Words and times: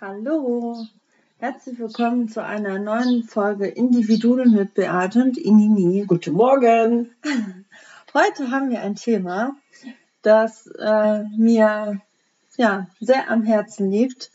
Hallo, 0.00 0.86
herzlich 1.38 1.78
willkommen 1.80 2.28
zu 2.28 2.40
einer 2.44 2.78
neuen 2.78 3.24
Folge 3.24 3.66
Individuen 3.66 4.52
mit 4.52 4.74
Beate 4.74 5.22
und 5.24 5.36
Inini. 5.36 6.04
Guten 6.06 6.34
Morgen. 6.34 7.10
Heute 8.14 8.52
haben 8.52 8.70
wir 8.70 8.82
ein 8.82 8.94
Thema, 8.94 9.56
das 10.22 10.68
äh, 10.68 11.24
mir 11.36 12.00
ja, 12.56 12.86
sehr 13.00 13.28
am 13.28 13.42
Herzen 13.42 13.90
liegt. 13.90 14.30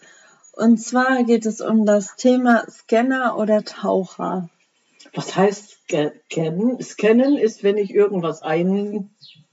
Und 0.52 0.80
zwar 0.80 1.24
geht 1.24 1.46
es 1.46 1.62
um 1.62 1.86
das 1.86 2.18
Thema 2.18 2.70
Scanner 2.70 3.38
oder 3.38 3.64
Taucher. 3.64 4.50
Was 5.14 5.36
heißt 5.36 5.78
scannen? 5.88 6.82
Scannen 6.82 7.38
ist, 7.38 7.64
wenn 7.64 7.78
ich 7.78 7.94
irgendwas 7.94 8.42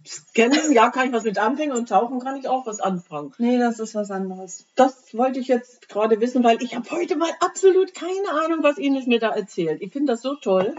einscanne. 0.08 0.74
Ja, 0.74 0.90
kann 0.90 1.08
ich 1.08 1.12
was 1.12 1.24
mit 1.24 1.38
anfangen 1.38 1.72
und 1.72 1.88
tauchen 1.88 2.20
kann 2.20 2.36
ich 2.36 2.48
auch 2.48 2.66
was 2.66 2.80
anfangen. 2.80 3.32
Nee, 3.38 3.58
das 3.58 3.78
ist 3.78 3.94
was 3.94 4.10
anderes. 4.10 4.66
Das 4.74 5.14
wollte 5.14 5.40
ich 5.40 5.48
jetzt 5.48 5.88
gerade 5.88 6.20
wissen, 6.20 6.44
weil 6.44 6.62
ich 6.62 6.74
habe 6.74 6.90
heute 6.90 7.16
mal 7.16 7.30
absolut 7.40 7.94
keine 7.94 8.30
Ahnung, 8.44 8.62
was 8.62 8.78
Ines 8.78 9.06
mir 9.06 9.20
da 9.20 9.30
erzählt. 9.30 9.82
Ich 9.82 9.92
finde 9.92 10.12
das 10.12 10.22
so 10.22 10.34
toll. 10.34 10.74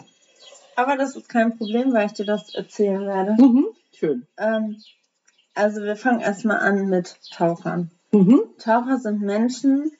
Aber 0.75 0.95
das 0.95 1.15
ist 1.15 1.27
kein 1.27 1.57
Problem, 1.57 1.93
weil 1.93 2.05
ich 2.05 2.13
dir 2.13 2.25
das 2.25 2.55
erzählen 2.55 3.05
werde. 3.05 3.35
Mhm, 3.37 3.67
schön. 3.93 4.25
Ähm, 4.37 4.77
also 5.53 5.81
wir 5.81 5.95
fangen 5.97 6.21
erstmal 6.21 6.59
an 6.59 6.87
mit 6.87 7.17
Tauchern. 7.33 7.91
Mhm. 8.11 8.43
Taucher 8.59 8.97
sind 8.97 9.21
Menschen, 9.21 9.91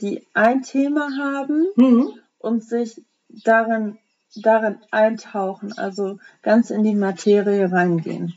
die 0.00 0.24
ein 0.34 0.62
Thema 0.62 1.08
haben 1.18 1.66
mhm. 1.74 2.12
und 2.38 2.62
sich 2.62 3.02
darin, 3.28 3.98
darin 4.36 4.78
eintauchen, 4.92 5.76
also 5.76 6.18
ganz 6.42 6.70
in 6.70 6.84
die 6.84 6.94
Materie 6.94 7.70
reingehen. 7.70 8.34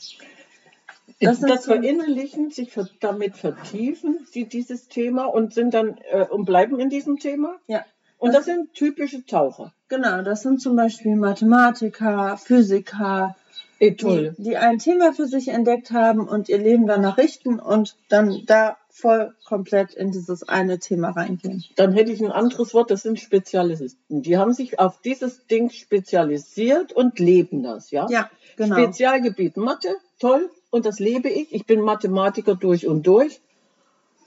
Das, 1.21 1.39
das 1.39 1.65
verinnerlichen, 1.65 2.51
sich 2.51 2.71
damit 2.99 3.35
vertiefen, 3.37 4.25
sie 4.29 4.45
dieses 4.45 4.87
Thema 4.87 5.25
und 5.25 5.53
sind 5.53 5.73
dann 5.73 5.97
äh, 6.11 6.25
und 6.25 6.45
bleiben 6.45 6.79
in 6.79 6.89
diesem 6.89 7.17
Thema. 7.17 7.55
Ja. 7.67 7.85
Und 8.17 8.29
das, 8.29 8.45
das 8.45 8.55
sind 8.55 8.73
typische 8.73 9.25
Taucher. 9.25 9.73
Genau, 9.87 10.21
das 10.21 10.43
sind 10.43 10.61
zum 10.61 10.75
Beispiel 10.75 11.15
Mathematiker, 11.15 12.37
Physiker, 12.37 13.35
die, 13.81 14.31
die 14.37 14.57
ein 14.57 14.77
Thema 14.77 15.11
für 15.11 15.25
sich 15.25 15.47
entdeckt 15.47 15.91
haben 15.91 16.27
und 16.27 16.47
ihr 16.47 16.59
Leben 16.59 16.85
danach 16.85 17.17
richten 17.17 17.59
und 17.59 17.95
dann 18.09 18.43
da 18.45 18.77
voll 18.89 19.33
komplett 19.45 19.95
in 19.95 20.11
dieses 20.11 20.47
eine 20.47 20.77
Thema 20.77 21.09
reingehen. 21.09 21.63
Dann 21.77 21.93
hätte 21.93 22.11
ich 22.11 22.21
ein 22.21 22.31
anderes 22.31 22.75
Wort, 22.75 22.91
das 22.91 23.01
sind 23.01 23.19
Spezialisten. 23.19 24.21
Die 24.21 24.37
haben 24.37 24.53
sich 24.53 24.79
auf 24.79 25.01
dieses 25.01 25.47
Ding 25.47 25.71
spezialisiert 25.71 26.93
und 26.93 27.17
leben 27.17 27.63
das, 27.63 27.89
ja? 27.89 28.05
Ja, 28.09 28.29
genau. 28.55 28.75
Spezialgebiet 28.75 29.57
Mathe, 29.57 29.95
toll, 30.19 30.51
und 30.71 30.85
das 30.85 30.99
lebe 30.99 31.29
ich. 31.29 31.53
Ich 31.53 31.65
bin 31.67 31.81
Mathematiker 31.81 32.55
durch 32.55 32.87
und 32.87 33.05
durch, 33.05 33.41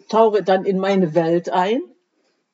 tauche 0.08 0.44
dann 0.44 0.64
in 0.64 0.78
meine 0.78 1.14
Welt 1.14 1.50
ein. 1.50 1.82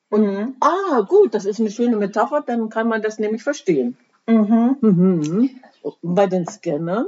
Und 0.09 0.25
mhm. 0.25 0.55
ah, 0.59 1.01
gut, 1.01 1.35
das 1.35 1.45
ist 1.45 1.59
eine 1.59 1.69
schöne 1.69 1.97
Metapher, 1.97 2.41
dann 2.45 2.69
kann 2.69 2.87
man 2.87 3.01
das 3.01 3.19
nämlich 3.19 3.43
verstehen. 3.43 3.97
Mhm. 4.25 4.77
Mhm. 4.81 5.49
Bei 6.01 6.27
den 6.27 6.47
Scannern? 6.47 7.05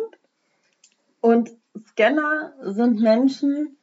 Und 1.19 1.51
Scanner 1.89 2.53
sind 2.61 3.01
Menschen, 3.01 3.77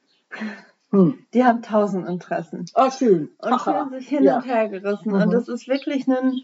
hm. 0.90 1.18
die 1.34 1.44
haben 1.44 1.62
tausend 1.62 2.08
Interessen. 2.08 2.66
Ah, 2.74 2.90
schön. 2.90 3.30
Und 3.38 3.52
Aha. 3.52 3.86
fühlen 3.86 4.00
sich 4.00 4.08
hin 4.08 4.24
ja. 4.24 4.36
und 4.36 4.44
her 4.44 4.68
gerissen. 4.68 5.12
Mhm. 5.12 5.22
Und 5.22 5.30
das 5.32 5.48
ist 5.48 5.68
wirklich 5.68 6.06
ein, 6.06 6.42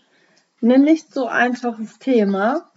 ein 0.63 0.83
nicht 0.83 1.13
so 1.13 1.27
einfaches 1.27 1.99
Thema. 1.99 2.71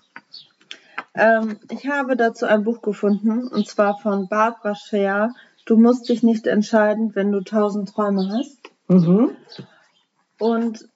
Ähm, 1.20 1.59
ich 1.70 1.86
habe 1.88 2.16
dazu 2.16 2.45
ein 2.45 2.64
Buch 2.64 2.81
gefunden, 2.81 3.48
und 3.50 3.67
zwar 3.67 3.98
von 4.00 4.30
Barbara 4.30 4.73
Scher. 4.73 5.34
Du 5.66 5.75
musst 5.75 6.08
dich 6.08 6.23
nicht 6.23 6.48
entscheiden, 6.48 7.14
wenn 7.14 7.31
du 7.34 7.42
tausend 7.42 7.89
Träume 7.89 8.31
hast. 8.31 8.58
Mhm. 8.88 9.36
Und 10.40 10.88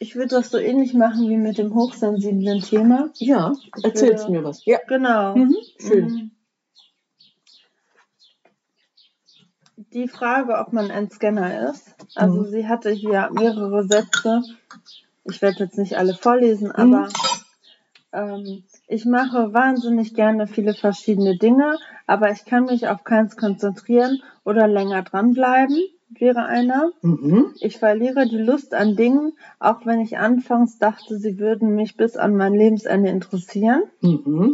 ich 0.00 0.16
würde 0.16 0.34
das 0.34 0.50
so 0.50 0.58
ähnlich 0.58 0.92
machen 0.92 1.28
wie 1.28 1.36
mit 1.36 1.56
dem 1.56 1.72
hochsensiblen 1.72 2.60
Thema. 2.60 3.10
Ja, 3.14 3.52
erzählst 3.84 4.28
mir 4.28 4.42
was. 4.42 4.64
Ja. 4.64 4.78
Genau. 4.88 5.36
Mhm. 5.36 5.56
Schön. 5.78 6.04
Mhm. 6.04 6.30
Die 9.92 10.08
Frage, 10.08 10.58
ob 10.58 10.72
man 10.72 10.90
ein 10.90 11.10
Scanner 11.10 11.70
ist. 11.70 11.94
Also 12.16 12.40
mhm. 12.40 12.46
sie 12.46 12.66
hatte 12.66 12.90
hier 12.90 13.30
mehrere 13.32 13.86
Sätze. 13.86 14.42
Ich 15.24 15.40
werde 15.42 15.60
jetzt 15.60 15.78
nicht 15.78 15.96
alle 15.96 16.14
vorlesen, 16.14 16.68
mhm. 16.68 16.94
aber 16.94 17.08
ähm, 18.12 18.64
ich 18.88 19.04
mache 19.04 19.52
wahnsinnig 19.52 20.14
gerne 20.14 20.46
viele 20.46 20.74
verschiedene 20.74 21.36
Dinge, 21.36 21.76
aber 22.06 22.30
ich 22.30 22.44
kann 22.44 22.66
mich 22.66 22.88
auf 22.88 23.04
keins 23.04 23.36
konzentrieren 23.36 24.22
oder 24.44 24.68
länger 24.68 25.02
dranbleiben 25.02 25.78
wäre 26.08 26.46
einer. 26.46 26.92
Mhm. 27.02 27.52
Ich 27.60 27.78
verliere 27.78 28.28
die 28.28 28.38
Lust 28.38 28.74
an 28.74 28.96
Dingen, 28.96 29.32
auch 29.58 29.84
wenn 29.86 30.00
ich 30.00 30.18
anfangs 30.18 30.78
dachte, 30.78 31.18
sie 31.18 31.38
würden 31.38 31.74
mich 31.74 31.96
bis 31.96 32.16
an 32.16 32.36
mein 32.36 32.54
Lebensende 32.54 33.10
interessieren. 33.10 33.82
Mhm. 34.00 34.52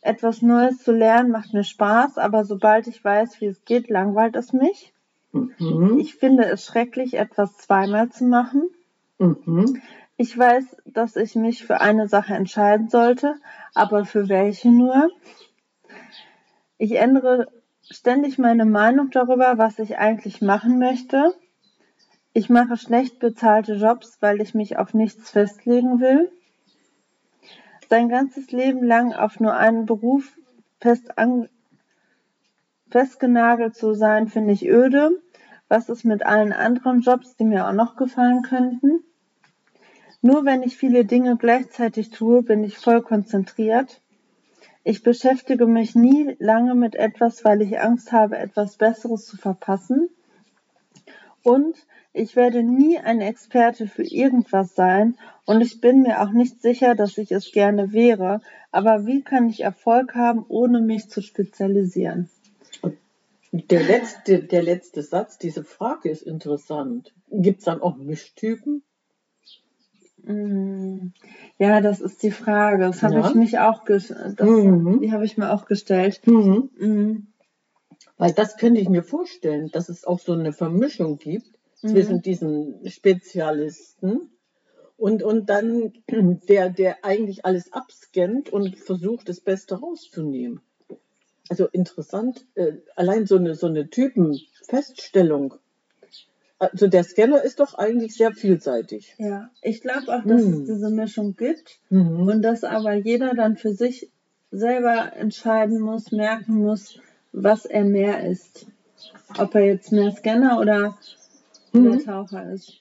Etwas 0.00 0.42
Neues 0.42 0.82
zu 0.82 0.92
lernen 0.92 1.30
macht 1.30 1.54
mir 1.54 1.64
Spaß, 1.64 2.18
aber 2.18 2.44
sobald 2.44 2.86
ich 2.86 3.02
weiß, 3.02 3.40
wie 3.40 3.46
es 3.46 3.64
geht, 3.64 3.88
langweilt 3.88 4.36
es 4.36 4.52
mich. 4.52 4.92
Mhm. 5.32 5.98
Ich 5.98 6.14
finde 6.14 6.44
es 6.44 6.64
schrecklich, 6.64 7.14
etwas 7.14 7.56
zweimal 7.58 8.10
zu 8.10 8.24
machen. 8.24 8.64
Ich 10.16 10.38
weiß, 10.38 10.76
dass 10.84 11.16
ich 11.16 11.34
mich 11.34 11.64
für 11.64 11.80
eine 11.80 12.06
Sache 12.06 12.34
entscheiden 12.34 12.88
sollte, 12.88 13.34
aber 13.74 14.04
für 14.04 14.28
welche 14.28 14.70
nur? 14.70 15.10
Ich 16.78 16.92
ändere 16.92 17.48
ständig 17.90 18.38
meine 18.38 18.64
Meinung 18.64 19.10
darüber, 19.10 19.58
was 19.58 19.80
ich 19.80 19.98
eigentlich 19.98 20.40
machen 20.40 20.78
möchte. 20.78 21.34
Ich 22.32 22.48
mache 22.48 22.76
schlecht 22.76 23.18
bezahlte 23.18 23.74
Jobs, 23.74 24.18
weil 24.20 24.40
ich 24.40 24.54
mich 24.54 24.78
auf 24.78 24.94
nichts 24.94 25.30
festlegen 25.30 26.00
will. 26.00 26.30
Sein 27.90 28.08
ganzes 28.08 28.52
Leben 28.52 28.84
lang 28.84 29.12
auf 29.12 29.40
nur 29.40 29.54
einen 29.54 29.84
Beruf 29.84 30.36
fest 30.80 31.18
an, 31.18 31.48
festgenagelt 32.88 33.74
zu 33.74 33.94
sein, 33.94 34.28
finde 34.28 34.52
ich 34.52 34.68
öde. 34.68 35.10
Was 35.68 35.88
ist 35.88 36.04
mit 36.04 36.24
allen 36.24 36.52
anderen 36.52 37.00
Jobs, 37.00 37.36
die 37.36 37.44
mir 37.44 37.66
auch 37.66 37.72
noch 37.72 37.96
gefallen 37.96 38.42
könnten? 38.42 39.04
Nur 40.26 40.46
wenn 40.46 40.62
ich 40.62 40.78
viele 40.78 41.04
Dinge 41.04 41.36
gleichzeitig 41.36 42.08
tue, 42.08 42.42
bin 42.42 42.64
ich 42.64 42.78
voll 42.78 43.02
konzentriert. 43.02 44.00
Ich 44.82 45.02
beschäftige 45.02 45.66
mich 45.66 45.94
nie 45.94 46.34
lange 46.38 46.74
mit 46.74 46.94
etwas, 46.94 47.44
weil 47.44 47.60
ich 47.60 47.78
Angst 47.78 48.10
habe, 48.10 48.38
etwas 48.38 48.78
Besseres 48.78 49.26
zu 49.26 49.36
verpassen. 49.36 50.08
Und 51.42 51.76
ich 52.14 52.36
werde 52.36 52.62
nie 52.62 52.96
ein 52.96 53.20
Experte 53.20 53.86
für 53.86 54.02
irgendwas 54.02 54.74
sein 54.74 55.18
und 55.44 55.60
ich 55.60 55.82
bin 55.82 56.00
mir 56.00 56.22
auch 56.22 56.30
nicht 56.30 56.62
sicher, 56.62 56.94
dass 56.94 57.18
ich 57.18 57.30
es 57.30 57.52
gerne 57.52 57.92
wäre. 57.92 58.40
Aber 58.72 59.04
wie 59.04 59.20
kann 59.20 59.50
ich 59.50 59.60
Erfolg 59.60 60.14
haben, 60.14 60.46
ohne 60.48 60.80
mich 60.80 61.10
zu 61.10 61.20
spezialisieren? 61.20 62.30
Der 63.52 63.82
letzte, 63.82 64.38
der 64.38 64.62
letzte 64.62 65.02
Satz, 65.02 65.36
diese 65.36 65.64
Frage 65.64 66.08
ist 66.08 66.22
interessant. 66.22 67.12
Gibt 67.30 67.58
es 67.58 67.66
dann 67.66 67.82
auch 67.82 67.96
Mischtypen? 67.96 68.82
Mm. 70.26 71.12
Ja, 71.58 71.80
das 71.80 72.00
ist 72.00 72.22
die 72.22 72.30
Frage. 72.30 72.84
Das 72.84 73.02
habe 73.02 73.14
ja. 73.14 73.28
ich 73.28 73.34
mich 73.34 73.58
auch 73.58 73.84
das, 73.84 74.10
mhm. 74.10 75.00
die 75.00 75.12
habe 75.12 75.24
ich 75.24 75.38
mir 75.38 75.52
auch 75.52 75.66
gestellt. 75.66 76.20
Mhm. 76.26 76.70
Mhm. 76.78 77.26
Weil 78.16 78.32
das 78.32 78.56
könnte 78.56 78.80
ich 78.80 78.88
mir 78.88 79.02
vorstellen, 79.02 79.70
dass 79.72 79.88
es 79.88 80.04
auch 80.04 80.20
so 80.20 80.32
eine 80.32 80.52
Vermischung 80.52 81.18
gibt 81.18 81.58
mhm. 81.82 81.88
zwischen 81.88 82.22
diesen 82.22 82.88
Spezialisten 82.88 84.30
und, 84.96 85.22
und 85.22 85.50
dann 85.50 85.92
der, 86.48 86.70
der 86.70 87.04
eigentlich 87.04 87.44
alles 87.44 87.72
abscannt 87.72 88.50
und 88.50 88.76
versucht, 88.78 89.28
das 89.28 89.40
Beste 89.40 89.76
rauszunehmen. 89.76 90.60
Also 91.48 91.66
interessant, 91.66 92.46
äh, 92.54 92.72
allein 92.96 93.26
so 93.26 93.36
eine, 93.36 93.54
so 93.54 93.66
eine 93.66 93.90
Typenfeststellung 93.90 95.54
also 96.58 96.86
der 96.86 97.04
Scanner 97.04 97.42
ist 97.42 97.60
doch 97.60 97.74
eigentlich 97.74 98.14
sehr 98.14 98.32
vielseitig. 98.32 99.14
Ja, 99.18 99.50
ich 99.62 99.80
glaube 99.80 100.08
auch, 100.08 100.24
dass 100.24 100.42
hm. 100.42 100.52
es 100.52 100.64
diese 100.64 100.90
Mischung 100.90 101.36
gibt 101.36 101.80
mhm. 101.90 102.28
und 102.28 102.42
dass 102.42 102.64
aber 102.64 102.94
jeder 102.94 103.34
dann 103.34 103.56
für 103.56 103.72
sich 103.72 104.10
selber 104.50 105.12
entscheiden 105.16 105.80
muss, 105.80 106.12
merken 106.12 106.54
muss, 106.54 106.98
was 107.32 107.66
er 107.66 107.84
mehr 107.84 108.28
ist. 108.28 108.66
Ob 109.36 109.54
er 109.54 109.66
jetzt 109.66 109.92
mehr 109.92 110.12
Scanner 110.12 110.60
oder 110.60 110.96
mhm. 111.72 111.90
mehr 111.90 112.04
Taucher 112.04 112.52
ist. 112.52 112.80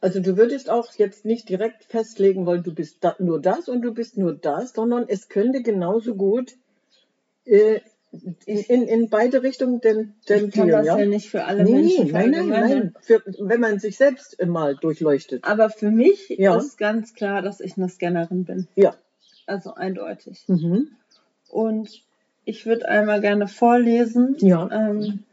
Also 0.00 0.20
du 0.20 0.36
würdest 0.36 0.70
auch 0.70 0.92
jetzt 0.94 1.24
nicht 1.24 1.48
direkt 1.48 1.84
festlegen 1.84 2.46
wollen, 2.46 2.62
du 2.62 2.74
bist 2.74 2.98
da, 3.00 3.14
nur 3.18 3.40
das 3.40 3.68
und 3.68 3.82
du 3.82 3.92
bist 3.92 4.16
nur 4.16 4.34
das, 4.34 4.72
sondern 4.72 5.04
es 5.06 5.28
könnte 5.28 5.62
genauso 5.62 6.14
gut 6.14 6.54
äh, 7.44 7.80
in, 8.46 8.82
in 8.86 9.08
beide 9.08 9.42
Richtungen 9.42 9.80
denn, 9.80 10.14
denn 10.28 10.48
ich 10.48 10.54
kann 10.54 10.68
das 10.68 10.86
ja? 10.86 10.98
ja 10.98 11.06
nicht 11.06 11.30
für 11.30 11.44
alle 11.44 11.64
nee, 11.64 11.72
Menschen 11.72 12.10
nein, 12.10 12.30
nein, 12.30 12.48
nein. 12.48 12.94
Für, 13.00 13.22
wenn 13.38 13.60
man 13.60 13.78
sich 13.78 13.96
selbst 13.96 14.44
mal 14.44 14.76
durchleuchtet. 14.76 15.44
Aber 15.44 15.70
für 15.70 15.90
mich 15.90 16.28
ja. 16.28 16.56
ist 16.56 16.76
ganz 16.76 17.14
klar, 17.14 17.40
dass 17.40 17.60
ich 17.60 17.76
eine 17.78 17.88
Scannerin 17.88 18.44
bin. 18.44 18.68
Ja. 18.74 18.94
Also 19.46 19.74
eindeutig. 19.74 20.44
Mhm. 20.46 20.88
Und 21.48 22.02
ich 22.44 22.66
würde 22.66 22.88
einmal 22.88 23.20
gerne 23.20 23.48
vorlesen. 23.48 24.36
Ja. 24.40 24.68
Ähm, 24.70 25.24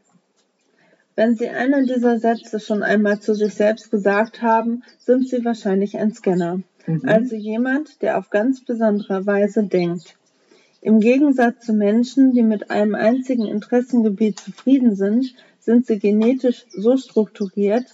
Wenn 1.16 1.36
Sie 1.36 1.48
einen 1.48 1.86
dieser 1.86 2.18
Sätze 2.18 2.60
schon 2.60 2.82
einmal 2.82 3.20
zu 3.20 3.34
sich 3.34 3.54
selbst 3.54 3.90
gesagt 3.90 4.40
haben, 4.40 4.84
sind 4.98 5.28
Sie 5.28 5.44
wahrscheinlich 5.44 5.98
ein 5.98 6.14
Scanner, 6.14 6.62
mhm. 6.86 7.02
also 7.04 7.36
jemand, 7.36 8.00
der 8.00 8.16
auf 8.16 8.30
ganz 8.30 8.64
besondere 8.64 9.26
Weise 9.26 9.64
denkt. 9.64 10.16
Im 10.82 11.00
Gegensatz 11.00 11.66
zu 11.66 11.74
Menschen, 11.74 12.32
die 12.32 12.42
mit 12.42 12.70
einem 12.70 12.94
einzigen 12.94 13.46
Interessengebiet 13.46 14.40
zufrieden 14.40 14.96
sind, 14.96 15.34
sind 15.58 15.86
sie 15.86 15.98
genetisch 15.98 16.64
so 16.70 16.96
strukturiert, 16.96 17.84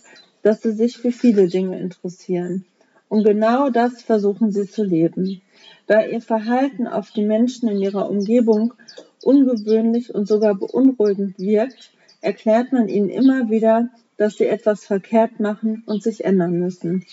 dass 0.42 0.62
sie 0.62 0.72
sich 0.72 0.96
für 0.96 1.10
viele 1.10 1.48
Dinge 1.48 1.80
interessieren. 1.80 2.64
Und 3.08 3.24
genau 3.24 3.70
das 3.70 4.02
versuchen 4.02 4.52
sie 4.52 4.68
zu 4.68 4.84
leben. 4.84 5.42
Da 5.88 6.04
ihr 6.04 6.20
Verhalten 6.20 6.86
auf 6.86 7.10
die 7.10 7.24
Menschen 7.24 7.68
in 7.68 7.80
ihrer 7.80 8.08
Umgebung 8.08 8.74
ungewöhnlich 9.22 10.14
und 10.14 10.28
sogar 10.28 10.54
beunruhigend 10.54 11.38
wirkt, 11.38 11.90
erklärt 12.20 12.72
man 12.72 12.88
ihnen 12.88 13.08
immer 13.08 13.50
wieder, 13.50 13.88
dass 14.16 14.36
sie 14.36 14.46
etwas 14.46 14.84
verkehrt 14.84 15.40
machen 15.40 15.82
und 15.86 16.02
sich 16.02 16.24
ändern 16.24 16.58
müssen. 16.58 17.04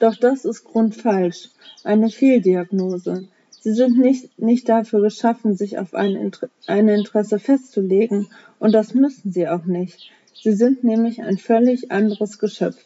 Doch 0.00 0.16
das 0.16 0.44
ist 0.44 0.64
grundfalsch, 0.64 1.50
eine 1.84 2.10
Fehldiagnose. 2.10 3.28
Sie 3.64 3.74
sind 3.74 3.96
nicht, 3.96 4.40
nicht 4.40 4.68
dafür 4.68 5.02
geschaffen, 5.02 5.54
sich 5.54 5.78
auf 5.78 5.94
ein, 5.94 6.32
ein 6.66 6.88
Interesse 6.88 7.38
festzulegen, 7.38 8.26
und 8.58 8.72
das 8.72 8.92
müssen 8.92 9.30
sie 9.30 9.46
auch 9.46 9.66
nicht. 9.66 10.10
Sie 10.34 10.52
sind 10.52 10.82
nämlich 10.82 11.22
ein 11.22 11.38
völlig 11.38 11.92
anderes 11.92 12.40
Geschöpf. 12.40 12.84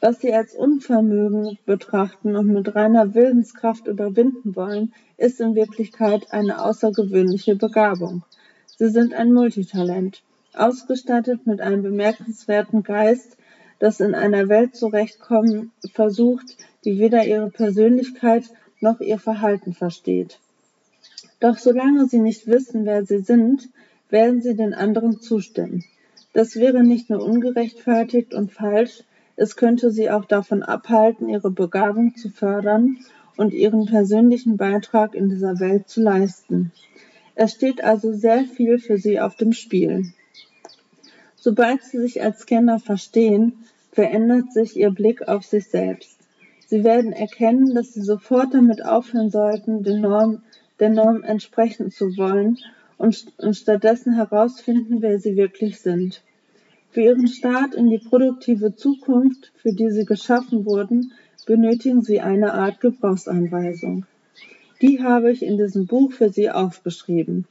Was 0.00 0.20
sie 0.20 0.34
als 0.34 0.56
Unvermögen 0.56 1.58
betrachten 1.64 2.34
und 2.34 2.48
mit 2.48 2.74
reiner 2.74 3.14
Willenskraft 3.14 3.86
überwinden 3.86 4.56
wollen, 4.56 4.92
ist 5.16 5.40
in 5.40 5.54
Wirklichkeit 5.54 6.32
eine 6.32 6.64
außergewöhnliche 6.64 7.54
Begabung. 7.54 8.24
Sie 8.76 8.88
sind 8.88 9.14
ein 9.14 9.32
Multitalent, 9.32 10.24
ausgestattet 10.54 11.46
mit 11.46 11.60
einem 11.60 11.84
bemerkenswerten 11.84 12.82
Geist, 12.82 13.36
das 13.78 14.00
in 14.00 14.16
einer 14.16 14.48
Welt 14.48 14.74
zurechtkommen 14.74 15.70
versucht, 15.92 16.56
die 16.84 16.98
weder 16.98 17.24
ihre 17.24 17.50
Persönlichkeit 17.50 18.50
noch 18.84 19.00
ihr 19.00 19.18
Verhalten 19.18 19.74
versteht. 19.74 20.38
Doch 21.40 21.58
solange 21.58 22.06
sie 22.06 22.20
nicht 22.20 22.46
wissen, 22.46 22.84
wer 22.84 23.04
sie 23.04 23.18
sind, 23.18 23.68
werden 24.08 24.40
sie 24.40 24.54
den 24.54 24.72
anderen 24.72 25.20
zustimmen. 25.20 25.82
Das 26.32 26.54
wäre 26.54 26.84
nicht 26.84 27.10
nur 27.10 27.24
ungerechtfertigt 27.24 28.32
und 28.32 28.52
falsch, 28.52 29.02
es 29.36 29.56
könnte 29.56 29.90
sie 29.90 30.10
auch 30.10 30.24
davon 30.24 30.62
abhalten, 30.62 31.28
ihre 31.28 31.50
Begabung 31.50 32.14
zu 32.14 32.28
fördern 32.28 32.98
und 33.36 33.52
ihren 33.52 33.86
persönlichen 33.86 34.56
Beitrag 34.56 35.14
in 35.14 35.28
dieser 35.28 35.58
Welt 35.58 35.88
zu 35.88 36.00
leisten. 36.00 36.70
Es 37.34 37.52
steht 37.52 37.82
also 37.82 38.12
sehr 38.12 38.44
viel 38.44 38.78
für 38.78 38.96
sie 38.96 39.18
auf 39.18 39.34
dem 39.34 39.52
Spiel. 39.52 40.12
Sobald 41.34 41.82
sie 41.82 41.98
sich 41.98 42.22
als 42.22 42.40
Scanner 42.40 42.78
verstehen, 42.78 43.64
verändert 43.90 44.52
sich 44.52 44.76
ihr 44.76 44.90
Blick 44.90 45.26
auf 45.26 45.44
sich 45.44 45.66
selbst. 45.68 46.13
Sie 46.66 46.84
werden 46.84 47.12
erkennen, 47.12 47.74
dass 47.74 47.92
sie 47.92 48.02
sofort 48.02 48.54
damit 48.54 48.84
aufhören 48.84 49.30
sollten, 49.30 49.82
den 49.82 50.00
Norm, 50.00 50.42
der 50.80 50.90
Norm 50.90 51.22
entsprechen 51.22 51.90
zu 51.90 52.16
wollen 52.16 52.58
und, 52.96 53.26
und 53.38 53.56
stattdessen 53.56 54.14
herausfinden, 54.14 55.02
wer 55.02 55.18
sie 55.18 55.36
wirklich 55.36 55.80
sind. 55.80 56.22
Für 56.90 57.02
ihren 57.02 57.28
Start 57.28 57.74
in 57.74 57.90
die 57.90 57.98
produktive 57.98 58.74
Zukunft, 58.74 59.52
für 59.56 59.72
die 59.72 59.90
sie 59.90 60.04
geschaffen 60.04 60.64
wurden, 60.64 61.12
benötigen 61.46 62.02
sie 62.02 62.20
eine 62.20 62.54
Art 62.54 62.80
Gebrauchsanweisung. 62.80 64.06
Die 64.80 65.02
habe 65.02 65.30
ich 65.30 65.42
in 65.42 65.56
diesem 65.56 65.86
Buch 65.86 66.12
für 66.12 66.30
Sie 66.30 66.50
aufgeschrieben. 66.50 67.46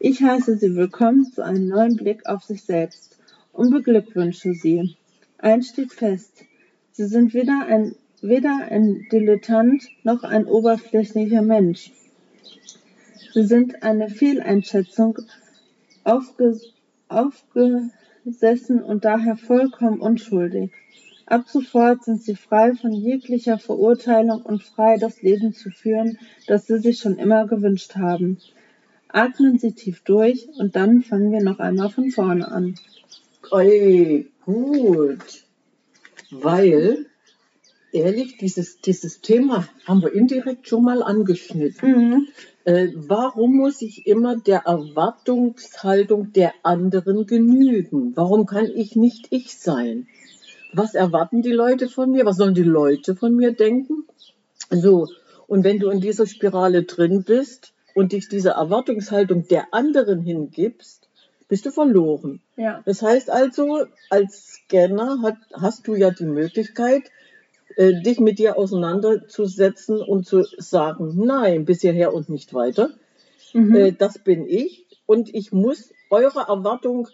Ich 0.00 0.22
heiße 0.22 0.58
Sie 0.58 0.76
willkommen 0.76 1.24
zu 1.24 1.44
einem 1.44 1.68
neuen 1.68 1.96
Blick 1.96 2.26
auf 2.26 2.44
sich 2.44 2.62
selbst 2.62 3.18
und 3.52 3.70
beglückwünsche 3.70 4.52
Sie. 4.52 4.96
Eins 5.38 5.68
steht 5.68 5.92
fest, 5.92 6.44
Sie 6.92 7.06
sind 7.06 7.32
weder 7.32 7.66
ein, 7.66 7.94
weder 8.22 8.68
ein 8.70 9.06
Dilettant 9.12 9.84
noch 10.02 10.24
ein 10.24 10.46
oberflächlicher 10.46 11.42
Mensch. 11.42 11.92
Sie 13.34 13.44
sind 13.44 13.82
eine 13.82 14.08
Fehleinschätzung 14.08 15.18
aufge, 16.04 16.58
aufge, 17.08 17.90
besessen 18.24 18.82
und 18.82 19.04
daher 19.04 19.36
vollkommen 19.36 20.00
unschuldig. 20.00 20.70
Ab 21.26 21.44
sofort 21.46 22.04
sind 22.04 22.22
sie 22.22 22.36
frei 22.36 22.74
von 22.74 22.92
jeglicher 22.92 23.58
Verurteilung 23.58 24.42
und 24.42 24.62
frei, 24.62 24.96
das 24.96 25.20
Leben 25.20 25.52
zu 25.52 25.70
führen, 25.70 26.18
das 26.46 26.66
sie 26.66 26.78
sich 26.78 26.98
schon 26.98 27.18
immer 27.18 27.46
gewünscht 27.46 27.96
haben. 27.96 28.38
Atmen 29.08 29.58
Sie 29.58 29.72
tief 29.72 30.02
durch 30.04 30.48
und 30.58 30.76
dann 30.76 31.02
fangen 31.02 31.32
wir 31.32 31.42
noch 31.42 31.58
einmal 31.58 31.90
von 31.90 32.10
vorne 32.10 32.48
an. 32.50 32.74
Oi, 33.50 34.26
gut. 34.44 35.44
Weil, 36.30 37.06
ehrlich, 37.92 38.36
dieses, 38.38 38.80
dieses 38.80 39.20
Thema 39.20 39.68
haben 39.86 40.02
wir 40.02 40.12
indirekt 40.12 40.68
schon 40.68 40.84
mal 40.84 41.02
angeschnitten. 41.02 41.90
Mhm. 41.90 42.28
Äh, 42.64 42.88
warum 42.94 43.56
muss 43.56 43.82
ich 43.82 44.06
immer 44.06 44.36
der 44.36 44.66
Erwartungshaltung 44.66 46.32
der 46.32 46.52
anderen 46.62 47.26
genügen? 47.26 48.12
Warum 48.14 48.46
kann 48.46 48.66
ich 48.66 48.96
nicht 48.96 49.28
ich 49.30 49.56
sein? 49.58 50.06
Was 50.72 50.94
erwarten 50.94 51.42
die 51.42 51.52
Leute 51.52 51.88
von 51.88 52.10
mir? 52.10 52.26
Was 52.26 52.36
sollen 52.36 52.54
die 52.54 52.62
Leute 52.62 53.16
von 53.16 53.34
mir 53.34 53.52
denken? 53.52 54.04
So, 54.70 55.08
und 55.46 55.64
wenn 55.64 55.78
du 55.78 55.88
in 55.88 56.00
dieser 56.00 56.26
Spirale 56.26 56.82
drin 56.82 57.24
bist 57.24 57.72
und 57.94 58.12
dich 58.12 58.28
dieser 58.28 58.52
Erwartungshaltung 58.52 59.48
der 59.48 59.72
anderen 59.72 60.20
hingibst, 60.20 61.08
bist 61.48 61.64
du 61.64 61.70
verloren. 61.70 62.40
Ja. 62.56 62.82
Das 62.84 63.02
heißt 63.02 63.30
also, 63.30 63.86
als 64.10 64.60
Scanner 64.66 65.22
hat, 65.22 65.38
hast 65.54 65.88
du 65.88 65.94
ja 65.94 66.10
die 66.10 66.26
Möglichkeit, 66.26 67.04
äh, 67.78 68.02
dich 68.02 68.18
mit 68.18 68.40
dir 68.40 68.58
auseinanderzusetzen 68.58 70.02
und 70.02 70.26
zu 70.26 70.42
sagen, 70.58 71.12
nein, 71.14 71.64
bis 71.64 71.80
hierher 71.80 72.12
und 72.12 72.28
nicht 72.28 72.52
weiter. 72.52 72.90
Mhm. 73.52 73.74
Äh, 73.76 73.92
das 73.92 74.18
bin 74.18 74.48
ich 74.48 74.86
und 75.06 75.32
ich 75.32 75.52
muss 75.52 75.92
eurer 76.10 76.48
Erwartung 76.48 77.06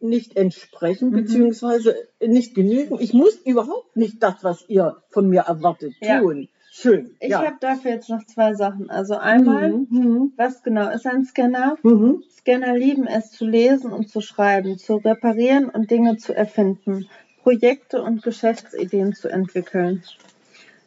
nicht 0.00 0.36
entsprechen, 0.36 1.10
mhm. 1.10 1.14
beziehungsweise 1.14 1.94
nicht 2.20 2.56
genügen. 2.56 2.98
Ich 2.98 3.14
muss 3.14 3.36
überhaupt 3.44 3.96
nicht 3.96 4.20
das, 4.20 4.42
was 4.42 4.68
ihr 4.68 4.96
von 5.10 5.28
mir 5.28 5.42
erwartet, 5.42 5.94
tun. 6.02 6.42
Ja. 6.42 6.48
Schön. 6.74 7.14
Ich 7.20 7.28
ja. 7.28 7.44
habe 7.44 7.58
dafür 7.60 7.92
jetzt 7.92 8.08
noch 8.08 8.24
zwei 8.24 8.54
Sachen. 8.54 8.90
Also 8.90 9.16
einmal, 9.16 9.70
mhm. 9.70 9.86
mhm. 9.90 10.32
was 10.36 10.64
genau 10.64 10.90
ist 10.90 11.06
ein 11.06 11.24
Scanner? 11.24 11.76
Mhm. 11.84 12.24
Scanner 12.30 12.74
lieben 12.76 13.06
es 13.06 13.30
zu 13.30 13.46
lesen 13.46 13.92
und 13.92 14.08
zu 14.08 14.20
schreiben, 14.20 14.78
zu 14.78 14.96
reparieren 14.96 15.68
und 15.68 15.90
Dinge 15.92 16.16
zu 16.16 16.34
erfinden. 16.34 17.06
Projekte 17.42 18.00
und 18.00 18.22
Geschäftsideen 18.22 19.14
zu 19.14 19.28
entwickeln, 19.28 20.04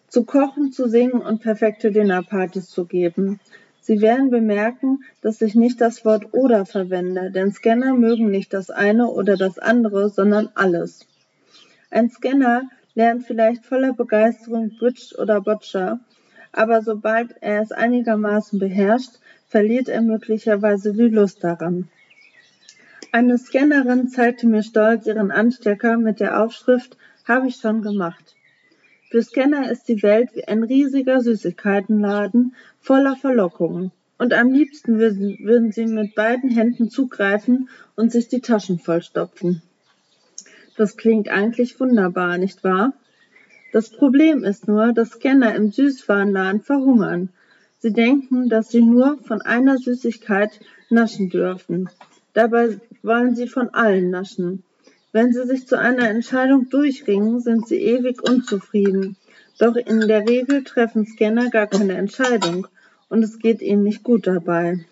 zu 0.07 0.23
kochen, 0.23 0.71
zu 0.71 0.87
singen 0.87 1.21
und 1.21 1.41
perfekte 1.41 1.91
Dinnerpartys 1.91 2.69
zu 2.69 2.85
geben. 2.85 3.41
Sie 3.81 3.99
werden 3.99 4.29
bemerken, 4.29 5.03
dass 5.21 5.41
ich 5.41 5.55
nicht 5.55 5.81
das 5.81 6.05
Wort 6.05 6.33
oder 6.33 6.65
verwende, 6.65 7.29
denn 7.29 7.51
Scanner 7.51 7.93
mögen 7.93 8.31
nicht 8.31 8.53
das 8.53 8.69
eine 8.69 9.09
oder 9.09 9.35
das 9.35 9.59
andere, 9.59 10.09
sondern 10.09 10.49
alles. 10.55 11.05
Ein 11.91 12.09
Scanner 12.09 12.69
lernt 12.93 13.25
vielleicht 13.25 13.65
voller 13.65 13.91
Begeisterung 13.91 14.77
Bridge 14.79 15.13
oder 15.17 15.41
Boccia, 15.41 15.99
aber 16.53 16.81
sobald 16.81 17.35
er 17.41 17.61
es 17.61 17.73
einigermaßen 17.73 18.59
beherrscht, 18.59 19.19
verliert 19.49 19.89
er 19.89 20.01
möglicherweise 20.01 20.93
die 20.93 21.09
Lust 21.09 21.43
daran. 21.43 21.89
Eine 23.15 23.37
Scannerin 23.37 24.09
zeigte 24.09 24.45
mir 24.45 24.61
stolz 24.61 25.07
ihren 25.07 25.31
Anstecker 25.31 25.95
mit 25.95 26.19
der 26.19 26.43
Aufschrift 26.43 26.97
Habe 27.23 27.47
ich 27.47 27.55
schon 27.55 27.81
gemacht. 27.81 28.35
Für 29.09 29.23
Scanner 29.23 29.71
ist 29.71 29.87
die 29.87 30.03
Welt 30.03 30.31
wie 30.35 30.43
ein 30.43 30.63
riesiger 30.63 31.21
Süßigkeitenladen 31.21 32.55
voller 32.81 33.15
Verlockungen. 33.15 33.93
Und 34.17 34.33
am 34.33 34.51
liebsten 34.51 34.99
würden, 34.99 35.71
sie 35.71 35.85
mit 35.85 36.13
beiden 36.15 36.49
Händen 36.49 36.89
zugreifen 36.89 37.69
und 37.95 38.11
sich 38.11 38.27
die 38.27 38.41
Taschen 38.41 38.79
vollstopfen. 38.79 39.61
Das 40.75 40.97
klingt 40.97 41.29
eigentlich 41.29 41.79
wunderbar, 41.79 42.37
nicht 42.37 42.65
wahr? 42.65 42.91
Das 43.71 43.91
Problem 43.91 44.43
ist 44.43 44.67
nur, 44.67 44.91
dass 44.91 45.11
Scanner 45.11 45.55
im 45.55 45.71
Süßwarenladen 45.71 46.63
verhungern. 46.63 47.29
Sie 47.79 47.93
denken, 47.93 48.49
dass 48.49 48.71
sie 48.71 48.81
nur 48.81 49.19
von 49.19 49.41
einer 49.41 49.77
Süßigkeit 49.77 50.59
naschen 50.89 51.29
dürfen. 51.29 51.87
Dabei 52.33 52.81
wollen 53.05 53.35
sie 53.35 53.47
von 53.47 53.69
allen 53.73 54.09
naschen. 54.09 54.63
Wenn 55.11 55.31
sie 55.31 55.45
sich 55.45 55.67
zu 55.67 55.79
einer 55.79 56.09
Entscheidung 56.09 56.69
durchringen, 56.69 57.39
sind 57.39 57.67
sie 57.67 57.81
ewig 57.81 58.21
unzufrieden. 58.21 59.15
Doch 59.57 59.75
in 59.75 60.01
der 60.01 60.27
Regel 60.27 60.63
treffen 60.63 61.05
Scanner 61.05 61.49
gar 61.49 61.67
keine 61.67 61.95
Entscheidung 61.95 62.67
und 63.07 63.23
es 63.23 63.39
geht 63.39 63.61
ihnen 63.61 63.83
nicht 63.83 64.03
gut 64.03 64.27
dabei. 64.27 64.85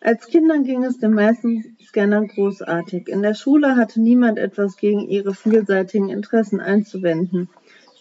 Als 0.00 0.28
Kindern 0.28 0.64
ging 0.64 0.82
es 0.84 0.98
den 0.98 1.12
meisten 1.12 1.76
Scannern 1.86 2.28
großartig. 2.28 3.08
In 3.08 3.20
der 3.20 3.34
Schule 3.34 3.76
hatte 3.76 4.00
niemand 4.00 4.38
etwas 4.38 4.78
gegen 4.78 5.00
ihre 5.08 5.34
vielseitigen 5.34 6.08
Interessen 6.08 6.60
einzuwenden. 6.60 7.50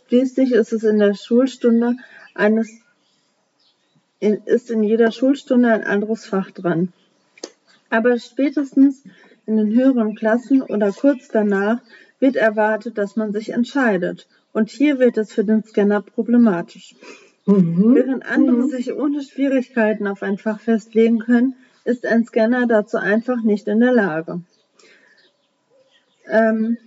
Schließlich 0.07 0.53
ist 0.53 0.71
es 0.71 0.83
in 0.83 0.99
der 0.99 1.13
Schulstunde 1.13 1.97
eines 2.33 2.69
ist 4.21 4.69
in 4.69 4.83
jeder 4.83 5.11
Schulstunde 5.11 5.71
ein 5.71 5.83
anderes 5.83 6.25
Fach 6.25 6.51
dran. 6.51 6.91
Aber 7.89 8.17
spätestens 8.19 9.03
in 9.45 9.57
den 9.57 9.73
höheren 9.73 10.15
Klassen 10.15 10.61
oder 10.61 10.91
kurz 10.91 11.27
danach 11.29 11.81
wird 12.19 12.35
erwartet, 12.35 12.97
dass 12.97 13.15
man 13.15 13.31
sich 13.31 13.49
entscheidet. 13.49 14.27
Und 14.51 14.69
hier 14.69 14.99
wird 14.99 15.17
es 15.17 15.33
für 15.33 15.43
den 15.43 15.63
Scanner 15.63 16.01
problematisch. 16.01 16.95
Mhm. 17.45 17.95
Während 17.95 18.25
andere 18.25 18.57
mhm. 18.57 18.69
sich 18.69 18.93
ohne 18.93 19.23
Schwierigkeiten 19.23 20.07
auf 20.07 20.21
ein 20.21 20.37
Fach 20.37 20.59
festlegen 20.59 21.19
können, 21.19 21.55
ist 21.83 22.05
ein 22.05 22.25
Scanner 22.25 22.67
dazu 22.67 22.97
einfach 22.97 23.41
nicht 23.41 23.67
in 23.67 23.79
der 23.79 23.93
Lage. 23.93 24.41
Ähm, 26.27 26.77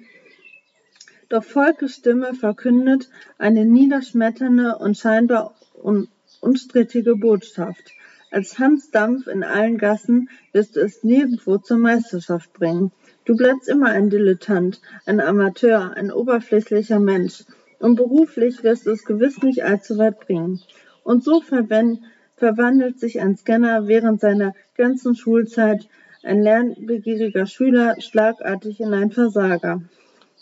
doch 1.29 1.43
Volkes 1.43 1.97
Stimme 1.97 2.35
verkündet 2.35 3.09
eine 3.39 3.65
niederschmetternde 3.65 4.77
und 4.79 4.97
scheinbar 4.97 5.55
un 5.83 6.09
unstrittige 6.41 7.17
Botschaft. 7.17 7.93
Als 8.33 8.59
Hans 8.59 8.91
Dampf 8.91 9.27
in 9.27 9.45
allen 9.45 9.77
Gassen 9.77 10.31
wirst 10.53 10.77
du 10.77 10.81
es 10.81 11.05
nirgendwo 11.05 11.59
zur 11.59 11.77
Meisterschaft 11.77 12.55
bringen. 12.55 12.91
Du 13.27 13.37
bleibst 13.37 13.69
immer 13.69 13.91
ein 13.91 14.09
Dilettant, 14.09 14.81
ein 15.05 15.21
Amateur, 15.21 15.93
ein 15.95 16.11
oberflächlicher 16.11 16.99
Mensch. 16.99 17.45
Und 17.79 17.97
beruflich 17.97 18.63
wirst 18.63 18.87
du 18.87 18.91
es 18.91 19.05
gewiss 19.05 19.43
nicht 19.43 19.63
allzu 19.65 19.99
weit 19.99 20.19
bringen. 20.21 20.63
Und 21.05 21.23
so 21.23 21.43
verwandelt 21.43 22.99
sich 22.99 23.21
ein 23.21 23.37
Scanner 23.37 23.87
während 23.87 24.23
seiner 24.23 24.55
ganzen 24.77 25.15
Schulzeit, 25.15 25.87
ein 26.23 26.41
lernbegieriger 26.41 27.45
Schüler, 27.45 28.01
schlagartig 28.01 28.81
in 28.81 28.95
einen 28.95 29.11
Versager. 29.11 29.83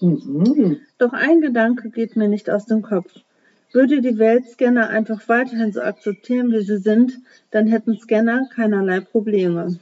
Mhm. 0.00 0.78
Doch 0.98 1.12
ein 1.12 1.40
Gedanke 1.40 1.90
geht 1.90 2.14
mir 2.14 2.28
nicht 2.28 2.50
aus 2.50 2.66
dem 2.66 2.82
Kopf. 2.82 3.12
Würde 3.72 4.00
die 4.00 4.18
Welt 4.18 4.48
Scanner 4.48 4.88
einfach 4.88 5.28
weiterhin 5.28 5.72
so 5.72 5.80
akzeptieren, 5.80 6.50
wie 6.50 6.62
sie 6.62 6.78
sind, 6.78 7.20
dann 7.52 7.68
hätten 7.68 7.98
Scanner 7.98 8.48
keinerlei 8.52 9.00
Probleme. 9.00 9.78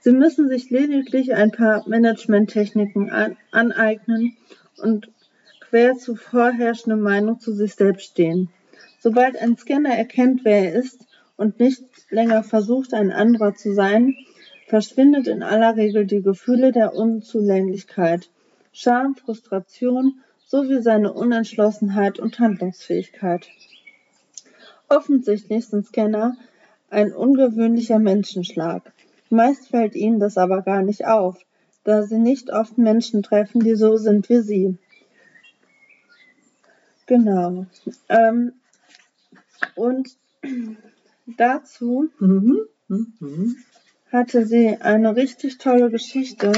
Sie 0.00 0.12
müssen 0.12 0.48
sich 0.48 0.70
lediglich 0.70 1.34
ein 1.34 1.52
paar 1.52 1.88
Managementtechniken 1.88 3.10
an 3.10 3.36
aneignen 3.52 4.36
und 4.82 5.10
quer 5.60 5.96
zur 5.96 6.16
vorherrschenden 6.16 7.00
Meinung 7.00 7.38
zu 7.38 7.52
sich 7.52 7.74
selbst 7.74 8.06
stehen. 8.06 8.48
Sobald 8.98 9.36
ein 9.36 9.56
Scanner 9.56 9.94
erkennt, 9.94 10.44
wer 10.44 10.72
er 10.72 10.74
ist 10.74 11.06
und 11.36 11.60
nicht 11.60 11.84
länger 12.10 12.42
versucht, 12.42 12.92
ein 12.92 13.12
anderer 13.12 13.54
zu 13.54 13.72
sein, 13.72 14.16
verschwindet 14.66 15.28
in 15.28 15.42
aller 15.42 15.76
Regel 15.76 16.06
die 16.06 16.22
Gefühle 16.22 16.72
der 16.72 16.94
Unzulänglichkeit, 16.94 18.30
Scham, 18.72 19.14
Frustration 19.14 20.20
sowie 20.48 20.82
seine 20.82 21.12
Unentschlossenheit 21.12 22.18
und 22.18 22.38
Handlungsfähigkeit. 22.38 23.48
Offensichtlich 24.88 25.66
sind 25.66 25.86
Scanner 25.86 26.36
ein 26.90 27.12
ungewöhnlicher 27.12 27.98
Menschenschlag. 27.98 28.92
Meist 29.28 29.68
fällt 29.68 29.94
ihnen 29.94 30.18
das 30.20 30.38
aber 30.38 30.62
gar 30.62 30.82
nicht 30.82 31.06
auf, 31.06 31.36
da 31.84 32.02
sie 32.02 32.18
nicht 32.18 32.50
oft 32.50 32.78
Menschen 32.78 33.22
treffen, 33.22 33.60
die 33.60 33.74
so 33.74 33.98
sind 33.98 34.30
wie 34.30 34.40
sie. 34.40 34.78
Genau. 37.04 37.66
Ähm, 38.08 38.52
und 39.74 40.16
dazu 41.26 42.08
mhm. 42.18 42.58
Mhm. 42.88 43.56
hatte 44.10 44.46
sie 44.46 44.78
eine 44.80 45.14
richtig 45.14 45.58
tolle 45.58 45.90
Geschichte. 45.90 46.52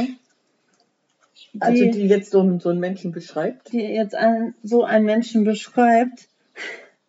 Die, 1.52 1.62
also 1.62 1.85
die 1.85 2.07
jetzt 2.07 2.30
so, 2.30 2.59
so 2.61 2.69
einen 2.69 2.80
Menschen 2.80 3.12
beschreibt? 3.12 3.73
Die 3.73 3.80
jetzt 3.80 4.14
ein, 4.14 4.54
so 4.62 4.85
einen 4.85 5.04
Menschen 5.04 5.45
beschreibt. 5.45 6.28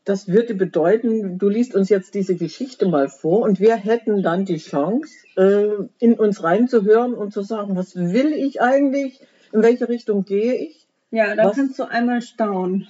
Das 0.03 0.27
würde 0.27 0.55
bedeuten, 0.55 1.37
du 1.37 1.47
liest 1.47 1.75
uns 1.75 1.89
jetzt 1.89 2.15
diese 2.15 2.35
Geschichte 2.35 2.87
mal 2.87 3.07
vor 3.07 3.43
und 3.43 3.59
wir 3.59 3.75
hätten 3.75 4.23
dann 4.23 4.45
die 4.45 4.57
Chance, 4.57 5.13
äh, 5.37 5.83
in 5.99 6.15
uns 6.15 6.43
reinzuhören 6.43 7.13
und 7.13 7.31
zu 7.31 7.43
sagen, 7.43 7.75
was 7.75 7.95
will 7.95 8.33
ich 8.33 8.61
eigentlich, 8.61 9.19
in 9.51 9.61
welche 9.61 9.89
Richtung 9.89 10.25
gehe 10.25 10.55
ich. 10.55 10.87
Ja, 11.11 11.35
da 11.35 11.45
was? 11.45 11.55
kannst 11.57 11.77
du 11.77 11.83
einmal 11.83 12.21
staunen. 12.21 12.87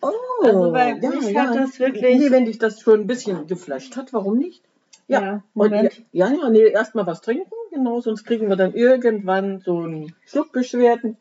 Oh, 0.00 0.10
also 0.42 0.72
bei 0.72 0.96
ja, 1.00 1.10
mich 1.10 1.30
ja. 1.30 1.48
hat 1.48 1.56
das 1.56 1.78
wirklich. 1.80 2.18
Nee, 2.18 2.30
wenn 2.30 2.46
dich 2.46 2.58
das 2.58 2.80
schon 2.80 3.00
ein 3.00 3.06
bisschen 3.06 3.46
geflasht 3.46 3.96
hat, 3.96 4.12
warum 4.12 4.38
nicht? 4.38 4.62
Ja, 5.08 5.20
ja 5.20 5.42
Moment. 5.54 5.98
Und, 5.98 6.06
ja, 6.12 6.30
ja, 6.30 6.50
nee, 6.50 6.68
erstmal 6.68 7.06
was 7.06 7.20
trinken, 7.20 7.52
genau, 7.70 8.00
sonst 8.00 8.24
kriegen 8.24 8.48
wir 8.48 8.56
dann 8.56 8.74
irgendwann 8.74 9.60
so 9.60 9.80
einen 9.80 10.14
Schluckbeschwerden. 10.26 11.16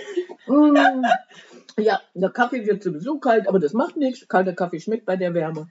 mm. 0.46 1.04
Ja, 1.78 2.00
der 2.14 2.30
Kaffee 2.30 2.66
wird 2.66 2.82
sowieso 2.82 3.18
kalt, 3.18 3.48
aber 3.48 3.60
das 3.60 3.72
macht 3.72 3.96
nichts. 3.96 4.26
Kalter 4.26 4.52
Kaffee 4.52 4.80
schmeckt 4.80 5.06
bei 5.06 5.16
der 5.16 5.32
Wärme. 5.34 5.68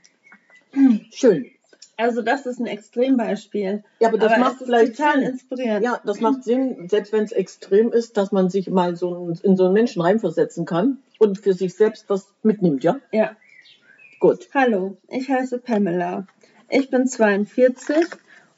Schön. 1.12 1.52
Also 1.98 2.22
das 2.22 2.46
ist 2.46 2.60
ein 2.60 2.68
Extrembeispiel. 2.68 3.84
Ja, 4.00 4.10
aber 4.10 4.20
das 4.20 4.34
aber 4.34 4.42
macht 4.42 4.58
vielleicht 4.64 4.98
total 4.98 5.16
Sinn. 5.16 5.30
inspirierend. 5.32 5.84
Ja, 5.84 6.00
das 6.06 6.22
macht 6.22 6.44
Sinn, 6.44 6.88
selbst 6.90 7.12
wenn 7.12 7.24
es 7.24 7.32
extrem 7.32 7.92
ist, 7.92 8.18
dass 8.18 8.32
man 8.32 8.50
sich 8.50 8.70
mal 8.70 8.96
so 8.96 9.34
in 9.42 9.58
so 9.58 9.66
einen 9.66 9.74
Menschen 9.74 10.04
reinversetzen 10.04 10.66
kann 10.66 11.00
und 11.18 11.40
für 11.40 11.54
sich 11.54 11.74
selbst 11.74 12.06
was 12.08 12.32
mitnimmt, 12.44 12.84
ja? 12.84 13.00
Ja. 13.12 13.36
Gut. 14.20 14.48
Hallo, 14.54 14.98
ich 15.10 15.28
heiße 15.28 15.58
Pamela. 15.58 16.28
Ich 16.70 16.90
bin 16.90 17.08
42 17.08 17.96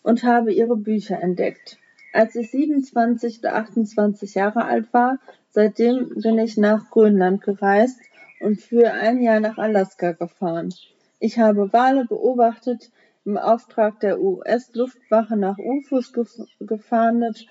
und 0.02 0.24
habe 0.24 0.52
ihre 0.52 0.76
Bücher 0.76 1.22
entdeckt. 1.22 1.78
Als 2.12 2.36
ich 2.36 2.50
27 2.50 3.40
oder 3.40 3.56
28 3.56 4.34
Jahre 4.34 4.66
alt 4.66 4.92
war, 4.94 5.20
seitdem 5.52 6.16
bin 6.16 6.40
ich 6.40 6.58
nach 6.58 6.90
Grönland 6.90 7.44
gereist 7.44 8.00
und 8.40 8.60
für 8.60 8.92
ein 8.94 9.22
Jahr 9.22 9.40
nach 9.40 9.60
Alaska 9.60 10.14
gefahren. 10.14 10.74
Ich 11.20 11.38
habe 11.38 11.72
Wale 11.72 12.06
beobachtet, 12.06 12.90
im 13.26 13.38
Auftrag 13.38 14.00
der 14.00 14.20
US-Luftwache 14.20 15.38
nach 15.38 15.58
UFOs 15.60 16.12
gefahndet, 16.60 17.46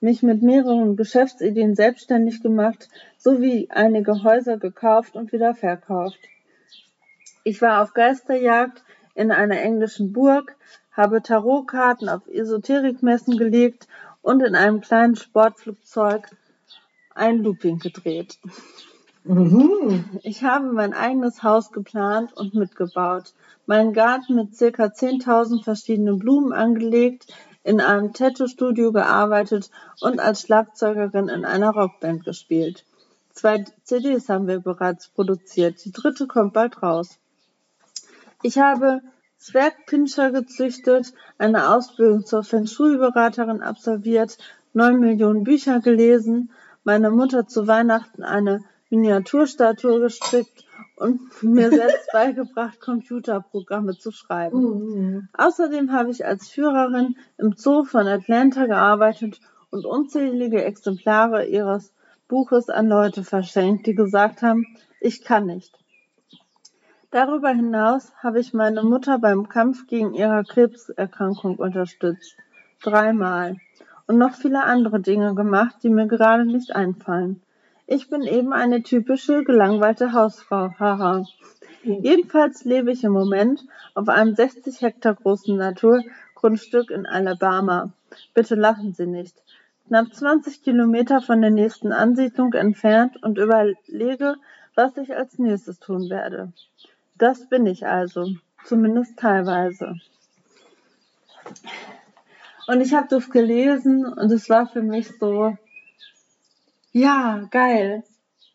mich 0.00 0.24
mit 0.24 0.42
mehreren 0.42 0.96
Geschäftsideen 0.96 1.76
selbstständig 1.76 2.42
gemacht, 2.42 2.88
sowie 3.18 3.68
einige 3.70 4.24
Häuser 4.24 4.56
gekauft 4.56 5.14
und 5.14 5.32
wieder 5.32 5.54
verkauft. 5.54 6.18
Ich 7.44 7.62
war 7.62 7.82
auf 7.82 7.92
Geisterjagd 7.92 8.82
in 9.14 9.30
einer 9.30 9.60
englischen 9.60 10.12
Burg, 10.12 10.56
habe 10.92 11.22
Tarotkarten 11.22 12.08
auf 12.08 12.26
Esoterikmessen 12.28 13.36
gelegt 13.36 13.88
und 14.20 14.42
in 14.42 14.54
einem 14.54 14.80
kleinen 14.80 15.16
Sportflugzeug 15.16 16.28
ein 17.14 17.42
Looping 17.42 17.78
gedreht. 17.78 18.38
Mhm. 19.24 20.04
Ich 20.22 20.42
habe 20.42 20.72
mein 20.72 20.94
eigenes 20.94 21.42
Haus 21.42 21.70
geplant 21.70 22.32
und 22.32 22.54
mitgebaut, 22.54 23.34
meinen 23.66 23.92
Garten 23.92 24.34
mit 24.34 24.56
circa 24.56 24.86
10.000 24.86 25.62
verschiedenen 25.62 26.18
Blumen 26.18 26.52
angelegt, 26.52 27.26
in 27.64 27.80
einem 27.80 28.12
Tattoo-Studio 28.12 28.90
gearbeitet 28.90 29.70
und 30.00 30.18
als 30.18 30.42
Schlagzeugerin 30.42 31.28
in 31.28 31.44
einer 31.44 31.70
Rockband 31.70 32.24
gespielt. 32.24 32.84
Zwei 33.30 33.64
CDs 33.84 34.28
haben 34.28 34.48
wir 34.48 34.58
bereits 34.58 35.08
produziert, 35.08 35.84
die 35.84 35.92
dritte 35.92 36.26
kommt 36.26 36.52
bald 36.52 36.82
raus. 36.82 37.18
Ich 38.42 38.58
habe 38.58 39.00
Zwergpinscher 39.38 40.30
gezüchtet, 40.30 41.12
eine 41.38 41.70
Ausbildung 41.70 42.24
zur 42.24 42.44
Feng 42.44 42.66
Shui-Beraterin 42.66 43.62
absolviert, 43.62 44.38
neun 44.72 45.00
Millionen 45.00 45.44
Bücher 45.44 45.80
gelesen, 45.80 46.50
meiner 46.84 47.10
Mutter 47.10 47.46
zu 47.46 47.66
Weihnachten 47.66 48.22
eine 48.22 48.64
Miniaturstatue 48.90 50.00
gestrickt 50.00 50.64
und 50.96 51.20
mir 51.42 51.70
selbst 51.70 52.12
beigebracht, 52.12 52.80
Computerprogramme 52.80 53.96
zu 53.96 54.10
schreiben. 54.10 54.60
Mhm. 54.60 55.28
Außerdem 55.32 55.92
habe 55.92 56.10
ich 56.10 56.26
als 56.26 56.48
Führerin 56.48 57.16
im 57.38 57.54
Zoo 57.56 57.84
von 57.84 58.06
Atlanta 58.06 58.66
gearbeitet 58.66 59.40
und 59.70 59.86
unzählige 59.86 60.62
Exemplare 60.64 61.46
ihres 61.46 61.92
Buches 62.28 62.68
an 62.68 62.86
Leute 62.88 63.24
verschenkt, 63.24 63.86
die 63.86 63.94
gesagt 63.94 64.42
haben, 64.42 64.66
ich 65.00 65.22
kann 65.24 65.46
nicht. 65.46 65.81
Darüber 67.12 67.50
hinaus 67.50 68.10
habe 68.22 68.40
ich 68.40 68.54
meine 68.54 68.82
Mutter 68.82 69.18
beim 69.18 69.46
Kampf 69.46 69.86
gegen 69.86 70.14
ihre 70.14 70.44
Krebserkrankung 70.44 71.56
unterstützt. 71.56 72.34
Dreimal. 72.82 73.58
Und 74.06 74.16
noch 74.16 74.32
viele 74.34 74.64
andere 74.64 74.98
Dinge 74.98 75.34
gemacht, 75.34 75.76
die 75.82 75.90
mir 75.90 76.06
gerade 76.06 76.46
nicht 76.46 76.74
einfallen. 76.74 77.42
Ich 77.86 78.08
bin 78.08 78.22
eben 78.22 78.54
eine 78.54 78.82
typische 78.82 79.44
gelangweilte 79.44 80.14
Hausfrau, 80.14 80.70
haha. 80.78 81.26
Jedenfalls 81.82 82.64
lebe 82.64 82.90
ich 82.90 83.04
im 83.04 83.12
Moment 83.12 83.62
auf 83.94 84.08
einem 84.08 84.34
60 84.34 84.80
Hektar 84.80 85.14
großen 85.14 85.54
Naturgrundstück 85.54 86.90
in 86.90 87.04
Alabama. 87.04 87.92
Bitte 88.32 88.54
lachen 88.54 88.94
Sie 88.94 89.06
nicht. 89.06 89.36
Knapp 89.86 90.14
20 90.14 90.62
Kilometer 90.62 91.20
von 91.20 91.42
der 91.42 91.50
nächsten 91.50 91.92
Ansiedlung 91.92 92.54
entfernt 92.54 93.22
und 93.22 93.36
überlege, 93.36 94.36
was 94.74 94.96
ich 94.96 95.14
als 95.14 95.38
nächstes 95.38 95.78
tun 95.78 96.08
werde. 96.08 96.54
Das 97.22 97.46
bin 97.46 97.66
ich 97.66 97.86
also, 97.86 98.34
zumindest 98.64 99.16
teilweise. 99.16 99.94
Und 102.66 102.80
ich 102.80 102.94
habe 102.94 103.06
das 103.08 103.30
gelesen 103.30 104.04
und 104.04 104.32
es 104.32 104.50
war 104.50 104.66
für 104.66 104.82
mich 104.82 105.06
so, 105.20 105.56
ja, 106.90 107.46
geil. 107.52 108.02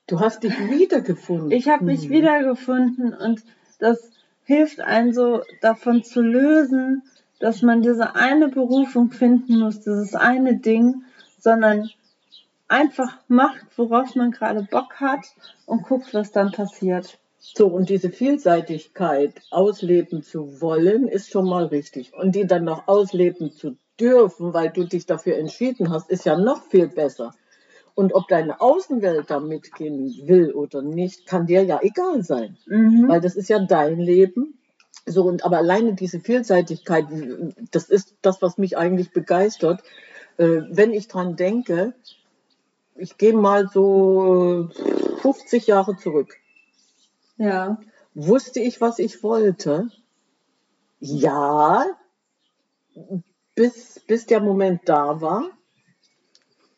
Du 0.08 0.20
hast 0.20 0.44
dich 0.44 0.60
wiedergefunden. 0.70 1.52
Ich 1.52 1.70
habe 1.70 1.86
mich 1.86 2.10
wiedergefunden 2.10 3.14
und 3.14 3.42
das 3.80 4.12
hilft 4.44 4.82
einem 4.82 5.14
so 5.14 5.44
davon 5.62 6.04
zu 6.04 6.20
lösen, 6.20 7.04
dass 7.40 7.62
man 7.62 7.82
diese 7.82 8.16
eine 8.16 8.50
Berufung 8.50 9.12
finden 9.12 9.60
muss, 9.60 9.80
dieses 9.80 10.14
eine 10.14 10.58
Ding, 10.58 11.06
sondern 11.40 11.90
einfach 12.68 13.18
macht, 13.30 13.66
worauf 13.78 14.14
man 14.16 14.32
gerade 14.32 14.64
Bock 14.64 15.00
hat 15.00 15.26
und 15.66 15.84
guckt, 15.84 16.14
was 16.14 16.34
dann 16.34 16.52
passiert. 16.52 17.18
So, 17.56 17.68
und 17.68 17.90
diese 17.90 18.10
Vielseitigkeit 18.10 19.42
ausleben 19.52 20.22
zu 20.22 20.60
wollen, 20.62 21.08
ist 21.08 21.32
schon 21.32 21.48
mal 21.48 21.66
richtig. 21.66 22.14
Und 22.14 22.36
die 22.36 22.46
dann 22.46 22.66
noch 22.66 22.88
ausleben 22.88 23.52
zu 23.52 23.78
dürfen, 24.00 24.54
weil 24.54 24.70
du 24.70 24.84
dich 24.84 25.06
dafür 25.06 25.38
entschieden 25.38 25.90
hast, 25.92 26.10
ist 26.10 26.26
ja 26.26 26.38
noch 26.38 26.64
viel 26.64 26.88
besser. 26.88 27.34
Und 27.96 28.14
ob 28.14 28.28
deine 28.28 28.60
Außenwelt 28.60 29.32
da 29.32 29.40
mitgehen 29.40 30.14
will 30.26 30.52
oder 30.52 30.82
nicht, 30.82 31.26
kann 31.26 31.48
dir 31.48 31.64
ja 31.64 31.80
egal 31.82 32.22
sein. 32.24 32.58
Mhm. 32.68 33.08
Weil 33.08 33.22
das 33.22 33.36
ist 33.36 33.50
ja 33.50 33.60
dein 33.60 34.00
Leben. 34.00 34.60
So, 35.06 35.24
und 35.24 35.46
aber 35.46 35.58
alleine 35.58 35.94
diese 35.94 36.20
Vielseitigkeit, 36.20 37.06
das 37.72 37.90
ist 37.90 38.18
das, 38.22 38.42
was 38.42 38.58
mich 38.58 38.78
eigentlich 38.78 39.12
begeistert. 39.12 39.82
Äh, 40.38 40.64
wenn 40.70 40.92
ich 40.92 41.08
dran 41.08 41.38
denke, 41.38 41.94
ich 42.96 43.18
gehe 43.18 43.34
mal 43.34 43.70
so 43.70 44.70
50 45.22 45.66
Jahre 45.66 45.96
zurück. 45.96 46.36
Ja. 47.38 47.80
Wusste 48.14 48.60
ich, 48.60 48.82
was 48.82 49.00
ich 49.00 49.22
wollte? 49.24 49.90
Ja, 51.00 51.86
bis, 53.56 54.00
bis 54.08 54.26
der 54.26 54.40
Moment 54.40 54.82
da 54.86 55.22
war 55.22 55.52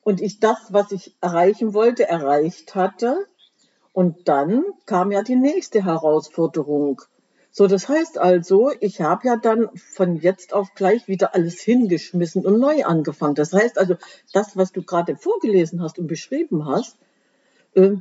und 0.02 0.22
ich 0.22 0.40
das, 0.40 0.58
was 0.74 0.92
ich 0.92 1.16
erreichen 1.22 1.74
wollte, 1.74 2.08
erreicht 2.08 2.76
hatte. 2.76 3.28
Und 3.94 4.28
dann 4.28 4.64
kam 4.86 5.12
ja 5.12 5.24
die 5.24 5.36
nächste 5.36 5.84
Herausforderung. 5.86 7.02
So, 7.52 7.68
das 7.68 7.90
heißt 7.90 8.18
also, 8.18 8.72
ich 8.80 9.02
habe 9.02 9.28
ja 9.28 9.36
dann 9.36 9.70
von 9.76 10.16
jetzt 10.16 10.54
auf 10.54 10.74
gleich 10.74 11.08
wieder 11.08 11.36
alles 11.36 11.60
hingeschmissen 11.62 12.46
und 12.46 12.60
neu 12.60 12.86
angefangen. 12.86 13.36
Das 13.36 13.54
heißt 13.54 13.78
also, 13.78 13.96
das, 14.34 14.56
was 14.56 14.72
du 14.72 14.84
gerade 14.84 15.16
vorgelesen 15.16 15.82
hast 15.82 16.00
und 16.00 16.08
beschrieben 16.08 16.66
hast, 16.66 16.98
äh, 17.76 17.98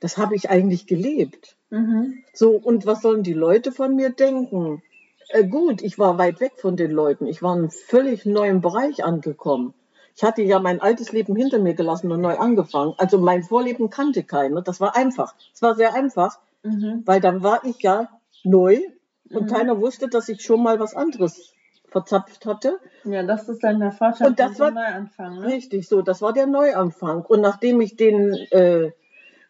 das 0.00 0.16
habe 0.18 0.34
ich 0.34 0.50
eigentlich 0.50 0.86
gelebt. 0.86 1.56
Mhm. 1.70 2.22
So, 2.32 2.50
und 2.50 2.86
was 2.86 3.02
sollen 3.02 3.22
die 3.22 3.32
Leute 3.34 3.72
von 3.72 3.94
mir 3.96 4.10
denken? 4.10 4.82
Äh, 5.30 5.44
gut, 5.44 5.82
ich 5.82 5.98
war 5.98 6.18
weit 6.18 6.40
weg 6.40 6.52
von 6.56 6.76
den 6.76 6.90
Leuten. 6.90 7.26
Ich 7.26 7.42
war 7.42 7.54
in 7.54 7.60
einem 7.62 7.70
völlig 7.70 8.24
neuen 8.26 8.60
Bereich 8.60 9.04
angekommen. 9.04 9.74
Ich 10.14 10.22
hatte 10.22 10.42
ja 10.42 10.58
mein 10.60 10.80
altes 10.80 11.12
Leben 11.12 11.34
hinter 11.36 11.58
mir 11.58 11.74
gelassen 11.74 12.10
und 12.12 12.20
neu 12.20 12.36
angefangen. 12.38 12.94
Also 12.98 13.18
mein 13.18 13.42
Vorleben 13.42 13.90
kannte 13.90 14.22
keiner. 14.22 14.62
Das 14.62 14.80
war 14.80 14.96
einfach. 14.96 15.34
Es 15.52 15.60
war 15.62 15.74
sehr 15.74 15.94
einfach, 15.94 16.38
Mhm. 16.62 17.02
weil 17.04 17.20
dann 17.20 17.42
war 17.42 17.64
ich 17.64 17.80
ja 17.82 18.08
neu 18.44 18.78
und 19.30 19.50
Mhm. 19.50 19.54
keiner 19.54 19.80
wusste, 19.80 20.08
dass 20.08 20.28
ich 20.28 20.40
schon 20.42 20.62
mal 20.62 20.78
was 20.80 20.94
anderes 20.94 21.52
verzapft 21.88 22.46
hatte. 22.46 22.78
Ja, 23.04 23.22
das 23.24 23.48
ist 23.48 23.62
dann 23.62 23.80
der 23.80 23.92
Vorteil 23.92 24.28
Und 24.28 24.38
das 24.38 24.58
war- 24.60 24.70
Neuanfang, 24.70 25.40
ne? 25.40 25.46
Richtig, 25.48 25.88
so, 25.88 26.00
das 26.02 26.22
war 26.22 26.32
der 26.32 26.46
Neuanfang. 26.46 27.22
Und 27.24 27.40
nachdem 27.40 27.80
ich 27.80 27.96
den, 27.96 28.32
äh, 28.50 28.92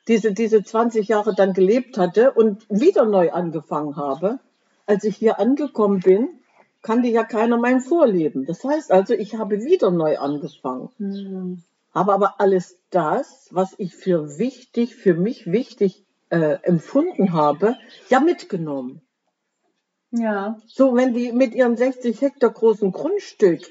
diese, 0.08 0.32
diese 0.32 0.62
20 0.62 1.08
Jahre 1.08 1.34
dann 1.34 1.52
gelebt 1.52 1.98
hatte 1.98 2.32
und 2.32 2.66
wieder 2.68 3.04
neu 3.04 3.32
angefangen 3.32 3.96
habe, 3.96 4.38
als 4.86 5.04
ich 5.04 5.16
hier 5.16 5.38
angekommen 5.38 6.00
bin, 6.00 6.28
kannte 6.82 7.08
ja 7.08 7.24
keiner 7.24 7.58
mein 7.58 7.80
Vorleben. 7.80 8.46
Das 8.46 8.62
heißt 8.62 8.92
also, 8.92 9.14
ich 9.14 9.34
habe 9.34 9.64
wieder 9.64 9.90
neu 9.90 10.18
angefangen. 10.18 10.90
Mhm. 10.98 11.62
Habe 11.92 12.12
aber 12.12 12.40
alles 12.40 12.78
das, 12.90 13.48
was 13.50 13.74
ich 13.78 13.94
für 13.94 14.38
wichtig, 14.38 14.94
für 14.94 15.14
mich 15.14 15.50
wichtig 15.50 16.04
äh, 16.28 16.58
empfunden 16.62 17.32
habe, 17.32 17.76
ja 18.08 18.20
mitgenommen. 18.20 19.00
Ja. 20.10 20.60
So, 20.66 20.94
wenn 20.94 21.14
die 21.14 21.32
mit 21.32 21.54
ihrem 21.54 21.76
60 21.76 22.20
Hektar 22.20 22.50
großen 22.50 22.92
Grundstück, 22.92 23.62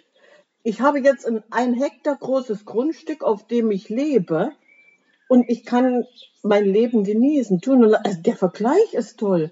ich 0.63 0.81
habe 0.81 0.99
jetzt 0.99 1.25
ein, 1.25 1.43
ein 1.51 1.73
Hektar 1.73 2.15
großes 2.15 2.65
Grundstück, 2.65 3.23
auf 3.23 3.47
dem 3.47 3.71
ich 3.71 3.89
lebe 3.89 4.51
und 5.27 5.49
ich 5.49 5.65
kann 5.65 6.05
mein 6.43 6.65
Leben 6.65 7.03
genießen, 7.03 7.61
tun 7.61 7.83
und 7.83 7.95
also 7.95 8.21
der 8.21 8.35
Vergleich 8.35 8.93
ist 8.93 9.19
toll. 9.19 9.51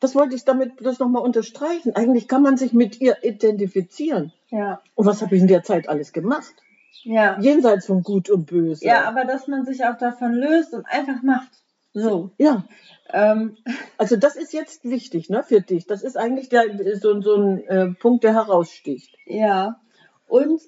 Das 0.00 0.14
wollte 0.14 0.34
ich 0.34 0.44
damit 0.44 0.76
bloß 0.76 0.98
nochmal 0.98 1.22
unterstreichen. 1.22 1.96
Eigentlich 1.96 2.28
kann 2.28 2.42
man 2.42 2.56
sich 2.56 2.72
mit 2.72 3.00
ihr 3.00 3.16
identifizieren. 3.22 4.32
Ja. 4.50 4.82
Und 4.94 5.06
was 5.06 5.22
habe 5.22 5.34
ich 5.34 5.40
in 5.42 5.48
der 5.48 5.62
Zeit 5.62 5.88
alles 5.88 6.12
gemacht? 6.12 6.52
Ja. 7.04 7.38
Jenseits 7.40 7.86
von 7.86 8.02
Gut 8.02 8.28
und 8.28 8.46
Böse. 8.46 8.84
Ja, 8.84 9.04
aber 9.04 9.24
dass 9.24 9.48
man 9.48 9.64
sich 9.64 9.84
auch 9.84 9.96
davon 9.96 10.34
löst 10.34 10.74
und 10.74 10.84
einfach 10.86 11.22
macht. 11.22 11.50
So. 11.94 12.30
Ja, 12.38 12.64
Ähm, 13.12 13.56
also 13.96 14.16
das 14.16 14.34
ist 14.36 14.52
jetzt 14.52 14.84
wichtig 14.84 15.30
ne, 15.30 15.42
für 15.44 15.60
dich. 15.60 15.86
Das 15.86 16.02
ist 16.02 16.16
eigentlich 16.16 16.48
der, 16.48 16.64
so, 16.98 17.20
so 17.20 17.36
ein 17.36 17.58
äh, 17.66 17.86
Punkt, 17.94 18.24
der 18.24 18.34
heraussticht. 18.34 19.16
ja. 19.26 19.80
Und 20.26 20.60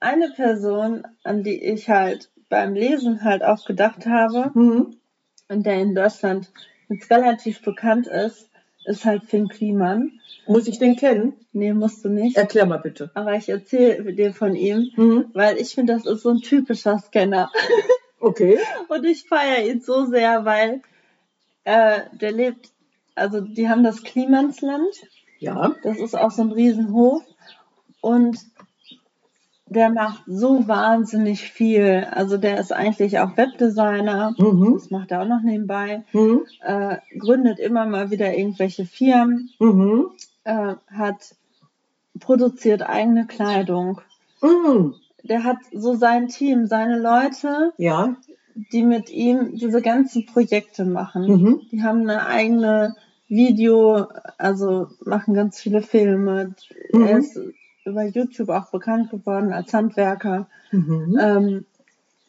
eine 0.00 0.30
Person, 0.30 1.02
an 1.24 1.42
die 1.42 1.62
ich 1.62 1.88
halt 1.90 2.30
beim 2.50 2.74
Lesen 2.74 3.24
halt 3.24 3.42
auch 3.42 3.64
gedacht 3.64 4.04
habe 4.06 4.50
Mhm. 4.52 4.96
und 5.48 5.64
der 5.64 5.80
in 5.80 5.94
Deutschland 5.94 6.50
jetzt 6.90 7.10
relativ 7.10 7.62
bekannt 7.62 8.06
ist, 8.06 8.50
ist 8.84 9.04
halt 9.06 9.24
Finn 9.24 9.48
Kliman. 9.48 10.20
Muss 10.46 10.66
ich 10.66 10.78
den 10.78 10.96
kennen? 10.96 11.34
Nee, 11.52 11.72
musst 11.72 12.04
du 12.04 12.08
nicht. 12.08 12.36
Erklär 12.36 12.66
mal 12.66 12.78
bitte. 12.78 13.10
Aber 13.14 13.34
ich 13.34 13.48
erzähle 13.48 14.12
dir 14.12 14.32
von 14.34 14.54
ihm, 14.54 14.90
Mhm. 14.96 15.26
weil 15.32 15.56
ich 15.58 15.74
finde, 15.74 15.92
das 15.94 16.04
ist 16.06 16.22
so 16.22 16.30
ein 16.30 16.40
typischer 16.42 16.98
Scanner. 16.98 17.50
Okay. 18.22 18.58
Und 18.88 19.06
ich 19.06 19.24
feiere 19.26 19.64
ihn 19.66 19.80
so 19.80 20.04
sehr, 20.04 20.44
weil 20.44 20.82
äh, 21.64 22.00
der 22.12 22.32
lebt, 22.32 22.68
also 23.14 23.40
die 23.40 23.66
haben 23.70 23.82
das 23.82 24.02
Klimansland. 24.02 24.94
Ja. 25.38 25.74
Das 25.82 25.96
ist 25.98 26.14
auch 26.14 26.30
so 26.30 26.42
ein 26.42 26.52
Riesenhof. 26.52 27.22
Und 28.02 28.36
der 29.70 29.88
macht 29.88 30.24
so 30.26 30.66
wahnsinnig 30.66 31.42
viel. 31.42 32.06
Also 32.10 32.36
der 32.36 32.58
ist 32.58 32.72
eigentlich 32.72 33.20
auch 33.20 33.36
Webdesigner. 33.36 34.34
Mhm. 34.36 34.74
Das 34.74 34.90
macht 34.90 35.12
er 35.12 35.22
auch 35.22 35.28
noch 35.28 35.42
nebenbei. 35.42 36.02
Mhm. 36.12 36.42
Äh, 36.60 36.96
gründet 37.18 37.60
immer 37.60 37.86
mal 37.86 38.10
wieder 38.10 38.36
irgendwelche 38.36 38.84
Firmen. 38.84 39.50
Mhm. 39.60 40.10
Äh, 40.42 40.74
hat 40.92 41.36
produziert 42.18 42.82
eigene 42.82 43.26
Kleidung. 43.26 44.00
Mhm. 44.42 44.94
Der 45.22 45.44
hat 45.44 45.58
so 45.72 45.94
sein 45.94 46.26
Team, 46.28 46.66
seine 46.66 46.98
Leute, 46.98 47.72
Ja. 47.76 48.16
die 48.72 48.82
mit 48.82 49.08
ihm 49.08 49.54
diese 49.56 49.82
ganzen 49.82 50.26
Projekte 50.26 50.84
machen. 50.84 51.26
Mhm. 51.28 51.60
Die 51.70 51.82
haben 51.84 52.00
eine 52.00 52.26
eigene 52.26 52.96
Video, 53.28 54.08
also 54.36 54.88
machen 55.04 55.34
ganz 55.34 55.60
viele 55.60 55.82
Filme. 55.82 56.54
Mhm. 56.92 57.02
Er 57.04 57.18
ist 57.18 57.38
über 57.84 58.04
YouTube 58.04 58.48
auch 58.50 58.70
bekannt 58.70 59.10
geworden 59.10 59.52
als 59.52 59.72
Handwerker. 59.72 60.46
Mhm. 60.70 61.18
Ähm, 61.20 61.64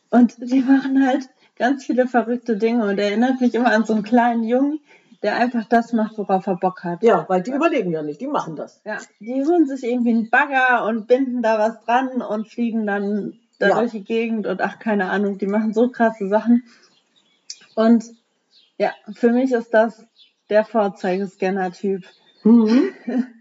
und 0.10 0.36
die 0.40 0.62
machen 0.62 1.06
halt 1.06 1.30
ganz 1.58 1.86
viele 1.86 2.08
verrückte 2.08 2.58
Dinge 2.58 2.86
und 2.86 2.98
erinnert 3.00 3.40
mich 3.42 3.54
immer 3.54 3.72
an 3.72 3.86
so 3.86 3.94
einen 3.94 4.04
kleinen 4.04 4.44
Jungen, 4.44 4.80
der 5.24 5.36
einfach 5.36 5.66
das 5.66 5.94
macht, 5.94 6.18
worauf 6.18 6.48
er 6.48 6.56
Bock 6.56 6.84
hat. 6.84 7.04
Ja, 7.04 7.26
weil 7.30 7.44
die 7.44 7.52
überlegen 7.52 7.92
ja 7.92 8.02
nicht, 8.02 8.20
die 8.22 8.28
machen 8.28 8.56
das. 8.56 8.82
Ja, 8.86 8.98
die 9.20 9.46
holen 9.46 9.68
sich 9.68 9.84
irgendwie 9.84 10.10
einen 10.10 10.30
Bagger 10.30 10.86
und 10.86 11.08
binden 11.08 11.42
da 11.44 11.60
was 11.60 11.80
dran 11.86 12.22
und 12.22 12.48
fliegen 12.48 12.88
dann 12.88 13.34
da 13.60 13.70
Ja. 13.70 13.80
durch 13.80 13.92
die 13.92 14.04
Gegend 14.04 14.48
und 14.48 14.60
ach, 14.62 14.80
keine 14.80 15.10
Ahnung, 15.12 15.38
die 15.38 15.46
machen 15.48 15.74
so 15.74 15.90
krasse 15.90 16.28
Sachen. 16.28 16.64
Und 17.76 18.06
ja, 18.78 18.92
für 19.14 19.32
mich 19.32 19.52
ist 19.52 19.74
das 19.74 20.04
der 20.50 20.66
Vorzeigescanner-Typ, 20.66 22.04
Mhm. 22.44 22.90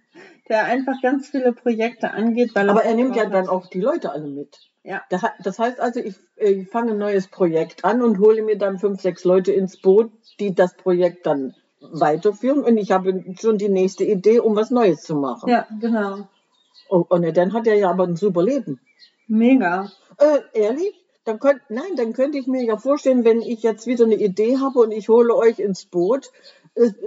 der 0.51 0.65
einfach 0.65 1.01
ganz 1.01 1.29
viele 1.29 1.53
Projekte 1.53 2.11
angeht, 2.11 2.55
weil 2.55 2.69
Aber 2.69 2.85
er 2.85 2.95
nimmt 2.95 3.17
ja 3.17 3.27
dann 3.27 3.49
auch 3.49 3.69
die 3.69 3.81
Leute 3.81 4.13
alle 4.13 4.27
mit. 4.29 4.59
Ja. 4.83 5.03
Das 5.09 5.59
heißt 5.59 5.81
also, 5.81 6.01
ich, 6.01 6.17
ich 6.37 6.69
fange 6.69 6.93
ein 6.93 6.99
neues 6.99 7.29
Projekt 7.29 7.85
an 7.85 8.03
und 8.03 8.19
hole 8.19 8.43
mir 8.43 8.59
dann 8.59 8.79
fünf, 8.79 9.01
sechs 9.01 9.25
Leute 9.25 9.53
ins 9.53 9.81
Boot, 9.81 10.11
die 10.39 10.55
das 10.55 10.75
Projekt 10.75 11.27
dann 11.27 11.55
weiterführen 11.81 12.63
und 12.63 12.77
ich 12.77 12.93
habe 12.93 13.25
schon 13.41 13.57
die 13.57 13.71
nächste 13.71 14.05
Idee, 14.05 14.41
um 14.41 14.55
was 14.55 14.71
Neues 14.71 15.03
zu 15.03 15.15
machen. 15.15 15.49
Ja, 15.49 15.67
genau. 15.81 16.29
Oh, 16.91 17.05
und 17.09 17.37
dann 17.37 17.53
hat 17.53 17.67
er 17.67 17.77
ja 17.77 17.91
aber 17.91 18.05
ein 18.05 18.17
super 18.17 18.43
Leben. 18.43 18.81
Mega. 19.29 19.91
Äh, 20.19 20.41
ehrlich? 20.53 20.95
Dann 21.25 21.39
könnt, 21.39 21.61
nein, 21.69 21.97
dann 21.97 22.13
könnte 22.13 22.39
ich 22.39 22.47
mir 22.47 22.65
ja 22.65 22.77
vorstellen, 22.77 23.25
wenn 23.25 23.41
ich 23.43 23.63
jetzt 23.63 23.87
wieder 23.87 24.05
eine 24.05 24.17
Idee 24.17 24.59
habe 24.59 24.81
und 24.81 24.91
ich 24.91 25.09
hole 25.09 25.35
euch 25.35 25.59
ins 25.59 25.85
Boot. 25.85 26.31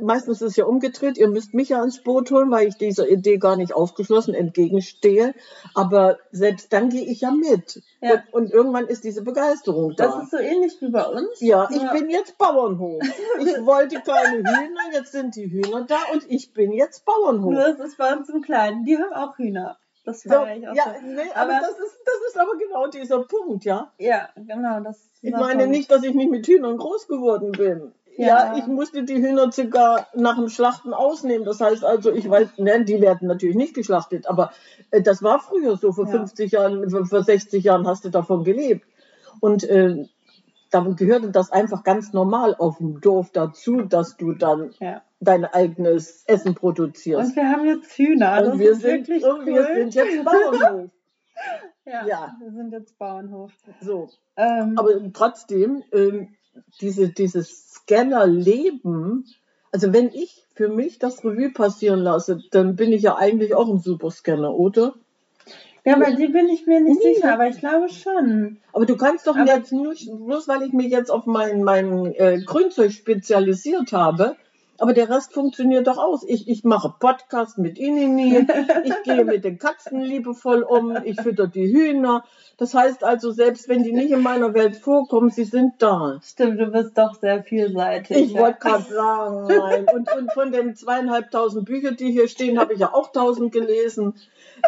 Meistens 0.01 0.41
ist 0.41 0.49
es 0.51 0.55
ja 0.55 0.65
umgedreht, 0.65 1.17
ihr 1.17 1.27
müsst 1.27 1.53
mich 1.53 1.69
ja 1.69 1.83
ins 1.83 2.01
Boot 2.03 2.29
holen, 2.31 2.51
weil 2.51 2.67
ich 2.67 2.75
dieser 2.77 3.07
Idee 3.07 3.37
gar 3.37 3.55
nicht 3.55 3.73
aufgeschlossen 3.73 4.33
entgegenstehe. 4.33 5.33
Aber 5.73 6.17
selbst 6.31 6.71
dann 6.73 6.89
gehe 6.89 7.03
ich 7.05 7.21
ja 7.21 7.31
mit. 7.31 7.81
Ja. 8.01 8.23
Und, 8.31 8.45
und 8.45 8.51
irgendwann 8.51 8.87
ist 8.87 9.03
diese 9.03 9.23
Begeisterung 9.23 9.95
da. 9.95 10.05
Das 10.07 10.23
ist 10.23 10.31
so 10.31 10.37
ähnlich 10.37 10.73
wie 10.81 10.89
bei 10.89 11.05
uns. 11.05 11.39
ja, 11.39 11.67
ich 11.71 11.89
bin 11.91 12.09
jetzt 12.09 12.37
Bauernhof. 12.37 13.01
Ich 13.39 13.65
wollte 13.65 13.99
keine 14.01 14.37
Hühner, 14.37 14.81
jetzt 14.93 15.11
sind 15.11 15.35
die 15.35 15.49
Hühner 15.51 15.85
da 15.87 15.97
und 16.13 16.23
ich 16.29 16.53
bin 16.53 16.71
jetzt 16.71 17.03
Bauernhof. 17.05 17.51
Nur 17.53 17.79
ist 17.85 17.97
bei 17.97 18.13
uns 18.15 18.29
im 18.29 18.41
Kleinen. 18.41 18.85
Die 18.85 18.97
haben 18.97 19.13
auch 19.13 19.37
Hühner. 19.37 19.77
Das 20.05 20.21
So, 20.21 20.29
feiere 20.29 20.57
ich 20.57 20.67
auch 20.67 20.75
ja, 20.75 20.95
so. 20.99 21.05
nee, 21.07 21.21
aber, 21.33 21.53
Aber- 21.55 21.61
das, 21.61 21.71
ist, 21.79 21.97
das 22.05 22.15
ist 22.29 22.37
aber 22.37 22.57
genau 22.57 22.87
dieser 22.87 23.19
Punkt, 23.23 23.63
ja. 23.65 23.91
Ja, 23.97 24.29
genau. 24.35 24.81
Das 24.81 24.99
Ich 25.21 25.31
war 25.31 25.39
meine 25.39 25.63
von- 25.63 25.71
nicht, 25.71 25.89
dass 25.89 26.03
ich 26.03 26.13
nicht 26.13 26.29
mit 26.29 26.45
Hühnern 26.45 26.77
groß 26.77 27.07
geworden 27.07 27.53
bin. 27.53 27.93
Ja. 28.17 28.53
Ja. 28.53 28.57
ich 28.57 28.67
musste 28.67 29.03
die 29.03 29.15
Hühner 29.15 29.51
sogar 29.51 30.07
nach 30.13 30.35
dem 30.35 30.49
Schlachten 30.49 30.93
ausnehmen. 30.93 31.45
Das 31.45 31.59
heißt 31.61 31.83
also, 31.83 32.11
ich 32.11 32.29
weiß, 32.29 32.57
ne, 32.57 32.83
die 32.85 33.01
werden 33.01 33.27
natürlich 33.27 33.55
nicht 33.55 33.73
geschlachtet, 33.73 34.27
aber 34.27 34.51
äh, 34.91 35.01
das 35.01 35.23
war 35.23 35.39
früher 35.39 35.77
so. 35.77 35.91
Vor 35.91 36.05
Ja. 36.05 36.11
50 36.11 36.51
Jahren, 36.51 36.89
vor 36.89 37.05
vor 37.05 37.23
60 37.23 37.63
Jahren 37.63 37.87
hast 37.87 38.05
du 38.05 38.09
davon 38.09 38.43
gelebt. 38.43 38.85
Und 39.39 39.63
äh, 39.63 40.05
dann 40.71 40.95
gehörte 40.95 41.29
das 41.31 41.51
einfach 41.51 41.83
ganz 41.83 42.13
normal 42.13 42.55
auf 42.57 42.77
dem 42.77 42.99
Dorf 43.01 43.31
dazu, 43.31 43.81
dass 43.81 44.17
du 44.17 44.33
dann 44.33 44.71
Ja. 44.79 45.01
dein 45.19 45.45
eigenes 45.45 46.23
Essen 46.27 46.55
produzierst. 46.55 47.29
Und 47.31 47.35
wir 47.35 47.49
haben 47.49 47.65
jetzt 47.65 47.97
Hühner. 47.97 48.51
Und 48.51 48.59
wir 48.59 48.75
sind, 48.75 49.09
und 49.09 49.45
wir 49.45 49.61
cool. 49.61 49.75
sind 49.75 49.95
jetzt 49.95 50.23
Bauernhof. 50.25 50.89
ja, 51.85 52.05
Ja. 52.07 52.35
wir 52.39 52.51
sind 52.51 52.71
jetzt 52.71 52.97
Bauernhof. 52.97 53.51
So. 53.81 54.09
Ähm, 54.35 54.77
Aber 54.77 54.89
trotzdem, 55.13 55.83
ähm, 55.91 56.29
diese, 56.81 57.09
dieses 57.09 57.73
Scanner-Leben, 57.73 59.25
also 59.71 59.93
wenn 59.93 60.09
ich 60.09 60.43
für 60.55 60.69
mich 60.69 60.99
das 60.99 61.23
Revue 61.25 61.51
passieren 61.51 61.99
lasse, 61.99 62.39
dann 62.51 62.75
bin 62.75 62.91
ich 62.91 63.01
ja 63.03 63.15
eigentlich 63.15 63.55
auch 63.55 63.67
ein 63.69 63.79
Superscanner, 63.79 64.53
oder? 64.53 64.93
ja, 65.85 65.97
bei 65.97 66.13
dir 66.13 66.31
bin 66.31 66.47
ich 66.47 66.65
mir 66.65 66.79
nicht 66.79 67.01
Nee. 67.03 67.15
sicher, 67.15 67.33
aber 67.33 67.47
ich 67.49 67.57
glaube 67.59 67.89
schon. 67.89 68.57
Aber 68.71 68.85
du 68.85 68.95
kannst 68.95 69.27
doch 69.27 69.35
Aber- 69.35 69.45
jetzt 69.53 69.71
nur, 69.73 69.93
bloß 69.93 70.47
weil 70.47 70.61
ich 70.63 70.71
mich 70.73 70.89
jetzt 70.91 71.09
auf 71.11 71.25
mein, 71.25 71.63
mein 71.63 72.05
äh, 72.13 72.39
Grünzeug 72.45 72.91
spezialisiert 72.93 73.91
habe, 73.91 74.35
aber 74.79 74.93
der 74.93 75.09
Rest 75.09 75.33
funktioniert 75.33 75.87
doch 75.87 75.97
aus. 75.97 76.23
Ich, 76.27 76.47
ich 76.47 76.63
mache 76.63 76.93
Podcast 76.99 77.57
mit 77.57 77.77
Inini, 77.77 78.47
ich 78.83 79.03
gehe 79.03 79.23
mit 79.25 79.43
den 79.43 79.57
Katzen 79.57 80.01
liebevoll 80.01 80.63
um, 80.63 80.97
ich 81.03 81.21
fütter 81.21 81.47
die 81.47 81.71
Hühner. 81.71 82.25
Das 82.57 82.73
heißt 82.73 83.03
also, 83.03 83.31
selbst 83.31 83.69
wenn 83.69 83.83
die 83.83 83.93
nicht 83.93 84.11
in 84.11 84.21
meiner 84.21 84.53
Welt 84.53 84.75
vorkommen, 84.75 85.29
sie 85.29 85.43
sind 85.43 85.73
da. 85.79 86.19
Stimmt, 86.23 86.59
du 86.59 86.67
bist 86.67 86.97
doch 86.97 87.13
sehr 87.15 87.43
vielseitig. 87.43 88.17
Ich 88.17 88.31
ja. 88.31 88.41
wollte 88.41 88.59
gerade 88.59 88.83
sagen, 88.83 89.47
nein. 89.47 89.85
Und, 89.93 90.11
und 90.15 90.31
von 90.33 90.51
den 90.51 90.75
zweieinhalbtausend 90.75 91.65
Büchern, 91.65 91.95
die 91.95 92.11
hier 92.11 92.27
stehen, 92.27 92.59
habe 92.59 92.73
ich 92.73 92.79
ja 92.79 92.93
auch 92.93 93.11
tausend 93.11 93.51
gelesen. 93.51 94.15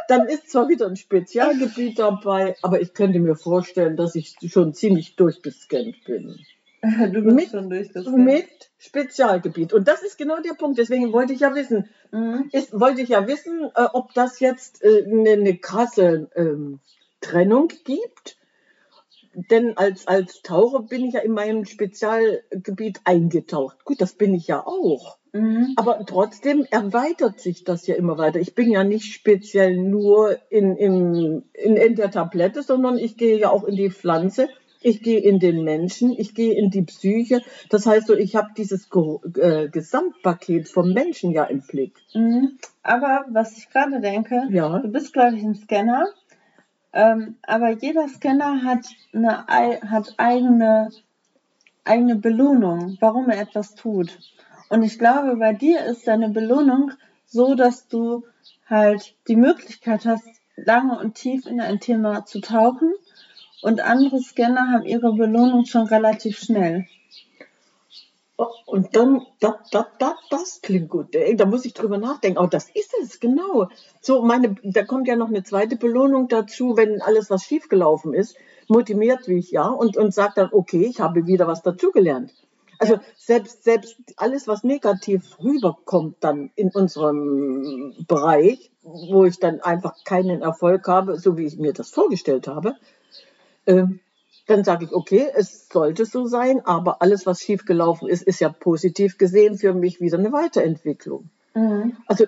Dann 0.08 0.28
ist 0.28 0.50
zwar 0.50 0.68
wieder 0.68 0.88
ein 0.88 0.96
Spezialgebiet 0.96 2.00
dabei, 2.00 2.56
aber 2.62 2.82
ich 2.82 2.94
könnte 2.94 3.20
mir 3.20 3.36
vorstellen, 3.36 3.96
dass 3.96 4.16
ich 4.16 4.36
schon 4.48 4.74
ziemlich 4.74 5.16
durchgescannt 5.16 6.04
bin. 6.06 6.40
Du 7.12 7.22
bist 7.24 7.36
Mit- 7.36 7.50
schon 7.50 7.70
durchgescannt. 7.70 8.18
Mit 8.18 8.48
Spezialgebiet. 8.78 9.74
Und 9.74 9.88
das 9.88 10.04
ist 10.04 10.18
genau 10.18 10.40
der 10.42 10.54
Punkt. 10.54 10.78
Deswegen 10.78 11.12
wollte 11.14 11.34
ich 11.34 11.40
ja 11.42 11.56
wissen, 11.56 11.90
Mhm. 12.12 12.50
ist, 12.52 12.80
wollte 12.80 13.02
ich 13.02 13.10
ja 13.10 13.28
wissen, 13.28 13.70
äh, 13.76 13.88
ob 13.94 14.14
das 14.14 14.40
jetzt 14.40 14.84
äh, 14.84 15.04
eine, 15.06 15.32
eine 15.32 15.58
krasse 15.58 16.30
ähm, 16.36 16.80
Trennung 17.22 17.70
gibt. 17.84 18.38
Denn 19.52 19.76
als, 19.78 20.08
als 20.08 20.42
Taucher 20.44 20.84
bin 20.84 21.04
ich 21.06 21.14
ja 21.16 21.20
in 21.20 21.34
meinem 21.34 21.66
Spezialgebiet 21.66 23.02
eingetaucht. 23.04 23.84
Gut, 23.84 24.00
das 24.00 24.14
bin 24.14 24.34
ich 24.34 24.48
ja 24.48 24.66
auch. 24.66 25.18
Mhm. 25.34 25.74
Aber 25.76 26.06
trotzdem 26.06 26.66
erweitert 26.72 27.42
sich 27.42 27.66
das 27.66 27.86
ja 27.88 27.96
immer 27.96 28.18
weiter. 28.18 28.40
Ich 28.40 28.56
bin 28.56 28.72
ja 28.72 28.86
nicht 28.86 29.14
speziell 29.14 29.76
nur 29.76 30.38
in, 30.50 30.78
in, 30.78 31.44
in, 31.52 31.76
in 31.76 31.96
der 31.96 32.12
Tablette, 32.12 32.64
sondern 32.64 32.98
ich 32.98 33.18
gehe 33.18 33.38
ja 33.38 33.50
auch 33.50 33.66
in 33.66 33.76
die 33.76 33.90
Pflanze. 33.90 34.48
Ich 34.88 35.02
gehe 35.02 35.20
in 35.20 35.40
den 35.40 35.64
Menschen, 35.64 36.14
ich 36.16 36.36
gehe 36.36 36.54
in 36.54 36.70
die 36.70 36.84
Psyche. 36.84 37.42
Das 37.70 37.88
heißt 37.88 38.06
so, 38.06 38.14
ich 38.14 38.36
habe 38.36 38.50
dieses 38.56 38.88
äh, 39.40 39.68
Gesamtpaket 39.70 40.70
vom 40.70 40.94
Menschen 40.94 41.32
ja 41.32 41.44
im 41.46 41.62
Blick. 41.62 41.96
Mhm. 42.14 42.60
Aber 42.84 43.26
was 43.30 43.58
ich 43.58 43.68
gerade 43.72 44.00
denke, 44.00 44.44
Ja. 44.52 44.78
du 44.78 44.88
bist, 44.90 45.12
glaube 45.14 45.38
ich, 45.38 45.44
ein 45.44 45.56
Scanner. 45.56 46.06
Ähm, 46.94 47.36
aber 47.42 47.72
jeder 47.72 48.08
Scanner 48.08 48.64
hat 48.64 48.86
eine 49.12 49.50
ei- 49.50 49.80
hat 49.82 50.14
eigene, 50.18 50.92
eigene 51.84 52.16
Belohnung, 52.18 52.98
warum 53.00 53.28
er 53.32 53.42
etwas 53.42 53.74
tut. 53.74 54.18
Und 54.70 54.84
ich 54.84 55.00
glaube, 55.00 55.36
bei 55.38 55.54
dir 55.54 55.84
ist 55.86 56.08
deine 56.08 56.30
Belohnung 56.30 56.92
so, 57.26 57.56
dass 57.56 57.88
du 57.88 58.24
halt 58.68 59.16
die 59.28 59.36
Möglichkeit 59.36 60.06
hast, 60.06 60.28
lange 60.56 61.00
und 61.00 61.16
tief 61.16 61.48
in 61.48 61.60
ein 61.60 61.80
Thema 61.80 62.26
zu 62.26 62.40
tauchen. 62.40 62.94
Und 63.66 63.82
andere 63.82 64.20
Scanner 64.22 64.74
haben 64.74 64.86
ihre 64.86 65.12
Belohnung 65.14 65.66
schon 65.66 65.88
relativ 65.88 66.38
schnell. 66.38 66.86
Oh, 68.38 68.46
Und 68.68 68.96
dann, 68.96 69.26
da, 69.40 69.60
da, 69.72 69.88
da, 69.98 70.14
das 70.30 70.62
klingt 70.62 70.92
gut. 70.92 71.16
Ey, 71.16 71.36
Da 71.36 71.48
muss 71.48 71.66
ich 71.66 71.74
drüber 71.74 71.98
nachdenken. 71.98 72.38
Oh, 72.38 72.46
das 72.46 72.70
ist 72.70 72.94
es, 73.02 73.20
genau. 73.20 73.70
So, 74.02 74.22
meine, 74.22 74.56
da 74.62 74.84
kommt 74.84 75.08
ja 75.08 75.16
noch 75.16 75.30
eine 75.30 75.42
zweite 75.42 75.78
Belohnung 75.78 76.28
dazu, 76.28 76.78
wenn 76.78 77.02
alles, 77.02 77.32
was 77.32 77.44
schiefgelaufen 77.46 78.14
ist, 78.14 78.36
motiviert 78.68 79.28
mich 79.28 79.50
ja 79.50 79.66
und, 79.68 79.98
und 79.98 80.14
sagt 80.14 80.38
dann, 80.38 80.50
okay, 80.52 80.86
ich 80.86 81.00
habe 81.00 81.26
wieder 81.26 81.48
was 81.48 81.64
dazugelernt. 81.64 82.32
Also 82.78 83.00
selbst, 83.18 83.64
selbst 83.64 83.98
alles, 84.16 84.48
was 84.48 84.64
negativ 84.64 85.40
rüberkommt 85.44 86.18
dann 86.20 86.52
in 86.56 86.70
unserem 86.70 87.96
Bereich, 88.08 88.70
wo 88.84 89.26
ich 89.26 89.40
dann 89.40 89.60
einfach 89.62 89.96
keinen 90.04 90.44
Erfolg 90.44 90.88
habe, 90.88 91.18
so 91.18 91.36
wie 91.36 91.48
ich 91.48 91.58
mir 91.58 91.74
das 91.74 91.90
vorgestellt 91.90 92.48
habe, 92.48 92.76
dann 93.66 94.64
sage 94.64 94.86
ich, 94.86 94.94
okay, 94.94 95.28
es 95.36 95.68
sollte 95.70 96.06
so 96.06 96.26
sein, 96.26 96.64
aber 96.66 97.02
alles, 97.02 97.26
was 97.26 97.42
schiefgelaufen 97.42 98.08
ist, 98.08 98.24
ist 98.24 98.40
ja 98.40 98.50
positiv 98.50 99.18
gesehen 99.18 99.58
für 99.58 99.74
mich 99.74 100.00
wieder 100.02 100.18
eine 100.20 100.32
Weiterentwicklung. 100.32 101.30
Mhm. 101.56 101.98
Also 102.06 102.26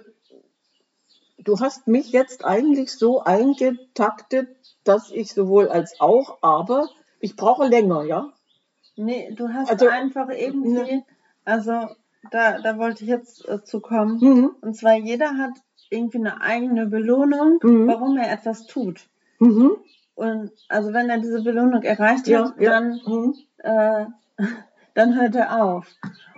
du 1.38 1.60
hast 1.60 1.88
mich 1.88 2.12
jetzt 2.12 2.44
eigentlich 2.44 2.92
so 2.92 3.22
eingetaktet, 3.22 4.50
dass 4.84 5.12
ich 5.12 5.32
sowohl 5.34 5.68
als 5.70 6.00
auch, 6.00 6.40
aber 6.42 6.90
ich 7.20 7.36
brauche 7.36 7.68
länger, 7.68 8.04
ja? 8.04 8.34
Nee, 8.96 9.32
du 9.36 9.50
hast 9.50 9.70
Also, 9.70 9.88
einfach 9.88 10.30
irgendwie, 10.30 10.70
ne. 10.70 11.04
also 11.46 11.72
da, 12.32 12.60
da 12.60 12.78
wollte 12.78 13.04
ich 13.04 13.10
jetzt 13.10 13.48
äh, 13.48 13.64
zu 13.64 13.80
kommen. 13.80 14.20
Mhm. 14.20 14.52
Und 14.62 14.76
zwar 14.76 14.96
jeder 14.98 15.38
hat 15.38 15.52
irgendwie 15.90 16.18
eine 16.18 16.42
eigene 16.42 16.88
Belohnung, 16.88 17.60
Mhm. 17.62 17.88
warum 17.88 18.18
er 18.18 18.32
etwas 18.32 18.66
tut. 18.66 19.08
Mhm. 19.40 19.78
Und 20.18 20.52
also 20.68 20.94
wenn 20.94 21.12
er 21.12 21.20
diese 21.20 21.44
Belohnung 21.44 21.84
erreicht 21.84 22.28
Ja, 22.28 22.46
hat, 22.46 22.60
ja. 22.60 22.72
dann, 22.72 23.00
Mhm. 23.06 23.36
äh, 23.60 24.06
dann 24.96 25.16
hört 25.16 25.36
er 25.36 25.64
auf. 25.64 25.86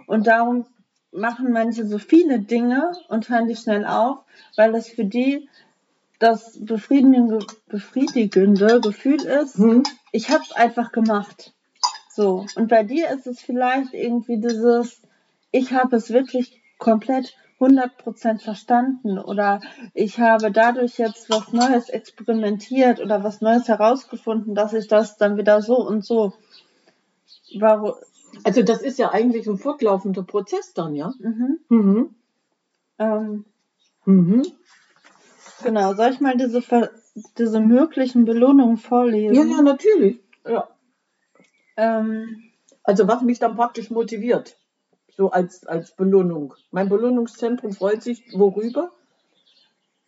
Und 0.06 0.28
darum 0.28 0.66
machen 1.14 1.54
manche 1.54 1.86
so 1.86 1.98
viele 1.98 2.40
Dinge 2.40 2.92
und 3.08 3.30
hören 3.30 3.48
die 3.48 3.56
schnell 3.56 3.86
auf, 3.86 4.18
weil 4.58 4.76
es 4.76 4.90
für 4.90 5.06
die 5.06 5.48
das 6.20 6.58
befriedigende, 6.60 7.40
befriedigende 7.68 8.82
Gefühl 8.82 9.22
ist, 9.24 9.58
Mhm. 9.58 9.84
ich 10.12 10.30
habe 10.30 10.44
es 10.44 10.52
einfach 10.52 10.92
gemacht. 10.92 11.54
So. 12.12 12.46
Und 12.58 12.68
bei 12.68 12.84
dir 12.84 13.10
ist 13.12 13.28
es 13.28 13.40
vielleicht 13.40 13.94
irgendwie 13.94 14.40
dieses, 14.42 15.02
ich 15.52 15.72
habe 15.72 15.96
es 15.96 16.10
wirklich 16.12 16.62
komplett 16.80 17.34
100% 17.60 18.42
verstanden 18.42 19.20
oder 19.20 19.60
ich 19.94 20.20
habe 20.20 20.52
dadurch 20.52 20.98
jetzt 20.98 21.30
was 21.30 21.52
Neues 21.52 21.90
experimentiert 21.90 23.00
oder 23.00 23.24
was 23.24 23.42
Neues 23.42 23.68
herausgefunden, 23.68 24.56
dass 24.56 24.74
ich 24.74 24.88
das 24.88 25.18
dann 25.18 25.38
wieder 25.38 25.62
so 25.62 25.76
und 25.86 26.06
so. 26.06 26.34
Warum? 27.60 27.94
Also 28.44 28.62
das 28.62 28.82
ist 28.82 29.00
ja 29.00 29.12
eigentlich 29.12 29.48
ein 29.48 29.58
fortlaufender 29.58 30.24
Prozess 30.24 30.74
dann, 30.74 30.96
ja? 30.96 31.14
Mhm. 31.20 31.60
Mhm. 31.70 32.16
Ähm, 33.00 33.46
Mhm. 34.06 34.44
genau, 35.64 35.94
soll 35.94 36.12
ich 36.12 36.20
mal 36.20 36.38
diese, 36.38 36.62
diese 37.38 37.60
möglichen 37.60 38.26
Belohnungen 38.26 38.78
vorlesen? 38.78 39.36
Ja, 39.36 39.44
ja, 39.44 39.62
natürlich. 39.62 40.20
Ja. 40.46 40.70
Ähm, 41.76 42.44
Also 42.84 43.08
was 43.08 43.22
mich 43.22 43.40
dann 43.40 43.56
praktisch 43.56 43.90
motiviert, 43.92 44.58
so 45.20 45.32
als, 45.32 45.68
als 45.68 45.92
Belohnung. 45.92 46.54
Mein 46.72 46.88
Belohnungszentrum 46.88 47.74
freut 47.74 48.02
sich 48.02 48.24
worüber? 48.34 48.92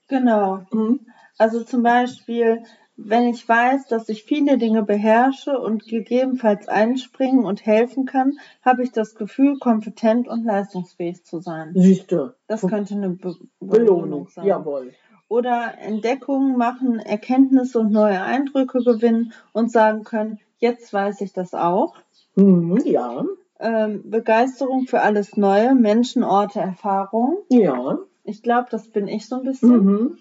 genau. 0.08 0.66
Mhm. 0.72 1.02
Also 1.38 1.64
zum 1.66 1.84
Beispiel, 1.84 2.64
wenn 2.96 3.28
ich 3.28 3.48
weiß, 3.48 3.88
dass 3.88 4.08
ich 4.08 4.24
viele 4.24 4.58
Dinge 4.58 4.84
beherrsche 4.84 5.60
und 5.60 5.86
gegebenenfalls 5.86 6.70
einspringen 6.70 7.44
und 7.44 7.66
helfen 7.66 8.06
kann, 8.06 8.38
habe 8.62 8.84
ich 8.84 8.92
das 8.94 9.16
Gefühl, 9.16 9.60
kompetent 9.60 10.30
und 10.30 10.46
leistungsfähig 10.46 11.26
zu 11.26 11.40
sein. 11.42 11.74
Siehst 11.76 12.10
du. 12.14 12.34
Das 12.48 12.62
könnte 12.62 12.94
eine 12.94 13.10
Be 13.10 13.36
Belohnung 13.60 13.60
Belohnung, 13.60 14.30
sein. 14.30 14.46
jawohl. 14.46 14.94
Oder 15.28 15.78
Entdeckungen 15.78 16.58
machen, 16.58 17.00
Erkenntnisse 17.00 17.80
und 17.80 17.92
neue 17.92 18.22
Eindrücke 18.22 18.80
gewinnen 18.80 19.34
und 19.52 19.72
sagen 19.72 20.04
können, 20.06 20.40
jetzt 20.60 20.94
weiß 20.94 21.20
ich 21.20 21.34
das 21.34 21.54
auch. 21.54 21.96
Mhm, 22.36 22.78
ja, 22.86 23.26
Ähm, 23.62 24.10
Begeisterung 24.10 24.88
für 24.88 25.02
alles 25.02 25.38
Neue, 25.38 25.76
Menschen, 25.76 26.24
Orte, 26.24 26.60
Erfahrungen. 26.60 27.38
ja. 27.50 28.00
Ich 28.24 28.44
glaube, 28.44 28.68
das 28.70 28.88
bin 28.88 29.08
ich 29.08 29.28
so 29.28 29.38
ein 29.38 29.44
bisschen. 29.44 29.86
Mhm. 29.86 30.18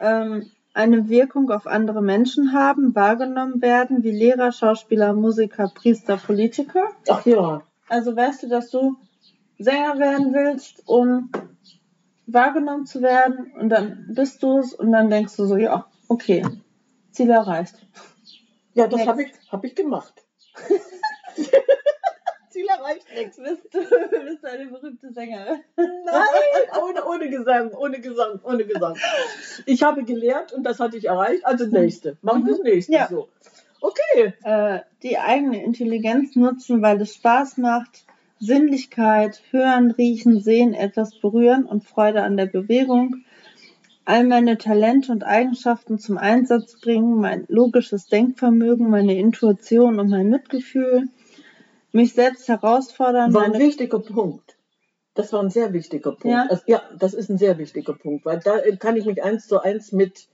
ähm, 0.00 0.50
eine 0.72 1.08
Wirkung 1.08 1.50
auf 1.50 1.66
andere 1.66 2.00
Menschen 2.00 2.52
haben, 2.52 2.94
wahrgenommen 2.94 3.60
werden, 3.60 4.02
wie 4.02 4.10
Lehrer, 4.10 4.52
Schauspieler, 4.52 5.12
Musiker, 5.12 5.70
Priester, 5.74 6.16
Politiker. 6.16 6.84
Ach 7.08 7.26
ja. 7.26 7.62
Also 7.88 8.14
weißt 8.14 8.44
du, 8.44 8.48
dass 8.48 8.70
du 8.70 8.96
Sänger 9.58 9.98
werden 9.98 10.32
willst, 10.32 10.82
um 10.86 11.30
wahrgenommen 12.26 12.86
zu 12.86 13.02
werden 13.02 13.52
und 13.58 13.68
dann 13.68 14.06
bist 14.14 14.42
du 14.42 14.58
es 14.58 14.72
und 14.72 14.92
dann 14.92 15.10
denkst 15.10 15.36
du 15.36 15.44
so, 15.46 15.56
ja, 15.56 15.86
okay, 16.08 16.46
Ziel 17.10 17.30
erreicht. 17.30 17.74
Ja, 18.74 18.86
das 18.86 19.06
habe 19.06 19.24
ich, 19.24 19.32
hab 19.50 19.64
ich 19.64 19.74
gemacht. 19.74 20.14
Ziel 22.60 22.68
erreicht, 22.68 23.06
next. 23.14 23.42
Bist 23.42 23.62
du 23.72 24.24
bist 24.24 24.44
eine 24.44 24.66
berühmte 24.66 25.12
Sängerin? 25.12 25.60
Nein, 25.76 26.24
ohne, 26.82 27.04
ohne 27.04 27.30
Gesang, 27.30 27.72
ohne 27.72 28.00
Gesang, 28.00 28.40
ohne 28.44 28.64
Gesang. 28.64 28.96
Ich 29.66 29.82
habe 29.82 30.04
gelehrt 30.04 30.52
und 30.52 30.64
das 30.64 30.80
hatte 30.80 30.96
ich 30.96 31.06
erreicht, 31.06 31.44
also 31.44 31.66
nächste. 31.66 32.16
Machen 32.22 32.46
wir 32.46 32.54
das 32.54 32.62
nächste 32.62 32.92
Ja. 32.92 33.08
so. 33.08 33.28
Okay. 33.80 34.34
Äh, 34.44 34.80
die 35.02 35.18
eigene 35.18 35.64
Intelligenz 35.64 36.36
nutzen, 36.36 36.82
weil 36.82 37.00
es 37.00 37.14
Spaß 37.14 37.56
macht. 37.56 38.04
Sinnlichkeit, 38.38 39.42
hören, 39.50 39.90
riechen, 39.90 40.40
sehen, 40.40 40.72
etwas 40.72 41.18
berühren 41.18 41.64
und 41.64 41.84
Freude 41.84 42.22
an 42.22 42.36
der 42.36 42.46
Bewegung. 42.46 43.16
All 44.06 44.24
meine 44.24 44.56
Talente 44.56 45.12
und 45.12 45.24
Eigenschaften 45.24 45.98
zum 45.98 46.16
Einsatz 46.16 46.80
bringen, 46.80 47.20
mein 47.20 47.44
logisches 47.48 48.06
Denkvermögen, 48.06 48.88
meine 48.88 49.16
Intuition 49.16 50.00
und 50.00 50.08
mein 50.08 50.30
Mitgefühl. 50.30 51.08
Mich 51.92 52.12
selbst 52.14 52.48
herausfordern. 52.48 53.32
War 53.34 53.44
ein 53.44 53.58
wichtiger 53.58 53.98
Punkt. 53.98 54.56
Das 55.14 55.32
war 55.32 55.42
ein 55.42 55.50
sehr 55.50 55.72
wichtiger 55.72 56.12
Punkt. 56.12 56.26
Ja? 56.26 56.46
Also, 56.48 56.62
ja, 56.66 56.82
das 56.98 57.14
ist 57.14 57.28
ein 57.30 57.38
sehr 57.38 57.58
wichtiger 57.58 57.94
Punkt, 57.94 58.24
weil 58.24 58.38
da 58.40 58.58
äh, 58.58 58.76
kann 58.76 58.96
ich 58.96 59.04
mich 59.06 59.22
eins 59.22 59.48
zu 59.48 59.60
eins 59.60 59.92
mit 59.92 60.28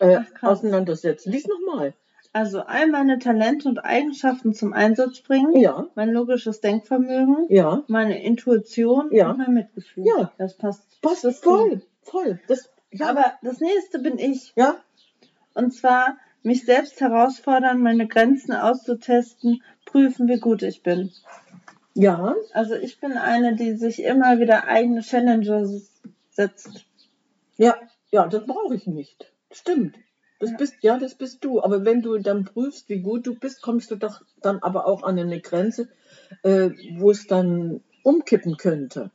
äh, 0.00 0.20
Ach, 0.40 0.42
auseinandersetzen. 0.42 1.30
Lies 1.32 1.46
nochmal. 1.46 1.92
Also 2.32 2.62
all 2.62 2.88
meine 2.88 3.20
Talente 3.20 3.68
und 3.68 3.78
Eigenschaften 3.78 4.54
zum 4.54 4.72
Einsatz 4.72 5.20
bringen. 5.20 5.54
Ja, 5.56 5.86
Mein 5.94 6.10
logisches 6.10 6.60
Denkvermögen. 6.60 7.46
ja. 7.48 7.84
Meine 7.86 8.24
Intuition 8.24 9.10
Ja. 9.12 9.30
und 9.30 9.38
mein 9.38 9.54
Mitgefühl. 9.54 10.04
Ja. 10.06 10.32
Das 10.38 10.54
passt. 10.56 11.00
Passt 11.00 11.22
Das 11.24 11.38
voll, 11.40 11.82
voll. 12.02 12.40
Das, 12.48 12.70
ja, 12.90 13.06
Aber 13.10 13.34
das 13.42 13.60
nächste 13.60 13.98
bin 14.00 14.18
ich. 14.18 14.52
ja, 14.56 14.76
Und 15.54 15.72
zwar 15.74 16.16
mich 16.42 16.64
selbst 16.64 17.00
herausfordern, 17.00 17.80
meine 17.80 18.08
Grenzen 18.08 18.52
auszutesten, 18.52 19.62
prüfen, 19.94 20.26
wie 20.26 20.40
gut 20.40 20.62
ich 20.64 20.82
bin. 20.82 21.12
ja, 21.94 22.34
Also 22.52 22.74
ich 22.74 22.98
bin 22.98 23.12
eine, 23.12 23.54
die 23.54 23.76
sich 23.76 24.02
immer 24.02 24.40
wieder 24.40 24.66
eigene 24.66 25.02
Challenges 25.02 25.92
setzt. 26.30 26.84
ja, 27.56 27.76
ja, 28.10 28.26
das 28.26 28.44
brauche 28.44 28.74
ich 28.74 28.88
nicht. 28.88 29.32
Stimmt. 29.52 29.94
Das 30.40 30.50
Ja. 30.50 30.56
bist, 30.56 30.74
ja, 30.80 30.98
das 30.98 31.14
bist 31.14 31.44
du. 31.44 31.62
Aber 31.62 31.84
wenn 31.84 32.02
du 32.02 32.18
dann 32.18 32.44
prüfst, 32.44 32.88
wie 32.88 32.98
gut 32.98 33.24
du 33.28 33.34
bist, 33.38 33.62
kommst 33.62 33.92
du 33.92 33.94
doch 33.94 34.20
dann 34.42 34.58
aber 34.62 34.86
auch 34.88 35.04
an 35.04 35.16
eine 35.16 35.40
Grenze, 35.40 35.86
äh, 36.42 36.70
wo 36.98 37.12
es 37.12 37.28
dann 37.28 37.80
umkippen 38.02 38.56
könnte. 38.56 39.12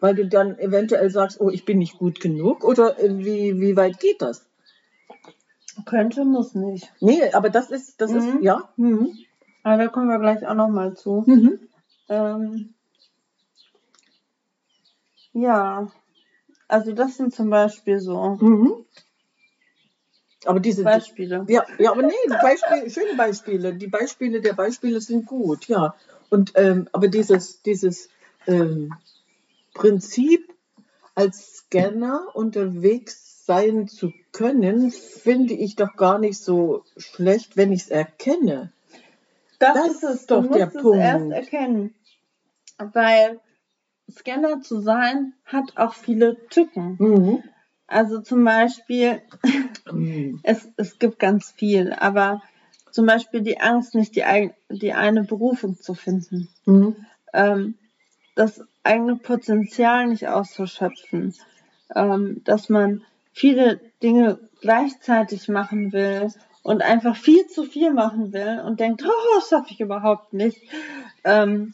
Weil 0.00 0.14
du 0.14 0.26
dann 0.26 0.58
eventuell 0.58 1.10
sagst, 1.10 1.38
oh, 1.38 1.50
ich 1.50 1.66
bin 1.66 1.78
nicht 1.78 1.98
gut 1.98 2.18
genug 2.18 2.64
oder 2.64 2.98
äh, 2.98 3.18
wie, 3.18 3.60
wie 3.60 3.76
weit 3.76 4.00
geht 4.00 4.22
das? 4.22 4.46
Könnte, 5.84 6.24
muss 6.24 6.54
nicht. 6.54 6.90
Nee, 7.00 7.30
aber 7.32 7.50
das 7.50 7.70
ist, 7.70 8.00
das 8.00 8.10
Mhm. 8.10 8.16
ist, 8.18 8.28
ja. 8.42 8.68
Mhm. 8.76 9.12
Aber 9.62 9.76
da 9.76 9.88
kommen 9.88 10.08
wir 10.08 10.18
gleich 10.18 10.46
auch 10.46 10.54
nochmal 10.54 10.94
zu. 10.94 11.24
Mhm. 11.26 11.68
Ähm, 12.08 12.74
ja, 15.32 15.90
also 16.68 16.92
das 16.92 17.16
sind 17.16 17.34
zum 17.34 17.50
Beispiel 17.50 18.00
so 18.00 18.38
Mhm. 18.40 18.84
Aber 20.44 20.60
diese, 20.60 20.84
Beispiele. 20.84 21.44
Ja, 21.48 21.66
ja, 21.78 21.90
aber 21.90 22.02
nee, 22.02 22.12
die 22.26 22.30
Beispiele, 22.30 22.90
schöne 22.90 23.14
Beispiele. 23.16 23.74
Die 23.74 23.88
Beispiele 23.88 24.40
der 24.40 24.52
Beispiele 24.52 25.00
sind 25.00 25.26
gut, 25.26 25.66
ja. 25.66 25.94
Und 26.30 26.52
ähm, 26.54 26.88
aber 26.92 27.08
dieses, 27.08 27.62
dieses 27.62 28.08
ähm, 28.46 28.94
Prinzip 29.74 30.54
als 31.14 31.56
Scanner 31.56 32.28
unterwegs 32.34 33.44
sein 33.44 33.88
zu 33.88 34.12
können, 34.30 34.90
finde 34.90 35.54
ich 35.54 35.74
doch 35.74 35.96
gar 35.96 36.18
nicht 36.18 36.38
so 36.38 36.84
schlecht, 36.96 37.56
wenn 37.56 37.72
ich 37.72 37.82
es 37.82 37.88
erkenne. 37.88 38.72
Das, 39.58 39.74
Das 39.74 39.88
ist 39.88 40.02
es. 40.04 40.26
doch 40.26 40.42
du 40.42 40.54
der 40.54 40.66
musst 40.66 40.76
es 40.76 40.82
Punkt. 40.82 40.98
erst 40.98 41.30
erkennen. 41.30 41.94
Weil 42.78 43.40
Scanner 44.10 44.60
zu 44.62 44.80
sein 44.80 45.34
hat 45.44 45.76
auch 45.76 45.94
viele 45.94 46.36
Tücken. 46.48 46.96
Mhm. 46.98 47.42
Also 47.86 48.20
zum 48.20 48.44
Beispiel, 48.44 49.22
Mhm. 49.90 50.40
es, 50.42 50.68
es 50.76 50.98
gibt 50.98 51.18
ganz 51.18 51.50
viel, 51.52 51.92
aber 51.92 52.42
zum 52.90 53.06
Beispiel 53.06 53.40
die 53.40 53.60
Angst, 53.60 53.94
nicht 53.94 54.14
die, 54.16 54.50
die 54.70 54.92
eine 54.92 55.24
Berufung 55.24 55.76
zu 55.80 55.94
finden. 55.94 56.48
Mhm. 56.66 56.96
Ähm, 57.32 57.74
das 58.34 58.62
eigene 58.84 59.16
Potenzial 59.16 60.06
nicht 60.06 60.28
auszuschöpfen. 60.28 61.34
Ähm, 61.94 62.42
dass 62.44 62.68
man 62.68 63.02
viele 63.32 63.80
Dinge 64.02 64.38
gleichzeitig 64.60 65.48
machen 65.48 65.92
will 65.92 66.32
und 66.68 66.82
einfach 66.82 67.16
viel 67.16 67.46
zu 67.46 67.64
viel 67.64 67.92
machen 67.92 68.32
will 68.32 68.60
und 68.64 68.78
denkt, 68.80 69.02
oh, 69.06 69.36
das 69.38 69.48
schaffe 69.48 69.68
ich 69.70 69.80
überhaupt 69.80 70.32
nicht. 70.34 70.60
Ähm, 71.24 71.72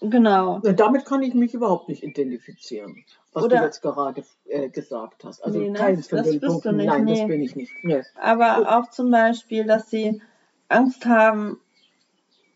genau. 0.00 0.60
Ja, 0.64 0.72
damit 0.72 1.04
kann 1.04 1.22
ich 1.22 1.34
mich 1.34 1.54
überhaupt 1.54 1.88
nicht 1.88 2.02
identifizieren, 2.02 3.04
was 3.32 3.44
Oder- 3.44 3.58
du 3.58 3.64
jetzt 3.64 3.80
gerade 3.82 4.24
äh, 4.46 4.68
gesagt 4.68 5.24
hast. 5.24 5.44
Also 5.44 5.58
Nee, 5.58 5.70
ne? 5.70 5.78
keins 5.78 6.08
von 6.08 6.18
Das 6.18 6.26
den 6.30 6.40
bist 6.40 6.48
du 6.50 6.60
Punkten. 6.60 6.76
nicht, 6.76 6.86
Nein, 6.86 7.04
nee. 7.04 7.18
das 7.20 7.28
bin 7.28 7.42
ich 7.42 7.54
nicht. 7.56 7.72
Nee. 7.82 8.02
Aber 8.20 8.78
auch 8.78 8.90
zum 8.90 9.10
Beispiel, 9.10 9.64
dass 9.64 9.88
sie 9.90 10.20
Angst 10.68 11.06
haben, 11.06 11.60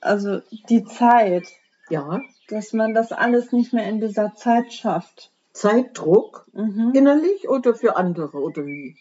also 0.01 0.41
die 0.69 0.85
Zeit, 0.85 1.45
Ja, 1.89 2.21
dass 2.49 2.73
man 2.73 2.95
das 2.95 3.13
alles 3.13 3.53
nicht 3.53 3.73
mehr 3.73 3.89
in 3.89 4.01
dieser 4.01 4.35
Zeit 4.35 4.73
schafft. 4.73 5.31
Zeitdruck 5.53 6.47
Mhm. 6.53 6.93
innerlich 6.95 7.49
oder 7.49 7.75
für 7.75 7.97
andere 7.97 8.39
oder 8.39 8.67
wie? 8.67 8.97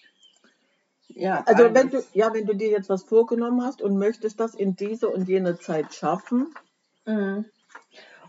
Ja, 1.16 1.44
Also 1.46 1.74
wenn 1.74 1.90
du 1.90 2.04
ja, 2.14 2.34
wenn 2.34 2.46
du 2.46 2.54
dir 2.54 2.70
jetzt 2.70 2.90
was 2.90 3.04
vorgenommen 3.04 3.64
hast 3.64 3.82
und 3.82 3.98
möchtest 3.98 4.40
das 4.40 4.54
in 4.54 4.76
dieser 4.76 5.14
und 5.14 5.28
jener 5.28 5.60
Zeit 5.60 5.94
schaffen, 5.94 6.54
Mhm. 7.06 7.46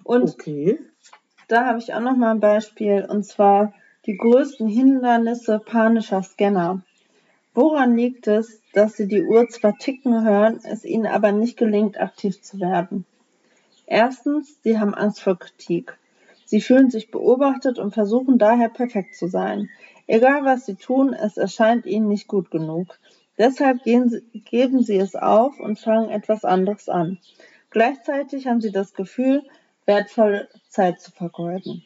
Und 0.04 0.34
okay. 0.34 0.78
da 1.48 1.66
habe 1.66 1.78
ich 1.78 1.92
auch 1.94 2.00
noch 2.00 2.16
mal 2.16 2.30
ein 2.30 2.40
Beispiel 2.40 3.06
und 3.08 3.24
zwar 3.24 3.72
die 4.06 4.16
größten 4.16 4.68
Hindernisse 4.68 5.58
panischer 5.58 6.22
Scanner. 6.22 6.82
Woran 7.54 7.96
liegt 7.96 8.26
es, 8.26 8.60
dass 8.74 8.94
sie 8.94 9.08
die 9.08 9.22
Uhr 9.22 9.48
zwar 9.48 9.78
ticken 9.78 10.24
hören, 10.24 10.60
es 10.62 10.84
ihnen 10.84 11.06
aber 11.06 11.32
nicht 11.32 11.56
gelingt, 11.56 11.98
aktiv 11.98 12.40
zu 12.42 12.60
werden? 12.60 13.06
Erstens, 13.86 14.58
sie 14.62 14.78
haben 14.78 14.94
Angst 14.94 15.20
vor 15.20 15.38
Kritik. 15.38 15.96
Sie 16.44 16.60
fühlen 16.60 16.90
sich 16.90 17.10
beobachtet 17.10 17.78
und 17.78 17.94
versuchen 17.94 18.38
daher 18.38 18.68
perfekt 18.68 19.16
zu 19.16 19.26
sein. 19.26 19.70
Egal 20.06 20.44
was 20.44 20.66
sie 20.66 20.76
tun, 20.76 21.12
es 21.12 21.36
erscheint 21.36 21.86
ihnen 21.86 22.08
nicht 22.08 22.28
gut 22.28 22.50
genug. 22.50 22.98
Deshalb 23.38 23.82
sie, 23.84 24.22
geben 24.32 24.82
sie 24.82 24.96
es 24.96 25.14
auf 25.14 25.58
und 25.60 25.78
fangen 25.78 26.10
etwas 26.10 26.44
anderes 26.44 26.88
an. 26.88 27.18
Gleichzeitig 27.70 28.46
haben 28.46 28.60
sie 28.60 28.72
das 28.72 28.94
Gefühl, 28.94 29.42
wertvolle 29.84 30.48
Zeit 30.68 31.00
zu 31.00 31.10
vergeuden. 31.10 31.82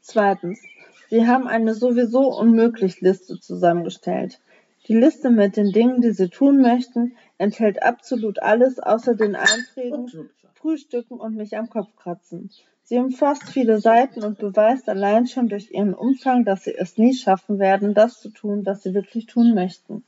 Zweitens, 0.00 0.60
sie 1.08 1.26
haben 1.26 1.48
eine 1.48 1.74
sowieso 1.74 2.36
unmöglich 2.36 3.00
Liste 3.00 3.40
zusammengestellt. 3.40 4.40
Die 4.88 4.96
Liste 4.96 5.30
mit 5.30 5.56
den 5.56 5.72
Dingen, 5.72 6.00
die 6.00 6.12
sie 6.12 6.28
tun 6.28 6.60
möchten, 6.60 7.16
enthält 7.38 7.82
absolut 7.82 8.42
alles 8.42 8.78
außer 8.78 9.14
den 9.14 9.36
Einträgen. 9.36 10.30
Frühstücken 10.60 11.18
und 11.18 11.36
mich 11.36 11.56
am 11.56 11.70
Kopf 11.70 11.96
kratzen. 11.96 12.50
Sie 12.84 12.98
umfasst 12.98 13.48
viele 13.48 13.80
Seiten 13.80 14.22
und 14.22 14.38
beweist 14.38 14.88
allein 14.88 15.26
schon 15.26 15.48
durch 15.48 15.70
ihren 15.70 15.94
Umfang, 15.94 16.44
dass 16.44 16.64
sie 16.64 16.74
es 16.74 16.98
nie 16.98 17.14
schaffen 17.14 17.58
werden, 17.58 17.94
das 17.94 18.20
zu 18.20 18.28
tun, 18.28 18.66
was 18.66 18.82
sie 18.82 18.92
wirklich 18.92 19.26
tun 19.26 19.54
möchten. 19.54 20.04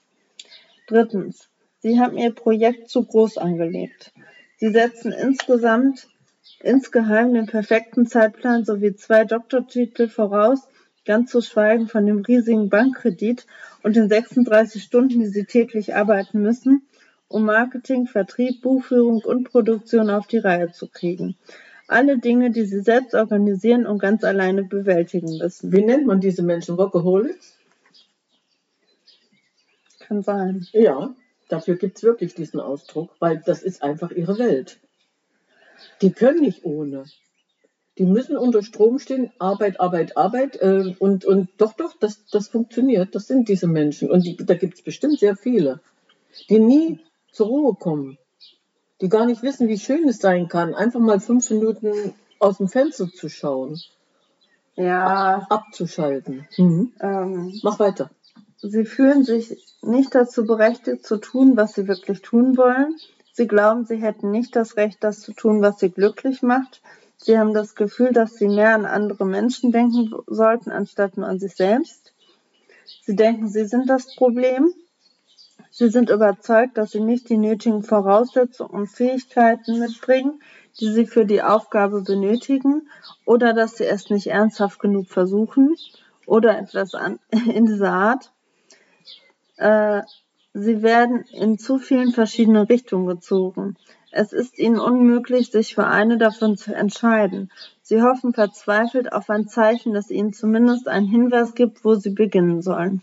Drittens. 0.88 1.48
Sie 1.78 1.98
haben 1.98 2.18
ihr 2.18 2.34
Projekt 2.34 2.90
zu 2.90 3.04
groß 3.04 3.38
angelegt. 3.38 4.12
Sie 4.58 4.70
setzen 4.70 5.12
insgesamt 5.12 6.08
insgeheim 6.60 7.34
den 7.34 7.46
perfekten 7.46 8.06
Zeitplan 8.06 8.64
sowie 8.64 8.94
zwei 8.94 9.24
Doktortitel 9.24 10.08
voraus, 10.08 10.68
ganz 11.04 11.30
zu 11.30 11.40
schweigen 11.40 11.88
von 11.88 12.04
dem 12.04 12.20
riesigen 12.20 12.68
Bankkredit 12.68 13.46
und 13.82 13.96
den 13.96 14.08
36 14.08 14.82
Stunden, 14.82 15.20
die 15.20 15.26
sie 15.26 15.44
täglich 15.44 15.94
arbeiten 15.94 16.42
müssen, 16.42 16.82
um 17.32 17.44
Marketing, 17.44 18.06
Vertrieb, 18.06 18.62
Buchführung 18.62 19.22
und 19.24 19.50
Produktion 19.50 20.10
auf 20.10 20.26
die 20.26 20.38
Reihe 20.38 20.70
zu 20.70 20.86
kriegen. 20.86 21.36
Alle 21.88 22.18
Dinge, 22.18 22.50
die 22.50 22.64
sie 22.64 22.80
selbst 22.80 23.14
organisieren 23.14 23.86
und 23.86 23.98
ganz 23.98 24.24
alleine 24.24 24.64
bewältigen 24.64 25.38
müssen. 25.38 25.72
Wie 25.72 25.84
nennt 25.84 26.06
man 26.06 26.20
diese 26.20 26.42
Menschen? 26.42 26.78
Workaholics? 26.78 27.56
Kann 30.00 30.22
sein. 30.22 30.66
Ja, 30.72 31.14
dafür 31.48 31.76
gibt 31.76 31.98
es 31.98 32.02
wirklich 32.02 32.34
diesen 32.34 32.60
Ausdruck, 32.60 33.10
weil 33.18 33.42
das 33.44 33.62
ist 33.62 33.82
einfach 33.82 34.10
ihre 34.10 34.38
Welt. 34.38 34.78
Die 36.00 36.12
können 36.12 36.40
nicht 36.40 36.64
ohne. 36.64 37.04
Die 37.98 38.04
müssen 38.04 38.38
unter 38.38 38.62
Strom 38.62 38.98
stehen, 38.98 39.30
Arbeit, 39.38 39.80
Arbeit, 39.80 40.16
Arbeit. 40.16 40.56
Äh, 40.62 40.94
und, 40.98 41.24
und 41.24 41.50
doch, 41.58 41.74
doch, 41.74 41.94
das, 41.98 42.24
das 42.26 42.48
funktioniert. 42.48 43.14
Das 43.14 43.26
sind 43.26 43.48
diese 43.48 43.66
Menschen. 43.66 44.10
Und 44.10 44.24
die, 44.24 44.36
da 44.36 44.54
gibt 44.54 44.74
es 44.74 44.82
bestimmt 44.82 45.18
sehr 45.18 45.36
viele, 45.36 45.80
die 46.48 46.58
nie 46.58 47.00
zur 47.32 47.46
Ruhe 47.48 47.74
kommen. 47.74 48.18
Die 49.00 49.08
gar 49.08 49.26
nicht 49.26 49.42
wissen, 49.42 49.68
wie 49.68 49.78
schön 49.78 50.08
es 50.08 50.18
sein 50.18 50.48
kann, 50.48 50.74
einfach 50.74 51.00
mal 51.00 51.18
fünf 51.20 51.50
Minuten 51.50 52.14
aus 52.38 52.58
dem 52.58 52.68
Fenster 52.68 53.08
zu 53.08 53.28
schauen, 53.28 53.80
Ja, 54.76 55.46
abzuschalten. 55.50 56.46
Mhm. 56.56 56.92
ähm, 57.00 57.60
Mach 57.62 57.78
weiter. 57.78 58.10
Sie 58.58 58.84
fühlen 58.84 59.24
sich 59.24 59.58
nicht 59.82 60.14
dazu 60.14 60.44
berechtigt 60.46 61.04
zu 61.04 61.16
tun, 61.16 61.56
was 61.56 61.74
sie 61.74 61.88
wirklich 61.88 62.22
tun 62.22 62.56
wollen. 62.56 62.96
Sie 63.32 63.48
glauben, 63.48 63.86
sie 63.86 63.96
hätten 63.96 64.30
nicht 64.30 64.54
das 64.54 64.76
Recht, 64.76 65.02
das 65.02 65.20
zu 65.20 65.32
tun, 65.32 65.62
was 65.62 65.80
sie 65.80 65.90
glücklich 65.90 66.42
macht. 66.42 66.80
Sie 67.16 67.38
haben 67.38 67.54
das 67.54 67.74
Gefühl, 67.74 68.12
dass 68.12 68.34
sie 68.34 68.48
mehr 68.48 68.74
an 68.74 68.84
andere 68.84 69.24
Menschen 69.24 69.72
denken 69.72 70.12
sollten, 70.26 70.70
anstatt 70.70 71.16
nur 71.16 71.26
an 71.28 71.38
sich 71.40 71.54
selbst. 71.54 72.12
Sie 73.04 73.16
denken, 73.16 73.48
sie 73.48 73.64
sind 73.64 73.88
das 73.88 74.14
Problem. 74.16 74.72
Sie 75.74 75.88
sind 75.88 76.10
überzeugt, 76.10 76.76
dass 76.76 76.90
sie 76.90 77.00
nicht 77.00 77.30
die 77.30 77.38
nötigen 77.38 77.82
Voraussetzungen 77.82 78.70
und 78.72 78.86
Fähigkeiten 78.88 79.78
mitbringen, 79.78 80.42
die 80.78 80.92
sie 80.92 81.06
für 81.06 81.24
die 81.24 81.42
Aufgabe 81.42 82.02
benötigen, 82.02 82.90
oder 83.24 83.54
dass 83.54 83.78
sie 83.78 83.86
es 83.86 84.10
nicht 84.10 84.26
ernsthaft 84.26 84.80
genug 84.80 85.08
versuchen, 85.08 85.74
oder 86.26 86.58
etwas 86.58 86.94
an, 86.94 87.18
in 87.30 87.64
dieser 87.64 87.90
Art. 87.90 88.32
Äh, 89.56 90.02
sie 90.52 90.82
werden 90.82 91.24
in 91.32 91.58
zu 91.58 91.78
vielen 91.78 92.12
verschiedene 92.12 92.68
Richtungen 92.68 93.06
gezogen. 93.06 93.76
Es 94.10 94.34
ist 94.34 94.58
ihnen 94.58 94.78
unmöglich, 94.78 95.50
sich 95.50 95.74
für 95.74 95.86
eine 95.86 96.18
davon 96.18 96.58
zu 96.58 96.74
entscheiden. 96.74 97.50
Sie 97.80 98.02
hoffen 98.02 98.34
verzweifelt 98.34 99.10
auf 99.10 99.30
ein 99.30 99.48
Zeichen, 99.48 99.94
das 99.94 100.10
ihnen 100.10 100.34
zumindest 100.34 100.86
einen 100.86 101.08
Hinweis 101.08 101.54
gibt, 101.54 101.82
wo 101.82 101.94
sie 101.94 102.10
beginnen 102.10 102.60
sollen. 102.60 103.00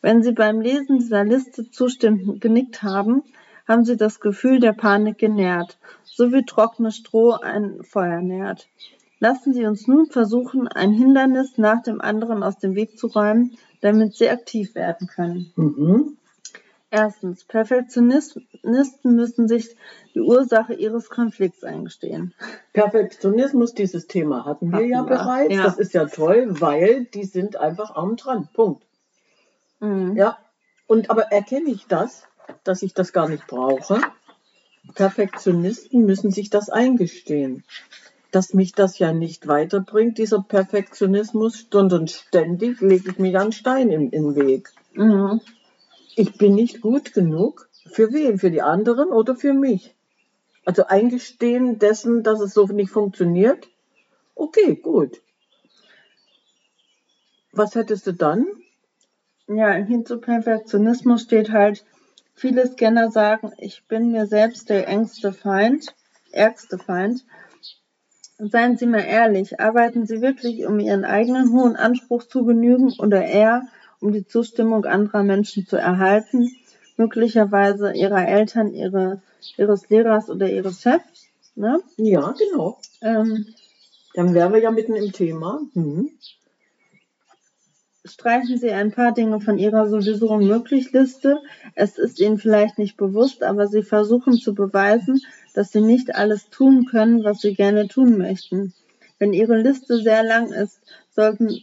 Wenn 0.00 0.22
Sie 0.22 0.32
beim 0.32 0.60
Lesen 0.60 0.98
dieser 0.98 1.24
Liste 1.24 1.70
zustimmend 1.70 2.40
genickt 2.40 2.82
haben, 2.82 3.22
haben 3.66 3.84
Sie 3.84 3.96
das 3.96 4.20
Gefühl 4.20 4.60
der 4.60 4.72
Panik 4.72 5.18
genährt, 5.18 5.78
so 6.04 6.32
wie 6.32 6.44
trockenes 6.44 6.96
Stroh 6.96 7.32
ein 7.32 7.82
Feuer 7.82 8.20
nährt. 8.20 8.68
Lassen 9.20 9.52
Sie 9.52 9.66
uns 9.66 9.88
nun 9.88 10.06
versuchen, 10.06 10.68
ein 10.68 10.92
Hindernis 10.92 11.58
nach 11.58 11.82
dem 11.82 12.00
anderen 12.00 12.42
aus 12.44 12.58
dem 12.58 12.76
Weg 12.76 12.98
zu 12.98 13.08
räumen, 13.08 13.56
damit 13.80 14.14
Sie 14.14 14.30
aktiv 14.30 14.74
werden 14.76 15.08
können. 15.08 15.52
Mhm. 15.56 16.16
Erstens, 16.90 17.44
Perfektionisten 17.44 18.46
müssen 19.02 19.46
sich 19.48 19.76
die 20.14 20.20
Ursache 20.20 20.72
ihres 20.72 21.10
Konflikts 21.10 21.62
eingestehen. 21.62 22.32
Perfektionismus, 22.72 23.74
dieses 23.74 24.06
Thema 24.06 24.46
hatten 24.46 24.70
wir 24.70 24.76
Hatten 24.78 24.88
ja 24.88 25.02
wir, 25.02 25.08
bereits. 25.08 25.54
ja. 25.54 25.64
Das 25.64 25.78
ist 25.78 25.92
ja 25.92 26.06
toll, 26.06 26.60
weil 26.60 27.04
die 27.04 27.24
sind 27.24 27.56
einfach 27.56 27.94
arm 27.94 28.16
dran. 28.16 28.48
Punkt. 28.54 28.87
Mhm. 29.80 30.16
Ja. 30.16 30.38
Und 30.86 31.10
aber 31.10 31.32
erkenne 31.32 31.70
ich 31.70 31.86
das, 31.86 32.26
dass 32.64 32.82
ich 32.82 32.94
das 32.94 33.12
gar 33.12 33.28
nicht 33.28 33.46
brauche? 33.46 34.00
Perfektionisten 34.94 36.04
müssen 36.04 36.30
sich 36.30 36.50
das 36.50 36.70
eingestehen. 36.70 37.64
Dass 38.30 38.54
mich 38.54 38.72
das 38.72 38.98
ja 38.98 39.12
nicht 39.12 39.46
weiterbringt, 39.48 40.18
dieser 40.18 40.42
Perfektionismus, 40.42 41.66
sondern 41.70 42.08
ständig 42.08 42.80
lege 42.80 43.10
ich 43.10 43.18
mir 43.18 43.40
einen 43.40 43.52
Stein 43.52 43.90
im, 43.90 44.10
im 44.10 44.34
Weg. 44.34 44.70
Mhm. 44.94 45.40
Ich 46.14 46.36
bin 46.36 46.54
nicht 46.54 46.80
gut 46.80 47.12
genug. 47.12 47.68
Für 47.90 48.12
wen? 48.12 48.38
Für 48.38 48.50
die 48.50 48.62
anderen 48.62 49.08
oder 49.08 49.34
für 49.34 49.54
mich? 49.54 49.94
Also 50.64 50.84
eingestehen 50.86 51.78
dessen, 51.78 52.22
dass 52.22 52.40
es 52.40 52.52
so 52.52 52.66
nicht 52.66 52.90
funktioniert. 52.90 53.68
Okay, 54.34 54.76
gut. 54.76 55.20
Was 57.52 57.74
hättest 57.74 58.06
du 58.06 58.12
dann? 58.12 58.46
Ja, 59.48 59.72
hin 59.72 60.04
zu 60.04 60.18
Perfektionismus 60.18 61.22
steht 61.22 61.50
halt, 61.50 61.82
viele 62.34 62.66
Scanner 62.66 63.10
sagen, 63.10 63.52
ich 63.56 63.82
bin 63.88 64.12
mir 64.12 64.26
selbst 64.26 64.68
der 64.68 64.86
engste 64.88 65.32
Feind, 65.32 65.94
ärgste 66.32 66.76
Feind. 66.76 67.24
Seien 68.38 68.76
Sie 68.76 68.86
mal 68.86 69.04
ehrlich, 69.04 69.58
arbeiten 69.58 70.06
Sie 70.06 70.20
wirklich, 70.20 70.66
um 70.66 70.78
Ihren 70.78 71.06
eigenen 71.06 71.50
hohen 71.52 71.76
Anspruch 71.76 72.24
zu 72.24 72.44
genügen 72.44 72.92
oder 72.98 73.24
eher, 73.24 73.62
um 74.00 74.12
die 74.12 74.26
Zustimmung 74.26 74.84
anderer 74.84 75.22
Menschen 75.22 75.66
zu 75.66 75.76
erhalten, 75.76 76.50
möglicherweise 76.98 77.94
Ihrer 77.94 78.28
Eltern, 78.28 78.74
ihre, 78.74 79.22
Ihres 79.56 79.88
Lehrers 79.88 80.28
oder 80.28 80.50
Ihres 80.50 80.82
Chefs? 80.82 81.30
Ne? 81.54 81.80
Ja, 81.96 82.34
genau. 82.38 82.78
Ähm, 83.00 83.46
Dann 84.12 84.34
wären 84.34 84.52
wir 84.52 84.60
ja 84.60 84.70
mitten 84.70 84.94
im 84.94 85.10
Thema. 85.10 85.62
Mhm. 85.72 86.10
Streichen 88.08 88.58
Sie 88.58 88.70
ein 88.70 88.92
paar 88.92 89.12
Dinge 89.12 89.40
von 89.40 89.58
Ihrer 89.58 89.88
sowieso 89.88 90.28
unmöglich 90.30 90.92
Liste. 90.92 91.38
Es 91.74 91.98
ist 91.98 92.20
Ihnen 92.20 92.38
vielleicht 92.38 92.78
nicht 92.78 92.96
bewusst, 92.96 93.42
aber 93.42 93.66
Sie 93.68 93.82
versuchen 93.82 94.34
zu 94.38 94.54
beweisen, 94.54 95.20
dass 95.54 95.72
Sie 95.72 95.80
nicht 95.80 96.14
alles 96.14 96.50
tun 96.50 96.86
können, 96.86 97.24
was 97.24 97.40
Sie 97.40 97.54
gerne 97.54 97.88
tun 97.88 98.18
möchten. 98.18 98.74
Wenn 99.18 99.32
Ihre 99.32 99.60
Liste 99.60 99.98
sehr 99.98 100.22
lang 100.22 100.52
ist, 100.52 100.80
sollten, 101.14 101.60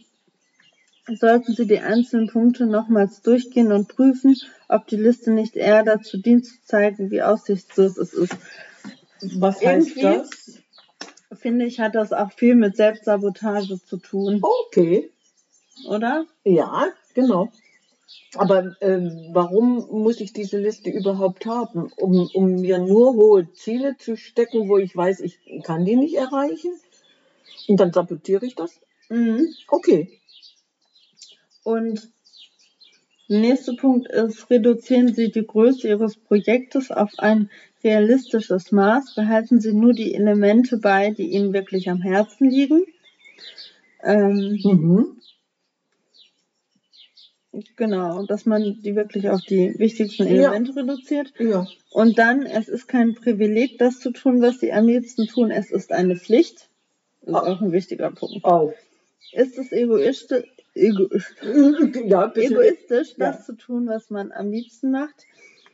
sollten 1.18 1.54
Sie 1.54 1.66
die 1.66 1.80
einzelnen 1.80 2.28
Punkte 2.28 2.66
nochmals 2.66 3.22
durchgehen 3.22 3.72
und 3.72 3.88
prüfen, 3.88 4.36
ob 4.68 4.86
die 4.86 4.96
Liste 4.96 5.30
nicht 5.30 5.56
eher 5.56 5.82
dazu 5.82 6.18
dient, 6.18 6.46
zu 6.46 6.54
zeigen, 6.64 7.10
wie 7.10 7.22
aussichtslos 7.22 7.96
es 7.98 8.12
ist. 8.12 8.36
Was 9.38 9.64
heißt 9.64 9.96
Irgendwie- 9.96 10.02
das? 10.02 10.62
Finde 11.40 11.66
ich, 11.66 11.80
hat 11.80 11.94
das 11.94 12.12
auch 12.12 12.32
viel 12.32 12.54
mit 12.54 12.76
Selbstsabotage 12.76 13.78
zu 13.84 13.96
tun, 13.98 14.40
Okay. 14.68 15.10
Oder? 15.84 16.26
Ja, 16.44 16.86
genau. 17.14 17.50
Aber 18.36 18.76
ähm, 18.80 19.30
warum 19.32 19.86
muss 19.90 20.20
ich 20.20 20.32
diese 20.32 20.58
Liste 20.58 20.90
überhaupt 20.90 21.46
haben? 21.46 21.90
Um, 21.96 22.28
um 22.34 22.60
mir 22.60 22.78
nur 22.78 23.14
hohe 23.14 23.52
Ziele 23.52 23.96
zu 23.98 24.16
stecken, 24.16 24.68
wo 24.68 24.78
ich 24.78 24.96
weiß, 24.96 25.20
ich 25.20 25.38
kann 25.64 25.84
die 25.84 25.96
nicht 25.96 26.14
erreichen? 26.14 26.72
Und 27.68 27.78
dann 27.80 27.92
sabotiere 27.92 28.46
ich 28.46 28.54
das? 28.54 28.80
Mhm. 29.08 29.48
Okay. 29.68 30.20
Und 31.64 32.08
der 33.28 33.40
nächste 33.40 33.74
Punkt 33.74 34.08
ist, 34.08 34.48
reduzieren 34.50 35.12
Sie 35.12 35.32
die 35.32 35.46
Größe 35.46 35.88
Ihres 35.88 36.16
Projektes 36.16 36.92
auf 36.92 37.10
ein 37.18 37.50
realistisches 37.82 38.70
Maß. 38.70 39.16
Behalten 39.16 39.60
Sie 39.60 39.72
nur 39.72 39.92
die 39.92 40.14
Elemente 40.14 40.78
bei, 40.78 41.10
die 41.10 41.32
Ihnen 41.32 41.52
wirklich 41.52 41.90
am 41.90 42.02
Herzen 42.02 42.50
liegen. 42.50 42.84
Ähm, 44.04 44.60
Mhm. 44.62 45.16
Genau, 47.76 48.24
dass 48.26 48.46
man 48.46 48.78
die 48.82 48.94
wirklich 48.96 49.28
auf 49.30 49.40
die 49.42 49.74
wichtigsten 49.78 50.24
Ja. 50.26 50.50
Elemente 50.50 50.76
reduziert. 50.76 51.32
Ja. 51.38 51.66
Und 51.90 52.18
dann, 52.18 52.44
es 52.46 52.68
ist 52.68 52.88
kein 52.88 53.14
Privileg, 53.14 53.78
das 53.78 54.00
zu 54.00 54.10
tun, 54.10 54.40
was 54.42 54.60
Sie 54.60 54.72
am 54.72 54.86
liebsten 54.86 55.26
tun. 55.26 55.50
Es 55.50 55.70
ist 55.70 55.92
eine 55.92 56.16
Pflicht. 56.16 56.68
Ist 57.22 57.34
Ah. 57.34 57.40
auch 57.52 57.60
ein 57.60 57.72
wichtiger 57.72 58.10
Punkt. 58.10 58.44
Oh. 58.44 58.72
Ist 59.32 59.58
es 59.58 59.72
egoistisch, 59.72 60.44
Ja, 60.74 62.32
egoistisch, 62.34 63.14
Ja. 63.16 63.32
das 63.32 63.46
zu 63.46 63.54
tun, 63.54 63.86
was 63.88 64.10
man 64.10 64.30
am 64.32 64.50
liebsten 64.50 64.90
macht. 64.90 65.24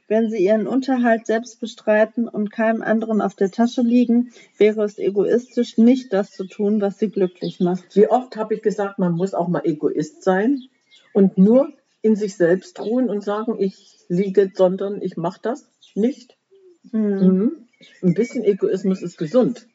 Wenn 0.09 0.31
sie 0.31 0.45
ihren 0.45 0.67
Unterhalt 0.67 1.27
selbst 1.27 1.59
bestreiten 1.61 2.29
und 2.29 2.51
keinem 2.53 2.83
anderen 2.83 3.21
auf 3.23 3.35
der 3.35 3.51
Tasche 3.51 3.83
liegen, 3.83 4.31
wäre 4.59 4.83
es 4.85 4.99
egoistisch, 4.99 5.79
nicht 5.79 6.13
das 6.13 6.33
zu 6.33 6.45
tun, 6.45 6.81
was 6.81 6.99
sie 6.99 7.09
glücklich 7.09 7.61
macht. 7.61 7.97
Wie 7.97 8.09
oft 8.09 8.37
habe 8.37 8.55
ich 8.55 8.63
gesagt, 8.63 8.99
man 8.99 9.13
muss 9.13 9.33
auch 9.33 9.49
mal 9.49 9.63
Egoist 9.65 10.23
sein 10.23 10.63
und 11.13 11.39
nur 11.39 11.71
in 12.03 12.17
sich 12.17 12.37
selbst 12.37 12.81
ruhen 12.81 13.09
und 13.11 13.23
sagen, 13.23 13.61
ich 13.61 14.01
liege, 14.09 14.51
sondern 14.55 15.01
ich 15.03 15.17
mache 15.17 15.41
das 15.43 15.69
nicht. 15.95 16.37
Hm. 16.91 17.19
Mhm. 17.27 17.69
Ein 18.03 18.15
bisschen 18.15 18.45
Egoismus 18.45 19.03
ist 19.03 19.19
gesund. 19.19 19.67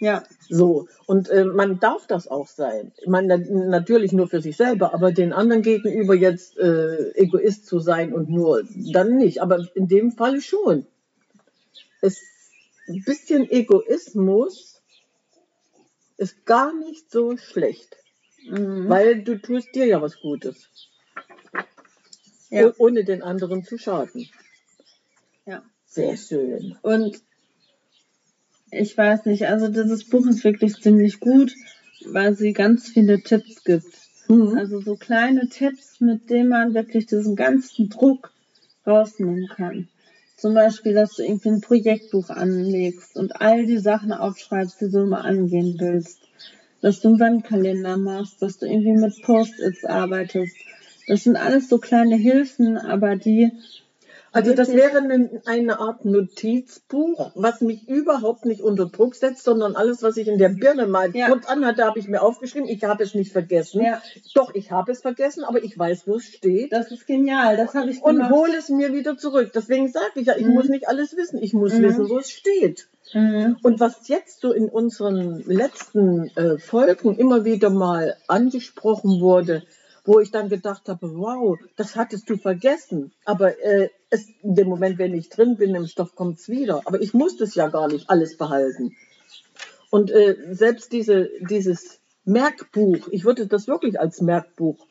Ja, 0.00 0.24
So, 0.48 0.88
und 1.06 1.28
äh, 1.30 1.44
man 1.44 1.80
darf 1.80 2.06
das 2.06 2.28
auch 2.28 2.48
sein. 2.48 2.92
Ich 3.00 3.06
meine, 3.08 3.38
na- 3.38 3.66
natürlich 3.66 4.12
nur 4.12 4.28
für 4.28 4.42
sich 4.42 4.56
selber, 4.56 4.92
aber 4.92 5.12
den 5.12 5.32
anderen 5.32 5.62
gegenüber 5.62 6.14
jetzt 6.14 6.58
äh, 6.58 7.12
Egoist 7.14 7.66
zu 7.66 7.78
sein 7.78 8.12
und 8.12 8.28
nur 8.28 8.64
dann 8.92 9.16
nicht. 9.16 9.40
Aber 9.40 9.66
in 9.74 9.88
dem 9.88 10.12
Fall 10.12 10.40
schon. 10.40 10.86
Es, 12.02 12.20
ein 12.88 13.02
bisschen 13.04 13.50
Egoismus 13.50 14.82
ist 16.16 16.44
gar 16.46 16.72
nicht 16.74 17.10
so 17.10 17.36
schlecht, 17.36 17.96
mhm. 18.48 18.88
weil 18.88 19.22
du 19.22 19.40
tust 19.40 19.74
dir 19.74 19.86
ja 19.86 20.00
was 20.00 20.20
Gutes, 20.20 20.68
ja, 22.50 22.68
oh- 22.68 22.74
ohne 22.78 23.04
den 23.04 23.22
anderen 23.22 23.64
zu 23.64 23.78
schaden. 23.78 24.28
ja. 25.46 25.62
Sehr 25.86 26.16
schön. 26.16 26.76
Und 26.82 27.22
ich 28.72 28.98
weiß 28.98 29.26
nicht, 29.26 29.46
also 29.46 29.68
dieses 29.68 30.08
Buch 30.08 30.26
ist 30.26 30.42
wirklich 30.42 30.74
ziemlich 30.80 31.20
gut, 31.20 31.54
weil 32.06 32.34
sie 32.34 32.52
ganz 32.52 32.88
viele 32.88 33.22
Tipps 33.22 33.62
gibt. 33.62 33.86
Mhm. 34.28 34.56
Also 34.58 34.80
so 34.80 34.96
kleine 34.96 35.48
Tipps, 35.48 36.00
mit 36.00 36.30
denen 36.30 36.48
man 36.48 36.74
wirklich 36.74 37.06
diesen 37.06 37.36
ganzen 37.36 37.88
Druck 37.88 38.32
rausnehmen 38.86 39.48
kann. 39.48 39.88
Zum 40.36 40.54
Beispiel, 40.54 40.94
dass 40.94 41.14
du 41.14 41.22
irgendwie 41.22 41.50
ein 41.50 41.60
Projektbuch 41.60 42.28
anlegst 42.30 43.16
und 43.16 43.40
all 43.40 43.66
die 43.66 43.78
Sachen 43.78 44.12
aufschreibst, 44.12 44.80
die 44.80 44.90
du 44.90 45.06
mal 45.06 45.20
angehen 45.20 45.76
willst. 45.78 46.23
Dass 46.84 47.00
du 47.00 47.08
einen 47.08 47.18
Wandkalender 47.18 47.96
machst, 47.96 48.42
dass 48.42 48.58
du 48.58 48.66
irgendwie 48.66 48.92
mit 48.92 49.22
Post-its 49.22 49.86
arbeitest. 49.86 50.54
Das 51.06 51.24
sind 51.24 51.34
alles 51.34 51.70
so 51.70 51.78
kleine 51.78 52.16
Hilfen, 52.16 52.76
aber 52.76 53.16
die 53.16 53.52
Also 54.34 54.52
das 54.52 54.68
wäre 54.72 54.98
eine, 55.46 55.78
Art 55.78 56.04
Notizbuch, 56.04 57.30
was 57.34 57.60
mich 57.60 57.88
überhaupt 57.88 58.44
nicht 58.46 58.60
unter 58.62 58.86
Druck 58.86 59.14
setzt, 59.14 59.44
sondern 59.44 59.76
alles, 59.76 60.02
was 60.02 60.16
ich 60.16 60.28
in 60.28 60.38
der 60.38 60.48
Birne 60.48 60.86
mal 60.86 61.14
Ja. 61.14 61.28
kurz 61.28 61.46
anhatte, 61.46 61.84
habe 61.84 61.98
ich 61.98 62.08
mir 62.08 62.20
aufgeschrieben. 62.20 62.68
Ich 62.68 62.82
habe 62.84 63.02
es 63.04 63.14
nicht 63.14 63.32
vergessen. 63.32 63.82
Ja. 63.82 64.02
Doch, 64.34 64.54
ich 64.54 64.70
habe 64.72 64.92
es 64.92 65.00
vergessen, 65.02 65.44
aber 65.44 65.62
ich 65.62 65.78
weiß, 65.78 66.06
wo 66.06 66.16
es 66.16 66.24
steht. 66.24 66.72
Das 66.72 66.90
ist 66.90 67.06
genial, 67.06 67.56
das 67.56 67.74
habe 67.74 67.90
ich 67.90 68.02
und 68.02 68.16
gemacht. 68.16 68.32
hole 68.32 68.56
es 68.56 68.68
mir 68.68 68.92
wieder 68.92 69.16
zurück. 69.16 69.52
Deswegen 69.54 69.88
sage 69.88 70.12
ich 70.16 70.26
ja, 70.26 70.36
ich 70.36 70.46
Mhm. 70.46 70.54
muss 70.54 70.68
nicht 70.68 70.88
alles 70.88 71.16
wissen. 71.16 71.40
Ich 71.42 71.54
muss 71.54 71.72
Mhm. 71.74 71.82
wissen, 71.84 72.08
wo 72.08 72.18
es 72.18 72.30
steht. 72.30 72.88
Mhm. 73.12 73.56
Und 73.62 73.78
was 73.80 74.08
jetzt 74.08 74.40
so 74.40 74.52
in 74.52 74.68
unseren 74.68 75.44
letzten 75.46 76.28
äh, 76.36 76.58
Folgen 76.58 77.16
immer 77.16 77.44
wieder 77.44 77.70
mal 77.70 78.16
angesprochen 78.26 79.20
wurde, 79.20 79.62
wo 80.06 80.20
ich 80.20 80.30
dann 80.30 80.48
gedacht 80.48 80.88
habe, 80.88 81.16
wow, 81.16 81.56
das 81.76 81.96
hattest 81.96 82.28
du 82.28 82.36
vergessen. 82.36 83.12
Aber 83.24 83.58
äh, 83.64 83.88
es, 84.14 84.28
in 84.42 84.54
dem 84.54 84.68
Moment, 84.68 84.98
wenn 84.98 85.14
ich 85.14 85.28
drin 85.28 85.56
bin 85.56 85.74
im 85.74 85.86
Stoff, 85.86 86.14
kommt 86.14 86.38
es 86.38 86.48
wieder. 86.48 86.82
Aber 86.84 87.00
ich 87.00 87.12
muss 87.14 87.36
das 87.36 87.54
ja 87.54 87.68
gar 87.68 87.88
nicht 87.88 88.08
alles 88.08 88.36
behalten. 88.36 88.96
Und 89.90 90.10
äh, 90.10 90.36
selbst 90.52 90.92
diese, 90.92 91.30
dieses 91.40 92.00
Merkbuch, 92.24 93.08
ich 93.10 93.24
würde 93.24 93.46
das 93.46 93.68
wirklich 93.68 94.00
als 94.00 94.20
Merkbuch 94.20 94.86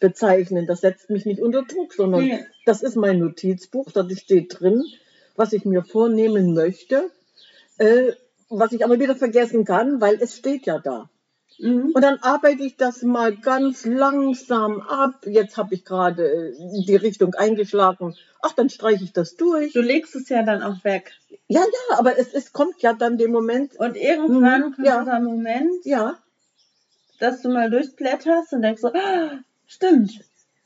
bezeichnen. 0.00 0.66
Das 0.66 0.80
setzt 0.80 1.08
mich 1.10 1.24
nicht 1.24 1.40
unter 1.40 1.62
Druck, 1.62 1.94
sondern 1.94 2.24
Nee. 2.24 2.44
das 2.66 2.82
ist 2.82 2.96
mein 2.96 3.18
Notizbuch. 3.20 3.90
Da 3.92 4.08
steht 4.10 4.60
drin, 4.60 4.82
was 5.36 5.52
ich 5.52 5.64
mir 5.64 5.82
vornehmen 5.82 6.54
möchte, 6.54 7.10
äh, 7.78 8.12
was 8.48 8.72
ich 8.72 8.84
aber 8.84 8.98
wieder 9.00 9.16
vergessen 9.16 9.64
kann, 9.64 10.00
weil 10.00 10.16
es 10.20 10.36
steht 10.36 10.66
ja 10.66 10.78
da. 10.78 11.08
Mhm. 11.58 11.92
Und 11.94 12.02
dann 12.02 12.18
arbeite 12.20 12.62
ich 12.62 12.76
das 12.76 13.02
mal 13.02 13.36
ganz 13.36 13.84
langsam 13.86 14.80
ab. 14.80 15.24
Jetzt 15.26 15.56
habe 15.56 15.74
ich 15.74 15.84
gerade 15.84 16.24
äh, 16.52 16.84
die 16.86 16.96
Richtung 16.96 17.34
eingeschlagen. 17.34 18.16
Ach, 18.42 18.52
dann 18.52 18.68
streiche 18.70 19.04
ich 19.04 19.12
das 19.12 19.36
durch. 19.36 19.72
Du 19.72 19.80
legst 19.80 20.14
es 20.16 20.28
ja 20.28 20.42
dann 20.42 20.62
auch 20.62 20.82
weg. 20.84 21.12
Ja, 21.48 21.60
ja, 21.60 21.98
aber 21.98 22.18
es, 22.18 22.34
es 22.34 22.52
kommt 22.52 22.82
ja 22.82 22.92
dann 22.92 23.18
der 23.18 23.28
Moment. 23.28 23.76
Und 23.78 23.96
irgendwann 23.96 24.60
Mhm, 24.60 24.72
kommt 24.74 24.86
ja. 24.86 25.00
dieser 25.00 25.20
Moment, 25.20 25.84
Ja, 25.84 26.18
dass 27.20 27.42
du 27.42 27.48
mal 27.48 27.70
durchblätterst 27.70 28.52
und 28.52 28.62
denkst 28.62 28.82
so, 28.82 28.88
ah, 28.92 29.30
stimmt. 29.66 30.12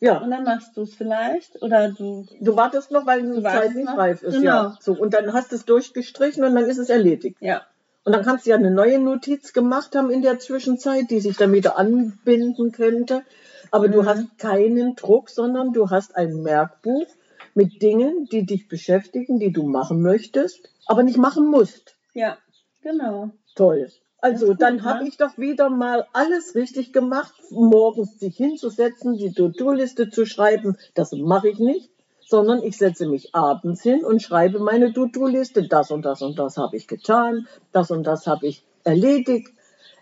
ja. 0.00 0.18
Und 0.18 0.30
dann 0.30 0.44
machst 0.44 0.76
du 0.76 0.82
es 0.82 0.94
vielleicht. 0.94 1.60
Oder 1.62 1.90
du. 1.90 2.26
Du 2.40 2.56
wartest 2.56 2.90
noch, 2.90 3.06
weil 3.06 3.22
die 3.22 3.42
Zeit 3.42 3.74
nicht 3.74 3.84
noch. 3.86 3.98
reif 3.98 4.22
ist. 4.22 4.34
Genau. 4.34 4.44
Ja. 4.44 4.78
So, 4.80 4.92
und 4.94 5.12
dann 5.14 5.32
hast 5.32 5.52
du 5.52 5.56
es 5.56 5.64
durchgestrichen 5.64 6.42
und 6.44 6.54
dann 6.54 6.64
ist 6.64 6.78
es 6.78 6.88
erledigt. 6.88 7.36
Ja. 7.40 7.62
Und 8.04 8.12
dann 8.12 8.24
kannst 8.24 8.46
du 8.46 8.50
ja 8.50 8.56
eine 8.56 8.70
neue 8.70 8.98
Notiz 8.98 9.52
gemacht 9.52 9.94
haben 9.94 10.10
in 10.10 10.22
der 10.22 10.38
Zwischenzeit, 10.38 11.10
die 11.10 11.20
sich 11.20 11.36
dann 11.36 11.52
wieder 11.52 11.78
anbinden 11.78 12.72
könnte. 12.72 13.22
Aber 13.70 13.88
du 13.88 14.02
Mhm. 14.02 14.06
hast 14.06 14.38
keinen 14.38 14.96
Druck, 14.96 15.28
sondern 15.28 15.72
du 15.72 15.90
hast 15.90 16.16
ein 16.16 16.42
Merkbuch 16.42 17.06
mit 17.54 17.82
Dingen, 17.82 18.26
die 18.30 18.46
dich 18.46 18.68
beschäftigen, 18.68 19.38
die 19.38 19.52
du 19.52 19.64
machen 19.64 20.00
möchtest, 20.00 20.70
aber 20.86 21.02
nicht 21.02 21.18
machen 21.18 21.46
musst. 21.50 21.96
Ja. 22.14 22.38
Genau. 22.82 23.30
Toll. 23.56 23.90
Also 24.20 24.52
ist 24.52 24.62
dann 24.62 24.78
gut, 24.78 24.86
habe 24.86 25.02
ne? 25.04 25.08
ich 25.08 25.16
doch 25.16 25.36
wieder 25.38 25.68
mal 25.68 26.06
alles 26.12 26.54
richtig 26.54 26.92
gemacht, 26.92 27.34
morgens 27.50 28.18
sich 28.18 28.36
hinzusetzen, 28.36 29.16
die 29.16 29.32
To-Do-Liste 29.32 30.10
zu 30.10 30.24
schreiben. 30.26 30.76
Das 30.94 31.12
mache 31.12 31.48
ich 31.48 31.58
nicht, 31.58 31.90
sondern 32.28 32.62
ich 32.62 32.76
setze 32.76 33.06
mich 33.06 33.34
abends 33.34 33.82
hin 33.82 34.04
und 34.04 34.22
schreibe 34.22 34.58
meine 34.58 34.92
To-Do-Liste. 34.92 35.66
Das 35.66 35.90
und 35.90 36.04
das 36.04 36.20
und 36.20 36.38
das 36.38 36.58
habe 36.58 36.76
ich 36.76 36.86
getan, 36.86 37.48
das 37.72 37.90
und 37.90 38.04
das 38.04 38.26
habe 38.26 38.46
ich 38.46 38.62
erledigt. 38.84 39.48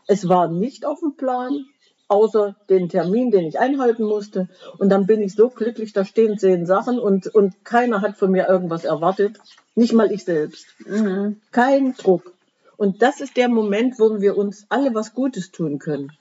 Es 0.09 0.29
war 0.29 0.49
nicht 0.49 0.85
auf 0.85 1.01
dem 1.01 1.17
Plan, 1.17 1.67
außer 2.09 2.57
den 2.69 2.89
Termin, 2.89 3.31
den 3.31 3.47
ich 3.47 3.59
einhalten 3.59 4.05
musste. 4.05 4.49
Und 4.79 4.89
dann 4.89 5.07
bin 5.07 5.21
ich 5.21 5.35
so 5.35 5.51
glücklich, 5.51 5.93
da 5.93 6.05
stehen 6.05 6.37
zehn 6.37 6.67
Sachen 6.67 6.99
und, 6.99 7.29
und 7.29 7.65
keiner 7.65 8.01
hat 8.01 8.17
von 8.17 8.33
mir 8.33 8.49
irgendwas 8.49 8.85
erwartet. 8.85 9.39
Nicht 9.77 9.93
mal 9.93 10.11
ich 10.11 10.25
selbst. 10.25 10.67
Mhm. 10.85 11.41
Kein 11.53 11.95
Druck. 11.95 12.33
Und 12.77 13.03
das 13.03 13.21
ist 13.21 13.37
der 13.37 13.49
Moment, 13.49 13.99
wo 13.99 14.21
wir 14.21 14.37
uns 14.37 14.67
alle 14.69 14.95
was 14.95 15.15
Gutes 15.15 15.53
tun 15.53 15.79
können. 15.79 16.13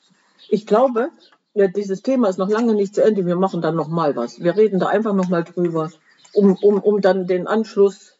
Ich 0.49 0.67
glaube, 0.67 1.09
ja, 1.55 1.67
dieses 1.67 2.01
Thema 2.01 2.27
ist 2.27 2.37
noch 2.37 2.49
lange 2.49 2.75
nicht 2.75 2.93
zu 2.93 3.03
Ende. 3.03 3.25
Wir 3.25 3.37
machen 3.37 3.61
dann 3.61 3.75
noch 3.75 3.87
mal 3.87 4.15
was. 4.15 4.43
Wir 4.43 4.55
reden 4.55 4.77
da 4.77 4.87
einfach 4.87 5.13
noch 5.13 5.29
mal 5.29 5.43
drüber, 5.43 5.89
um, 6.33 6.55
um, 6.61 6.79
um 6.79 7.01
dann 7.01 7.27
den 7.27 7.47
Anschluss. 7.47 8.17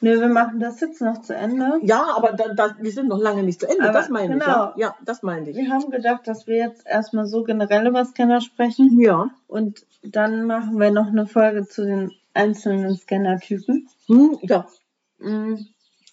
Nö, 0.00 0.20
wir 0.20 0.28
machen 0.28 0.58
das 0.58 0.80
jetzt 0.80 1.02
noch 1.02 1.20
zu 1.20 1.34
Ende. 1.34 1.78
Ja, 1.82 2.14
aber 2.16 2.32
da, 2.32 2.54
da, 2.54 2.74
wir 2.80 2.90
sind 2.90 3.08
noch 3.08 3.18
lange 3.18 3.42
nicht 3.42 3.60
zu 3.60 3.68
Ende. 3.68 3.84
Aber 3.84 3.92
das 3.92 4.08
meine 4.08 4.34
ich. 4.34 4.40
genau. 4.40 4.46
Ja, 4.46 4.74
ja 4.76 4.96
das 5.04 5.22
meine 5.22 5.50
ich. 5.50 5.56
Wir 5.56 5.70
haben 5.70 5.90
gedacht, 5.90 6.26
dass 6.26 6.46
wir 6.46 6.56
jetzt 6.56 6.86
erstmal 6.86 7.26
so 7.26 7.44
generell 7.44 7.86
über 7.86 8.04
Scanner 8.04 8.40
sprechen. 8.40 8.98
Ja. 9.00 9.30
Und 9.48 9.84
dann 10.02 10.46
machen 10.46 10.80
wir 10.80 10.90
noch 10.90 11.08
eine 11.08 11.26
Folge 11.26 11.66
zu 11.66 11.84
den 11.84 12.12
einzelnen 12.32 12.96
Scannertypen. 12.96 13.88
Hm, 14.06 14.38
ja. 14.42 14.66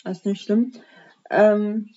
Das 0.03 0.17
ist 0.17 0.25
nicht 0.25 0.43
schlimm. 0.43 0.73
Ähm, 1.29 1.89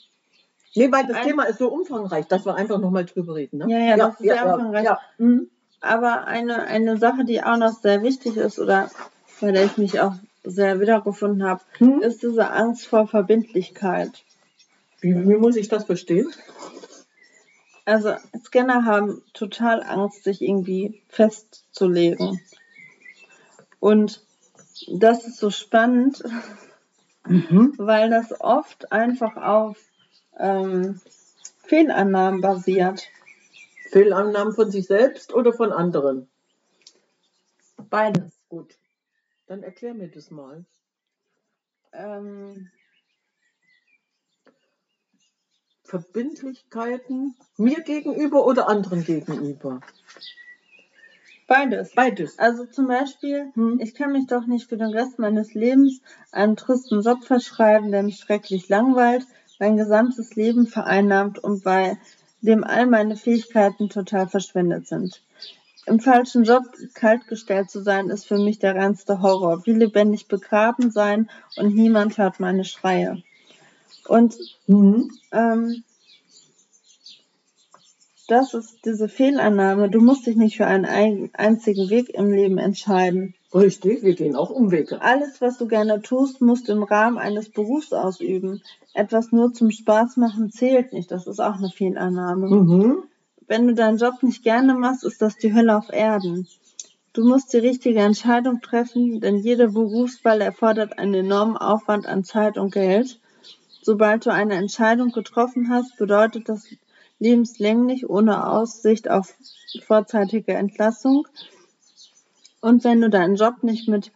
Nee, 0.77 0.93
weil 0.93 1.07
das 1.07 1.17
Ein- 1.17 1.27
Thema 1.27 1.45
ist 1.45 1.59
so 1.59 1.69
umfangreich, 1.69 2.27
dass 2.27 2.45
wir 2.45 2.55
einfach 2.55 2.79
noch 2.79 2.91
mal 2.91 3.05
drüber 3.05 3.35
reden. 3.35 3.59
Ne? 3.59 3.67
Ja, 3.69 3.79
ja, 3.79 3.97
das 3.97 4.15
ist 4.15 4.19
sehr 4.21 4.45
umfangreich. 4.55 4.85
Ja. 4.85 5.01
Hm. 5.19 5.51
aber 5.81 6.27
eine, 6.27 6.63
eine 6.65 6.97
Sache, 6.99 7.25
die 7.25 7.43
auch 7.43 7.57
noch 7.57 7.73
sehr 7.81 8.03
wichtig 8.03 8.37
ist 8.37 8.59
oder 8.59 8.91
bei 9.41 9.53
der 9.53 9.65
ich 9.65 9.77
mich 9.79 10.01
auch 10.01 10.15
sehr 10.45 10.81
wiedergefunden 10.81 11.45
habe, 11.45 11.61
Hm. 11.79 12.01
ist 12.03 12.23
diese 12.23 12.51
Angst 12.51 12.87
vor 12.87 13.07
Verbindlichkeit. 13.09 14.23
Wie, 15.01 15.15
wie 15.29 15.37
muss 15.37 15.57
ich 15.57 15.69
das 15.69 15.85
verstehen? 15.85 16.31
Also 17.85 18.15
Scanner 18.45 18.85
haben 18.85 19.23
total 19.33 19.83
Angst, 19.83 20.25
sich 20.25 20.43
irgendwie 20.43 21.03
festzulegen. 21.09 22.41
Und 23.81 24.23
das 24.89 25.25
ist 25.27 25.39
so 25.39 25.51
spannend, 25.51 26.23
Mhm. 27.29 27.75
weil 27.77 28.09
das 28.11 28.41
oft 28.41 28.93
einfach 28.93 29.37
auf 29.37 29.77
ähm, 30.39 31.01
Fehlannahmen 31.65 32.41
basiert. 32.41 33.09
Fehlannahmen 33.91 34.53
von 34.55 34.71
sich 34.71 34.87
selbst 34.87 35.33
oder 35.33 35.53
von 35.53 35.73
anderen? 35.73 36.29
Beides. 37.91 38.33
Gut. 38.49 38.77
Dann 39.47 39.63
erklär 39.63 39.95
mir 39.95 40.09
das 40.09 40.31
mal. 40.31 40.65
Ähm, 41.93 42.71
Verbindlichkeiten 45.85 47.37
mir 47.57 47.81
gegenüber 47.83 48.45
oder 48.45 48.69
anderen 48.69 49.05
gegenüber? 49.05 49.81
beides. 51.47 51.95
Beides. 51.95 52.39
Also 52.41 52.67
zum 52.67 52.89
Beispiel, 52.89 53.53
Hm. 53.55 53.79
ich 53.81 53.95
kann 53.95 54.11
mich 54.13 54.27
doch 54.27 54.47
nicht 54.47 54.69
für 54.69 54.77
den 54.77 54.93
Rest 54.93 55.21
meines 55.21 55.55
Lebens 55.55 56.01
einem 56.33 56.57
tristen 56.57 57.03
Job 57.03 57.23
verschreiben, 57.23 57.93
der 57.93 58.03
mich 58.03 58.17
schrecklich 58.17 58.69
langweilt, 58.69 59.25
mein 59.59 59.77
gesamtes 59.77 60.35
Leben 60.35 60.67
vereinnahmt 60.67 61.39
und 61.39 61.65
bei 61.65 61.99
dem 62.41 62.65
all 62.65 62.87
meine 62.87 63.17
Fähigkeiten 63.17 63.89
total 63.89 64.29
verschwendet 64.29 64.87
sind. 64.87 65.23
Im 65.87 66.01
falschen 66.01 66.45
Job 66.45 66.65
kaltgestellt 66.95 67.71
zu 67.71 67.81
sein, 67.83 68.11
ist 68.11 68.27
für 68.27 68.39
mich 68.39 68.59
der 68.59 68.75
reinste 68.75 69.23
Horror. 69.23 69.65
Wie 69.67 69.73
lebendig 69.73 70.27
begraben 70.27 70.91
sein 70.91 71.31
und 71.57 71.75
niemand 71.75 72.19
hört 72.19 72.41
meine 72.41 72.65
Schreie. 72.65 73.23
Und 74.09 74.37
Mhm. 74.67 75.11
ähm, 75.33 75.85
das 78.29 78.55
ist 78.55 78.85
diese 78.85 79.09
Fehlannahme. 79.09 79.89
Du 79.89 80.01
musst 80.01 80.27
dich 80.27 80.37
nicht 80.37 80.57
für 80.57 80.67
einen 80.67 80.85
ein- 80.85 81.31
einzigen 81.35 81.89
Weg 81.89 82.11
im 82.11 82.33
Leben 82.33 82.59
entscheiden. 82.59 83.35
Richtig, 83.57 84.03
wir 84.03 84.15
gehen 84.15 84.37
auch 84.37 84.51
Umwege. 84.51 85.01
Alles, 85.01 85.41
was 85.41 85.57
du 85.57 85.67
gerne 85.67 86.03
tust, 86.03 86.43
musst 86.43 86.69
du 86.69 86.73
im 86.73 86.83
Rahmen 86.83 87.17
eines 87.17 87.49
Berufs 87.49 87.93
ausüben. 87.93 88.63
Etwas 88.93 89.33
nur 89.33 89.55
zum 89.55 89.71
Spaß 89.71 90.19
machen 90.19 90.51
zählt 90.51 90.93
nicht. 90.93 91.11
Das 91.11 91.27
ist 91.27 91.41
auch 91.41 91.57
eine 91.57 91.71
Fehlannahme. 91.71 92.49
Mhm. 92.49 93.05
Wenn 93.47 93.67
du 93.67 93.75
deinen 93.75 93.97
Job 93.97 94.23
nicht 94.23 94.43
gerne 94.43 94.75
machst, 94.75 95.05
ist 95.05 95.23
das 95.23 95.37
die 95.39 95.55
Hölle 95.55 95.77
auf 95.77 95.91
Erden. 95.91 96.47
Du 97.15 97.27
musst 97.27 97.55
die 97.55 97.59
richtige 97.59 98.01
Entscheidung 98.01 98.61
treffen, 98.61 99.21
denn 99.21 99.39
jede 99.39 99.69
Berufswahl 99.69 100.43
erfordert 100.43 100.99
einen 100.99 101.15
enormen 101.15 101.57
Aufwand 101.57 102.07
an 102.07 102.25
Zeit 102.25 102.59
und 102.59 102.75
Geld. 102.75 103.19
Sobald 103.81 104.27
du 104.27 104.31
eine 104.33 104.55
Entscheidung 104.57 105.13
getroffen 105.13 105.71
hast, 105.71 105.97
bedeutet 105.97 106.51
das 106.51 106.67
lebenslänglich 107.19 108.11
ohne 108.11 108.47
Aussicht 108.47 109.09
auf 109.09 109.33
vorzeitige 109.87 110.53
Entlassung. 110.53 111.27
Und 112.61 112.85
wenn 112.85 113.01
du 113.01 113.11
deinen 113.11 113.37
Job 113.37 113.63
nicht 113.63 113.89
mit 113.89 114.13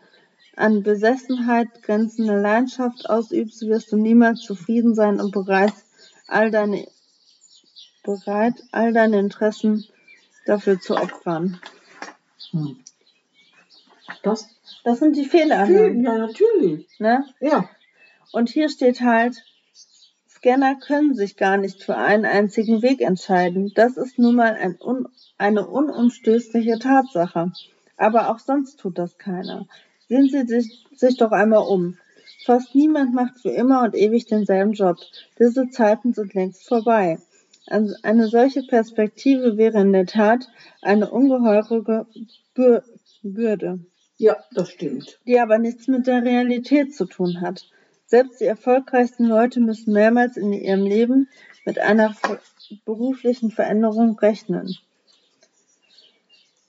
an 0.57 0.83
Besessenheit 0.83 1.83
grenzender 1.83 2.41
Leidenschaft 2.41 3.09
ausübst, 3.09 3.63
wirst 3.63 3.93
du 3.93 3.97
niemals 3.97 4.41
zufrieden 4.41 4.95
sein 4.95 5.21
und 5.21 5.33
bereit, 5.33 5.73
all 6.27 6.51
deine, 6.51 6.87
bereit, 8.03 8.55
all 8.73 8.93
deine 8.93 9.19
Interessen 9.19 9.87
dafür 10.47 10.81
zu 10.81 10.97
opfern. 10.97 11.61
Hm. 12.51 12.77
Das 14.23 14.49
Das 14.85 14.99
sind 14.99 15.17
die 15.17 15.25
Fehlannahmen. 15.25 16.03
ja, 16.03 16.19
natürlich. 16.19 16.87
Ne? 16.99 17.25
Ja. 17.41 17.69
Und 18.33 18.49
hier 18.49 18.69
steht 18.69 19.01
halt, 19.01 19.37
Scanner 20.29 20.77
können 20.77 21.15
sich 21.15 21.37
gar 21.37 21.57
nicht 21.57 21.83
für 21.83 21.97
einen 21.97 22.25
einzigen 22.25 22.83
Weg 22.83 23.01
entscheiden. 23.03 23.73
Das 23.75 23.97
ist 23.97 24.19
nun 24.19 24.37
mal 24.37 24.55
ein 24.55 24.79
un 24.81 25.09
eine 25.37 25.67
unumstößliche 25.67 26.79
Tatsache. 26.79 27.53
Aber 28.01 28.31
auch 28.31 28.39
sonst 28.39 28.81
tut 28.81 28.97
das 28.97 29.19
keiner. 29.19 29.67
Sehen 30.09 30.27
Sie 30.31 30.47
sich, 30.47 30.87
sich 30.95 31.19
doch 31.19 31.33
einmal 31.33 31.67
um. 31.69 31.99
Fast 32.47 32.75
niemand 32.75 33.13
macht 33.13 33.39
für 33.43 33.51
immer 33.51 33.83
und 33.83 33.95
ewig 33.95 34.25
denselben 34.25 34.73
Job. 34.73 34.97
Diese 35.39 35.69
Zeiten 35.69 36.15
sind 36.15 36.33
längst 36.33 36.67
vorbei. 36.67 37.19
Eine 37.67 38.29
solche 38.29 38.63
Perspektive 38.63 39.59
wäre 39.59 39.83
in 39.83 39.93
der 39.93 40.07
Tat 40.07 40.49
eine 40.81 41.11
ungeheure 41.11 42.07
Bür 42.55 42.83
Bürde 43.23 43.81
Ja, 44.17 44.35
das 44.55 44.71
stimmt. 44.71 45.21
die 45.27 45.39
aber 45.39 45.59
nichts 45.59 45.87
mit 45.87 46.07
der 46.07 46.25
Realität 46.25 46.95
zu 46.95 47.05
tun 47.05 47.43
hat. 47.43 47.69
Selbst 48.07 48.41
die 48.41 48.47
erfolgreichsten 48.47 49.27
Leute 49.27 49.61
müssen 49.61 49.93
mehrmals 49.93 50.39
in 50.39 50.55
ihrem 50.55 50.85
Leben 50.85 51.29
mit 51.67 51.79
einer 51.79 52.17
beruflichen 52.87 53.51
Veränderung 53.51 54.19
rechnen. 54.19 54.75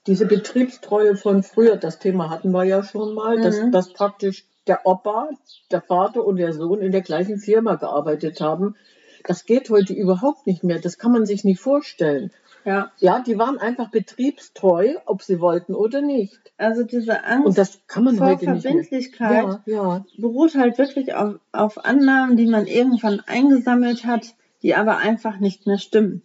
Diese 0.06 0.26
Betriebstreue 0.26 1.16
von 1.16 1.42
früher, 1.42 1.76
das 1.76 1.98
Thema 1.98 2.30
hatten 2.30 2.50
wir 2.52 2.64
ja 2.64 2.82
schon 2.82 3.14
mal, 3.14 3.40
dass, 3.40 3.60
Mhm. 3.60 3.72
dass 3.72 3.92
praktisch 3.92 4.44
der 4.66 4.86
Opa, 4.86 5.28
der 5.70 5.80
Vater 5.82 6.24
und 6.24 6.36
der 6.36 6.52
Sohn 6.52 6.80
in 6.80 6.92
der 6.92 7.02
gleichen 7.02 7.38
Firma 7.38 7.76
gearbeitet 7.76 8.40
haben. 8.40 8.76
Das 9.24 9.44
geht 9.44 9.70
heute 9.70 9.92
überhaupt 9.92 10.46
nicht 10.46 10.64
mehr. 10.64 10.80
Das 10.80 10.98
kann 10.98 11.12
man 11.12 11.26
sich 11.26 11.44
nicht 11.44 11.60
vorstellen. 11.60 12.32
Ja, 12.64 12.92
Ja, 12.98 13.20
die 13.20 13.38
waren 13.38 13.58
einfach 13.58 13.90
betriebstreu, 13.90 14.94
ob 15.06 15.22
sie 15.22 15.40
wollten 15.40 15.74
oder 15.74 16.00
nicht. 16.00 16.38
also 16.58 16.84
diese 16.84 17.24
Angst 17.24 17.46
Und 17.46 17.58
das 17.58 17.80
kann 17.88 18.04
man 18.04 18.16
vor 18.16 18.28
heute 18.28 18.50
nicht 18.52 18.62
mehr. 18.64 18.72
Verbindlichkeit 18.72 19.44
Ja, 19.66 19.72
ja. 19.74 20.04
beruht 20.16 20.54
halt 20.54 20.78
wirklich 20.78 21.12
auf, 21.14 21.40
auf 21.50 21.84
Annahmen, 21.84 22.36
die 22.36 22.46
man 22.46 22.66
irgendwann 22.68 23.20
eingesammelt 23.26 24.04
hat, 24.04 24.34
die 24.62 24.76
aber 24.76 24.98
einfach 24.98 25.38
nicht 25.40 25.66
mehr 25.66 25.78
stimmen. 25.78 26.22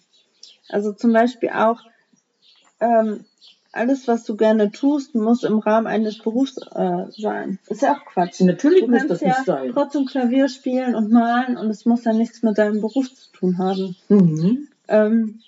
Also 0.70 0.92
zum 0.94 1.12
Beispiel 1.12 1.50
auch, 1.50 1.80
ähm, 2.80 3.26
alles, 3.78 4.08
was 4.08 4.24
du 4.26 4.36
gerne 4.36 4.72
tust, 4.72 5.16
muss 5.16 5.44
im 5.44 5.60
Rahmen 5.60 5.88
eines 5.88 6.18
Berufs 6.20 6.58
äh, 6.58 7.06
sein. 7.12 7.60
Ist 7.68 7.82
ja 7.82 7.94
auch 7.96 8.06
Quatsch. 8.06 8.42
Natürlich 8.42 8.82
Du 8.86 8.92
muss 8.92 9.08
das 9.08 9.22
ja 9.22 9.28
nicht 9.30 9.46
sein. 9.46 9.72
trotzdem 9.74 10.06
Klavier 10.06 10.50
spielen 10.50 10.96
und 10.96 11.12
malen 11.12 11.58
und 11.58 11.70
es 11.70 11.86
muss 11.86 12.04
ja 12.04 12.14
nichts 12.14 12.44
mit 12.44 12.58
deinem 12.58 12.82
Beruf 12.82 13.14
zu 13.14 13.32
tun 13.32 13.58
haben. 13.58 13.96
Mhm. 14.10 14.68
Ähm, 14.88 15.40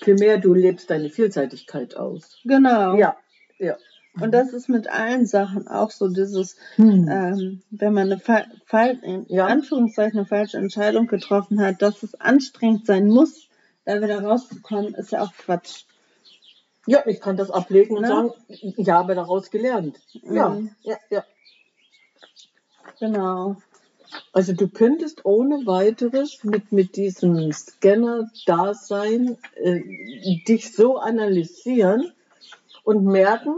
Vielmehr, 0.00 0.38
du 0.38 0.54
lebst 0.54 0.90
deine 0.90 1.10
Vielseitigkeit 1.10 1.96
aus. 1.96 2.38
genau. 2.44 2.96
Ja, 2.96 3.16
ja. 3.58 3.76
Und 4.20 4.32
das 4.32 4.52
ist 4.52 4.68
mit 4.68 4.88
allen 4.88 5.24
Sachen 5.26 5.68
auch 5.68 5.90
so 5.90 6.08
dieses, 6.08 6.56
Hm. 6.76 7.08
ähm, 7.10 7.62
wenn 7.70 7.94
man 7.94 8.04
eine 8.12 8.18
Fa 8.18 8.42
Fall, 8.66 8.98
in 9.02 9.24
Ja. 9.28 9.46
Anführungszeichen 9.46 10.18
eine 10.18 10.26
falsche 10.26 10.58
Entscheidung 10.58 11.06
getroffen 11.06 11.60
hat, 11.60 11.80
dass 11.80 12.02
es 12.02 12.14
anstrengend 12.20 12.84
sein 12.86 13.06
muss, 13.06 13.48
da 13.86 14.02
wieder 14.02 14.22
rauszukommen, 14.22 14.94
ist 14.94 15.12
ja 15.12 15.22
auch 15.22 15.32
Quatsch. 15.32 15.84
Ja, 16.86 17.02
ich 17.06 17.20
kann 17.20 17.36
das 17.36 17.50
ablegen 17.50 17.96
und 17.96 18.02
Ne? 18.02 18.08
sagen, 18.08 18.30
ich 18.48 18.88
habe 18.88 19.14
daraus 19.14 19.50
gelernt. 19.50 20.00
Ja, 20.22 20.48
Mhm. 20.50 20.70
ja, 20.82 20.96
ja. 21.10 21.24
Genau. 22.98 23.56
Also 24.32 24.52
du 24.52 24.68
könntest 24.68 25.24
ohne 25.24 25.64
weiteres 25.66 26.44
mit, 26.44 26.70
mit 26.72 26.96
diesem 26.96 27.50
Scanner-Dasein 27.52 29.38
äh, 29.54 29.80
dich 30.46 30.74
so 30.74 30.98
analysieren 30.98 32.12
und 32.84 33.04
merken, 33.04 33.54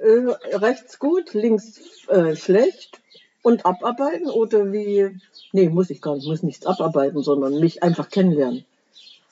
äh, 0.00 0.30
rechts 0.56 0.98
gut, 1.00 1.34
links 1.34 1.80
äh, 2.08 2.36
schlecht 2.36 3.00
und 3.42 3.66
abarbeiten 3.66 4.28
oder 4.28 4.72
wie, 4.72 5.18
nee, 5.52 5.68
muss 5.68 5.90
ich 5.90 6.00
gar 6.00 6.14
nicht, 6.14 6.28
muss 6.28 6.42
nichts 6.44 6.64
abarbeiten, 6.66 7.22
sondern 7.22 7.58
mich 7.58 7.82
einfach 7.82 8.08
kennenlernen. 8.08 8.64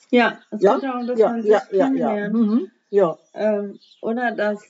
Ja, 0.09 0.39
es 0.51 0.61
Ja, 0.61 0.75
geht 0.75 0.83
darum, 0.83 1.07
dass 1.07 1.19
ja, 1.19 1.29
man 1.29 1.41
sich 1.41 1.51
ja, 1.51 1.61
ja, 1.71 1.77
ja. 1.77 1.85
kennenlernt. 1.85 2.33
Mhm. 2.33 2.71
Ja, 2.89 3.17
Ähm, 3.33 3.79
oder 4.01 4.31
dass 4.31 4.61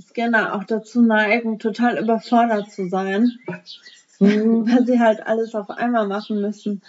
Scanner 0.00 0.54
auch 0.54 0.64
dazu 0.64 1.00
neigen, 1.02 1.58
total 1.58 1.98
überfordert 1.98 2.70
zu 2.70 2.88
sein, 2.88 3.30
Mhm. 4.18 4.70
weil 4.70 4.86
sie 4.86 5.00
halt 5.00 5.26
alles 5.26 5.54
auf 5.54 5.70
einmal 5.70 6.06
machen 6.06 6.40
müssen. 6.40 6.82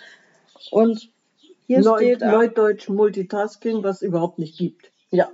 Und 0.72 1.10
hier 1.68 1.80
Neu, 1.80 1.98
steht 1.98 2.24
auch, 2.24 2.32
Neudeutsch 2.32 2.90
Multitasking, 2.90 3.84
was 3.84 4.02
überhaupt 4.02 4.40
nicht 4.40 4.58
gibt. 4.58 4.92
Ja. 5.12 5.30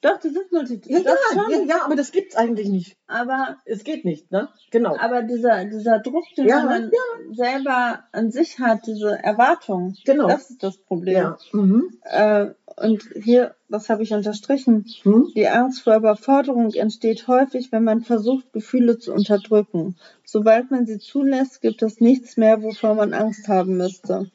Doch, 0.00 0.18
die 0.20 0.28
sind 0.28 0.52
multi 0.52 0.80
Ja, 0.86 1.00
das 1.00 1.18
ja, 1.34 1.42
ja, 1.50 1.64
ja, 1.64 1.84
aber 1.84 1.96
das 1.96 2.12
gibt's 2.12 2.36
eigentlich 2.36 2.68
nicht. 2.68 2.96
aber 3.08 3.56
Es 3.64 3.82
geht 3.84 4.04
nicht, 4.04 4.30
ne? 4.30 4.48
Genau. 4.70 4.96
Aber 4.96 5.22
dieser, 5.22 5.64
dieser 5.64 5.98
Druck, 5.98 6.24
den 6.36 6.46
Ja, 6.46 6.62
man 6.64 6.90
dann 6.90 7.34
selber 7.34 8.04
an 8.12 8.30
sich 8.30 8.58
hat, 8.60 8.86
diese 8.86 9.18
Erwartung, 9.22 9.94
Genau. 10.04 10.28
das 10.28 10.50
ist 10.50 10.62
das 10.62 10.76
Problem. 10.78 11.16
Ja. 11.16 11.38
Mhm. 11.52 11.90
Äh, 12.02 12.46
und 12.76 13.02
hier, 13.20 13.56
das 13.68 13.88
habe 13.90 14.04
ich 14.04 14.12
unterstrichen, 14.12 14.84
Hm? 15.02 15.32
die 15.34 15.48
Angst 15.48 15.82
vor 15.82 15.96
Überforderung 15.96 16.72
entsteht 16.74 17.26
häufig, 17.26 17.72
wenn 17.72 17.82
man 17.82 18.02
versucht, 18.02 18.52
Gefühle 18.52 18.98
zu 18.98 19.12
unterdrücken. 19.12 19.96
Sobald 20.24 20.70
man 20.70 20.86
sie 20.86 20.98
zulässt, 21.00 21.60
gibt 21.60 21.82
es 21.82 22.00
nichts 22.00 22.36
mehr, 22.36 22.62
wovor 22.62 22.94
man 22.94 23.14
Angst 23.14 23.48
haben 23.48 23.76
müsste. 23.76 24.30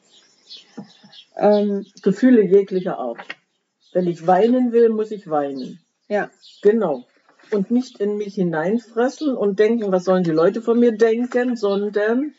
Ähm, 1.37 1.85
Gefühle 2.01 2.43
jeglicher 2.43 2.97
Art. 2.99 3.17
Wenn 3.93 4.07
ich 4.07 4.25
weinen 4.25 4.71
will, 4.71 4.89
muss 4.89 5.11
ich 5.11 5.29
weinen. 5.29 5.79
ja, 6.09 6.29
Genau. 6.61 7.05
Und 7.51 7.69
nicht 7.69 7.99
in 7.99 8.17
mich 8.17 8.35
hineinfressen 8.35 9.35
und 9.35 9.59
denken, 9.59 9.91
was 9.91 10.05
sollen 10.05 10.23
die 10.23 10.31
Leute 10.31 10.61
von 10.61 10.79
mir 10.79 10.93
denken, 10.93 11.55
sondern 11.55 12.33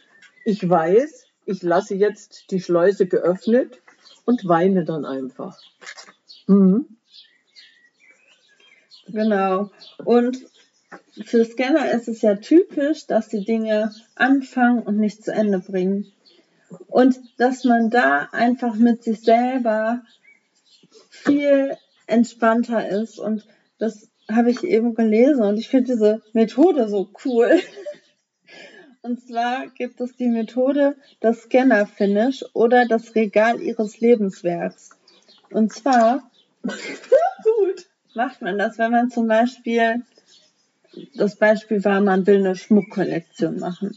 ich 0.45 0.69
weiß, 0.69 1.27
ich 1.47 1.63
lasse 1.63 1.95
jetzt 1.95 2.51
die 2.51 2.61
Schleuse 2.61 3.07
geöffnet 3.07 3.81
und 4.25 4.49
weine 4.49 4.85
dann 4.85 5.05
einfach. 5.05 5.59
Mhm. 6.47 6.87
genau. 9.07 9.71
Und 10.05 10.39
für 11.25 11.45
Scanner 11.45 11.91
ist 11.93 12.09
es 12.09 12.23
ja 12.23 12.37
typisch, 12.37 13.07
dass 13.07 13.29
die 13.29 13.45
Dinge 13.45 13.95
anfangen 14.15 14.83
und 14.83 14.99
nicht 14.99 15.25
zu 15.25 15.33
Ende 15.33 15.61
bringen. 15.61 16.13
Und 16.89 17.21
dass 17.39 17.65
man 17.65 17.91
da 17.91 18.29
einfach 18.33 18.75
mit 18.75 19.05
sich 19.05 19.21
selber 19.21 20.03
viel 21.25 21.77
entspannter 22.07 22.89
ist. 22.89 23.19
Und 23.19 23.47
das 23.79 24.09
habe 24.31 24.51
ich 24.51 24.63
eben 24.65 24.95
gelesen 24.95 25.43
und 25.43 25.59
ich 25.59 25.69
finde 25.69 25.93
diese 25.93 26.23
Methode 26.33 26.89
so 26.89 27.09
cool. 27.25 27.51
Und 29.03 29.21
zwar 29.21 29.67
gibt 29.69 30.01
es 30.01 30.17
die 30.17 30.29
Methode 30.29 30.97
das 31.21 31.43
Scanner-Finish 31.43 32.43
oder 32.55 32.87
das 32.87 33.15
Regal 33.15 33.61
ihres 33.61 34.01
Lebenswerks. 34.01 34.91
Und 35.51 35.75
zwar 35.75 36.31
Gut. 36.63 37.87
macht 38.15 38.41
man 38.41 38.57
das, 38.57 38.79
wenn 38.79 38.91
man 38.93 39.11
zum 39.11 39.29
Beispiel, 39.29 40.03
das 41.17 41.37
Beispiel 41.37 41.85
war, 41.85 42.01
man 42.01 42.27
will 42.27 42.39
eine 42.39 42.57
Schmuckkollektion 42.57 43.59
machen. 43.59 43.95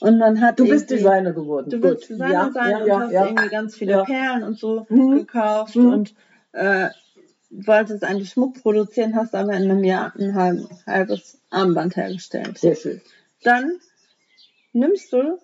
Und 0.00 0.18
man 0.18 0.38
hat 0.42 0.58
Du 0.58 0.68
bist 0.68 0.90
Designer 0.90 1.32
geworden. 1.32 1.70
Du 1.70 1.76
Gut. 1.78 1.84
willst 1.90 2.10
Designer 2.10 2.50
sein 2.52 2.70
ja, 2.72 2.78
und 2.80 2.86
ja, 2.88 3.00
hast 3.00 3.12
ja. 3.12 3.24
irgendwie 3.28 3.48
ganz 3.48 3.76
viele 3.76 3.92
Ja. 3.92 4.04
Perlen 4.04 4.42
und 4.42 4.58
so 4.58 4.84
Mhm. 4.90 5.14
gekauft 5.20 5.76
Mhm. 5.76 5.92
und 5.94 6.14
äh, 6.52 6.88
wolltest 7.50 8.04
eigentlich 8.04 8.30
Schmuck 8.30 8.62
produzieren, 8.62 9.14
hast 9.14 9.34
aber 9.34 9.52
in 9.54 9.70
einem 9.70 9.84
Jahr 9.84 10.12
ein 10.18 10.34
halb, 10.34 10.68
halbes 10.86 11.38
Armband 11.50 11.96
hergestellt. 11.96 12.58
Sehr 12.58 12.74
schön. 12.76 13.00
Dann 13.42 13.72
nimmst 14.72 15.12
du 15.12 15.38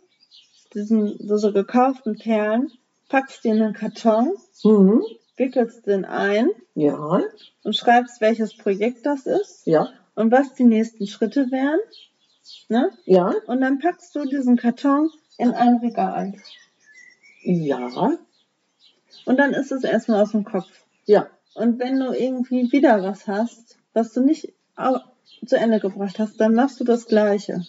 diesen, 0.74 1.18
diese 1.18 1.52
gekauften 1.52 2.16
Perlen, 2.18 2.70
packst 3.08 3.44
die 3.44 3.48
in 3.48 3.62
einen 3.62 3.74
Karton, 3.74 4.34
Mhm. 4.64 5.02
wickelst 5.36 5.86
den 5.86 6.04
ein 6.04 6.50
Ja, 6.74 7.22
und 7.62 7.76
schreibst, 7.76 8.20
welches 8.20 8.56
Projekt 8.56 9.06
das 9.06 9.26
ist 9.26 9.66
ja, 9.66 9.88
und 10.14 10.30
was 10.32 10.54
die 10.54 10.64
nächsten 10.64 11.06
Schritte 11.06 11.50
wären. 11.50 11.78
Ne? 12.68 12.90
ja, 13.04 13.34
Und 13.46 13.60
dann 13.60 13.78
packst 13.78 14.14
du 14.14 14.24
diesen 14.24 14.56
Karton 14.56 15.10
in 15.36 15.52
ein 15.52 15.76
Regal. 15.76 16.32
ja, 17.42 18.16
Und 19.26 19.36
dann 19.36 19.52
ist 19.52 19.70
es 19.72 19.84
erstmal 19.84 20.22
aus 20.22 20.32
dem 20.32 20.44
Kopf. 20.44 20.68
Ja. 21.08 21.26
Und 21.54 21.80
wenn 21.80 21.98
du 21.98 22.12
irgendwie 22.12 22.70
wieder 22.70 23.02
was 23.02 23.26
hast, 23.26 23.78
was 23.92 24.12
du 24.12 24.20
nicht 24.20 24.52
zu 25.44 25.56
Ende 25.56 25.80
gebracht 25.80 26.18
hast, 26.20 26.40
dann 26.40 26.54
machst 26.54 26.78
du 26.78 26.84
das 26.84 27.06
Gleiche. 27.06 27.66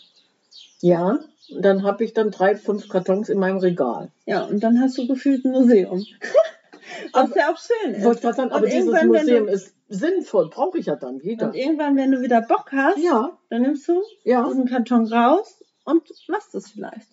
Ja, 0.81 1.19
dann 1.59 1.81
habe 1.83 2.03
ich 2.03 2.13
dann 2.13 2.29
drei, 2.29 2.55
fünf 2.55 2.87
Kartons 2.87 3.29
in 3.29 3.39
meinem 3.39 3.57
Regal. 3.57 4.11
Ja, 4.27 4.43
und 4.43 4.61
dann 4.61 4.79
hast 4.79 4.97
du 4.99 5.07
gefühlt 5.07 5.43
ein 5.45 5.51
Museum. 5.51 6.05
was 7.13 7.23
Aber- 7.31 7.37
ja 7.37 7.51
auch 7.51 7.57
schön 7.57 7.95
ist. 7.95 8.03
wollte 8.03 8.31
sagen, 8.33 8.51
aber 8.51 8.65
dieses 8.67 8.85
irgendwann, 8.85 9.11
wenn 9.11 9.21
Museum 9.21 9.45
du- 9.47 9.51
ist 9.53 9.73
sinnvoll, 9.87 10.49
brauche 10.49 10.77
ich 10.77 10.85
ja 10.85 10.95
dann 10.95 11.23
wieder. 11.23 11.47
Und 11.47 11.55
irgendwann, 11.55 11.95
wenn 11.97 12.11
du 12.11 12.21
wieder 12.21 12.41
Bock 12.43 12.71
hast, 12.71 12.99
Ja, 12.99 13.37
dann 13.49 13.63
nimmst 13.63 13.87
du 13.87 14.03
ja. 14.23 14.45
diesen 14.47 14.65
Karton 14.67 15.11
raus 15.11 15.63
und 15.85 16.03
machst 16.27 16.53
es 16.53 16.69
vielleicht. 16.69 17.07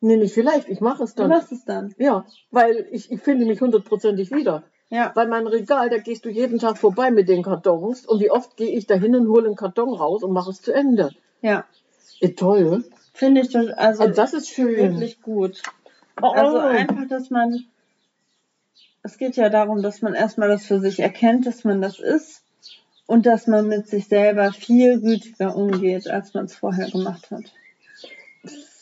Nee, 0.00 0.16
nicht 0.16 0.34
vielleicht, 0.34 0.68
ich 0.68 0.80
mache 0.80 1.02
es 1.04 1.14
Du 1.14 1.22
dann. 1.22 1.30
machst 1.30 1.50
es 1.52 1.64
dann. 1.64 1.94
Ja, 1.98 2.24
weil 2.52 2.86
ich, 2.92 3.10
ich 3.10 3.20
finde 3.20 3.44
mich 3.46 3.60
hundertprozentig 3.60 4.30
wieder. 4.32 4.62
Ja. 4.92 5.10
Weil 5.14 5.26
mein 5.26 5.46
Regal, 5.46 5.88
da 5.88 5.96
gehst 5.96 6.26
du 6.26 6.28
jeden 6.28 6.58
Tag 6.58 6.76
vorbei 6.76 7.10
mit 7.10 7.26
den 7.26 7.42
Kartons 7.42 8.04
und 8.04 8.20
wie 8.20 8.30
oft 8.30 8.58
gehe 8.58 8.76
ich 8.76 8.86
da 8.86 8.94
hin 8.94 9.16
und 9.16 9.26
hole 9.26 9.46
einen 9.46 9.56
Karton 9.56 9.94
raus 9.94 10.22
und 10.22 10.32
mache 10.32 10.50
es 10.50 10.60
zu 10.60 10.70
Ende. 10.70 11.12
Ja. 11.40 11.64
Ja, 12.20 12.28
toll. 12.36 12.84
Finde 13.14 13.40
ich 13.40 13.48
das 13.48 13.68
also 13.68 14.02
Also 14.02 14.14
das 14.14 14.34
ist 14.34 14.50
schön. 14.50 14.76
wirklich 14.76 15.22
gut. 15.22 15.62
Oh, 16.20 16.26
Also 16.32 16.58
einfach, 16.58 17.08
dass 17.08 17.30
man, 17.30 17.64
es 19.02 19.16
geht 19.16 19.36
ja 19.36 19.48
darum, 19.48 19.80
dass 19.82 20.02
man 20.02 20.12
erstmal 20.12 20.50
das 20.50 20.66
für 20.66 20.78
sich 20.78 21.00
erkennt, 21.00 21.46
dass 21.46 21.64
man 21.64 21.80
das 21.80 21.98
ist 21.98 22.42
und 23.06 23.24
dass 23.24 23.46
man 23.46 23.68
mit 23.68 23.88
sich 23.88 24.08
selber 24.08 24.52
viel 24.52 25.00
gütiger 25.00 25.56
umgeht, 25.56 26.06
als 26.06 26.34
man 26.34 26.44
es 26.44 26.54
vorher 26.54 26.90
gemacht 26.90 27.30
hat. 27.30 27.44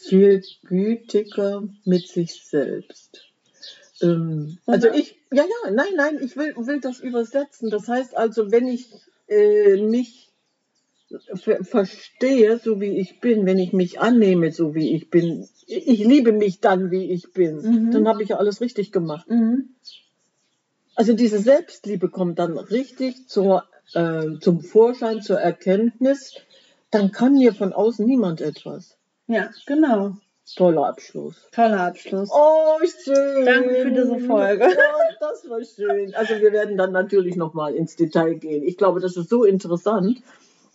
viel 0.09 0.43
gütiger 0.65 1.63
mit 1.85 2.09
sich 2.09 2.43
selbst. 2.45 3.30
Ähm, 4.03 4.59
also 4.67 4.89
ich, 4.89 5.17
ja, 5.33 5.45
ja, 5.45 5.71
nein, 5.71 5.93
nein, 5.97 6.19
ich 6.23 6.37
will, 6.37 6.55
will 6.57 6.81
das 6.81 7.01
übersetzen. 7.01 7.71
Das 7.71 7.89
heißt 7.89 8.17
also, 8.17 8.51
wenn 8.51 8.67
ich 8.67 8.89
äh, 9.29 9.77
mich 9.83 10.29
ver 11.35 11.65
verstehe, 11.65 12.59
so 12.59 12.81
wie 12.81 12.99
ich 12.99 13.21
bin, 13.21 13.47
wenn 13.47 13.59
ich 13.59 13.73
mich 13.73 14.01
annehme, 14.01 14.53
so 14.53 14.75
wie 14.75 14.95
ich 14.95 15.11
bin, 15.11 15.49
ich 15.67 16.05
liebe 16.05 16.33
mich 16.33 16.61
dann, 16.61 16.91
wie 16.91 17.11
ich 17.11 17.33
bin, 17.33 17.57
Mhm. 17.57 17.91
dann 17.91 18.09
habe 18.09 18.23
ich 18.23 18.31
ja 18.31 18.37
alles 18.37 18.61
richtig 18.61 18.93
gemacht. 18.93 19.29
Mhm. 19.29 19.71
Also 20.95 21.15
diese 21.15 21.39
Selbstliebe 21.39 22.09
kommt 22.09 22.39
dann 22.39 22.59
richtig 22.59 23.29
zur 23.29 23.65
äh, 23.95 24.39
zum 24.41 24.61
Vorschein, 24.61 25.23
zur 25.23 25.41
Erkenntnis, 25.41 26.35
dann 26.91 27.11
kann 27.13 27.35
mir 27.35 27.55
von 27.55 27.73
außen 27.73 28.05
niemand 28.07 28.41
etwas. 28.41 28.97
Ja, 29.27 29.51
genau. 29.67 30.17
Toller 30.55 30.87
Abschluss. 30.89 31.35
Toller 31.53 31.81
Abschluss. 31.81 32.31
Oh, 32.33 32.79
schön. 33.05 33.45
Danke 33.47 33.75
für 33.83 33.91
diese 33.91 34.19
Folge. 34.21 34.65
Ja, 34.65 35.17
das 35.21 35.49
war 35.49 35.63
schön. 35.65 36.15
Also 36.15 36.35
wir 36.41 36.53
werden 36.53 36.77
dann 36.77 36.93
natürlich 36.93 37.37
nochmal 37.37 37.75
ins 37.75 37.97
Detail 37.97 38.35
gehen. 38.35 38.63
Ich 38.63 38.77
glaube, 38.77 39.01
das 39.01 39.17
ist 39.17 39.29
so 39.29 39.45
interessant. 39.45 40.19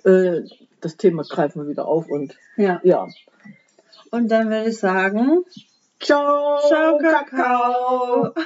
Äh, 0.03 0.41
Das 0.81 0.97
Thema 0.97 1.23
greifen 1.23 1.61
wir 1.63 1.67
wieder 1.69 1.87
auf 1.87 2.09
und 2.09 2.35
Ja. 2.57 2.79
ja. 2.83 3.07
Und 4.11 4.29
dann 4.29 4.49
würde 4.49 4.69
ich 4.69 4.77
sagen, 4.77 5.43
Ciao, 5.99 6.59
ciao 6.67 6.97
Kakao. 6.99 8.31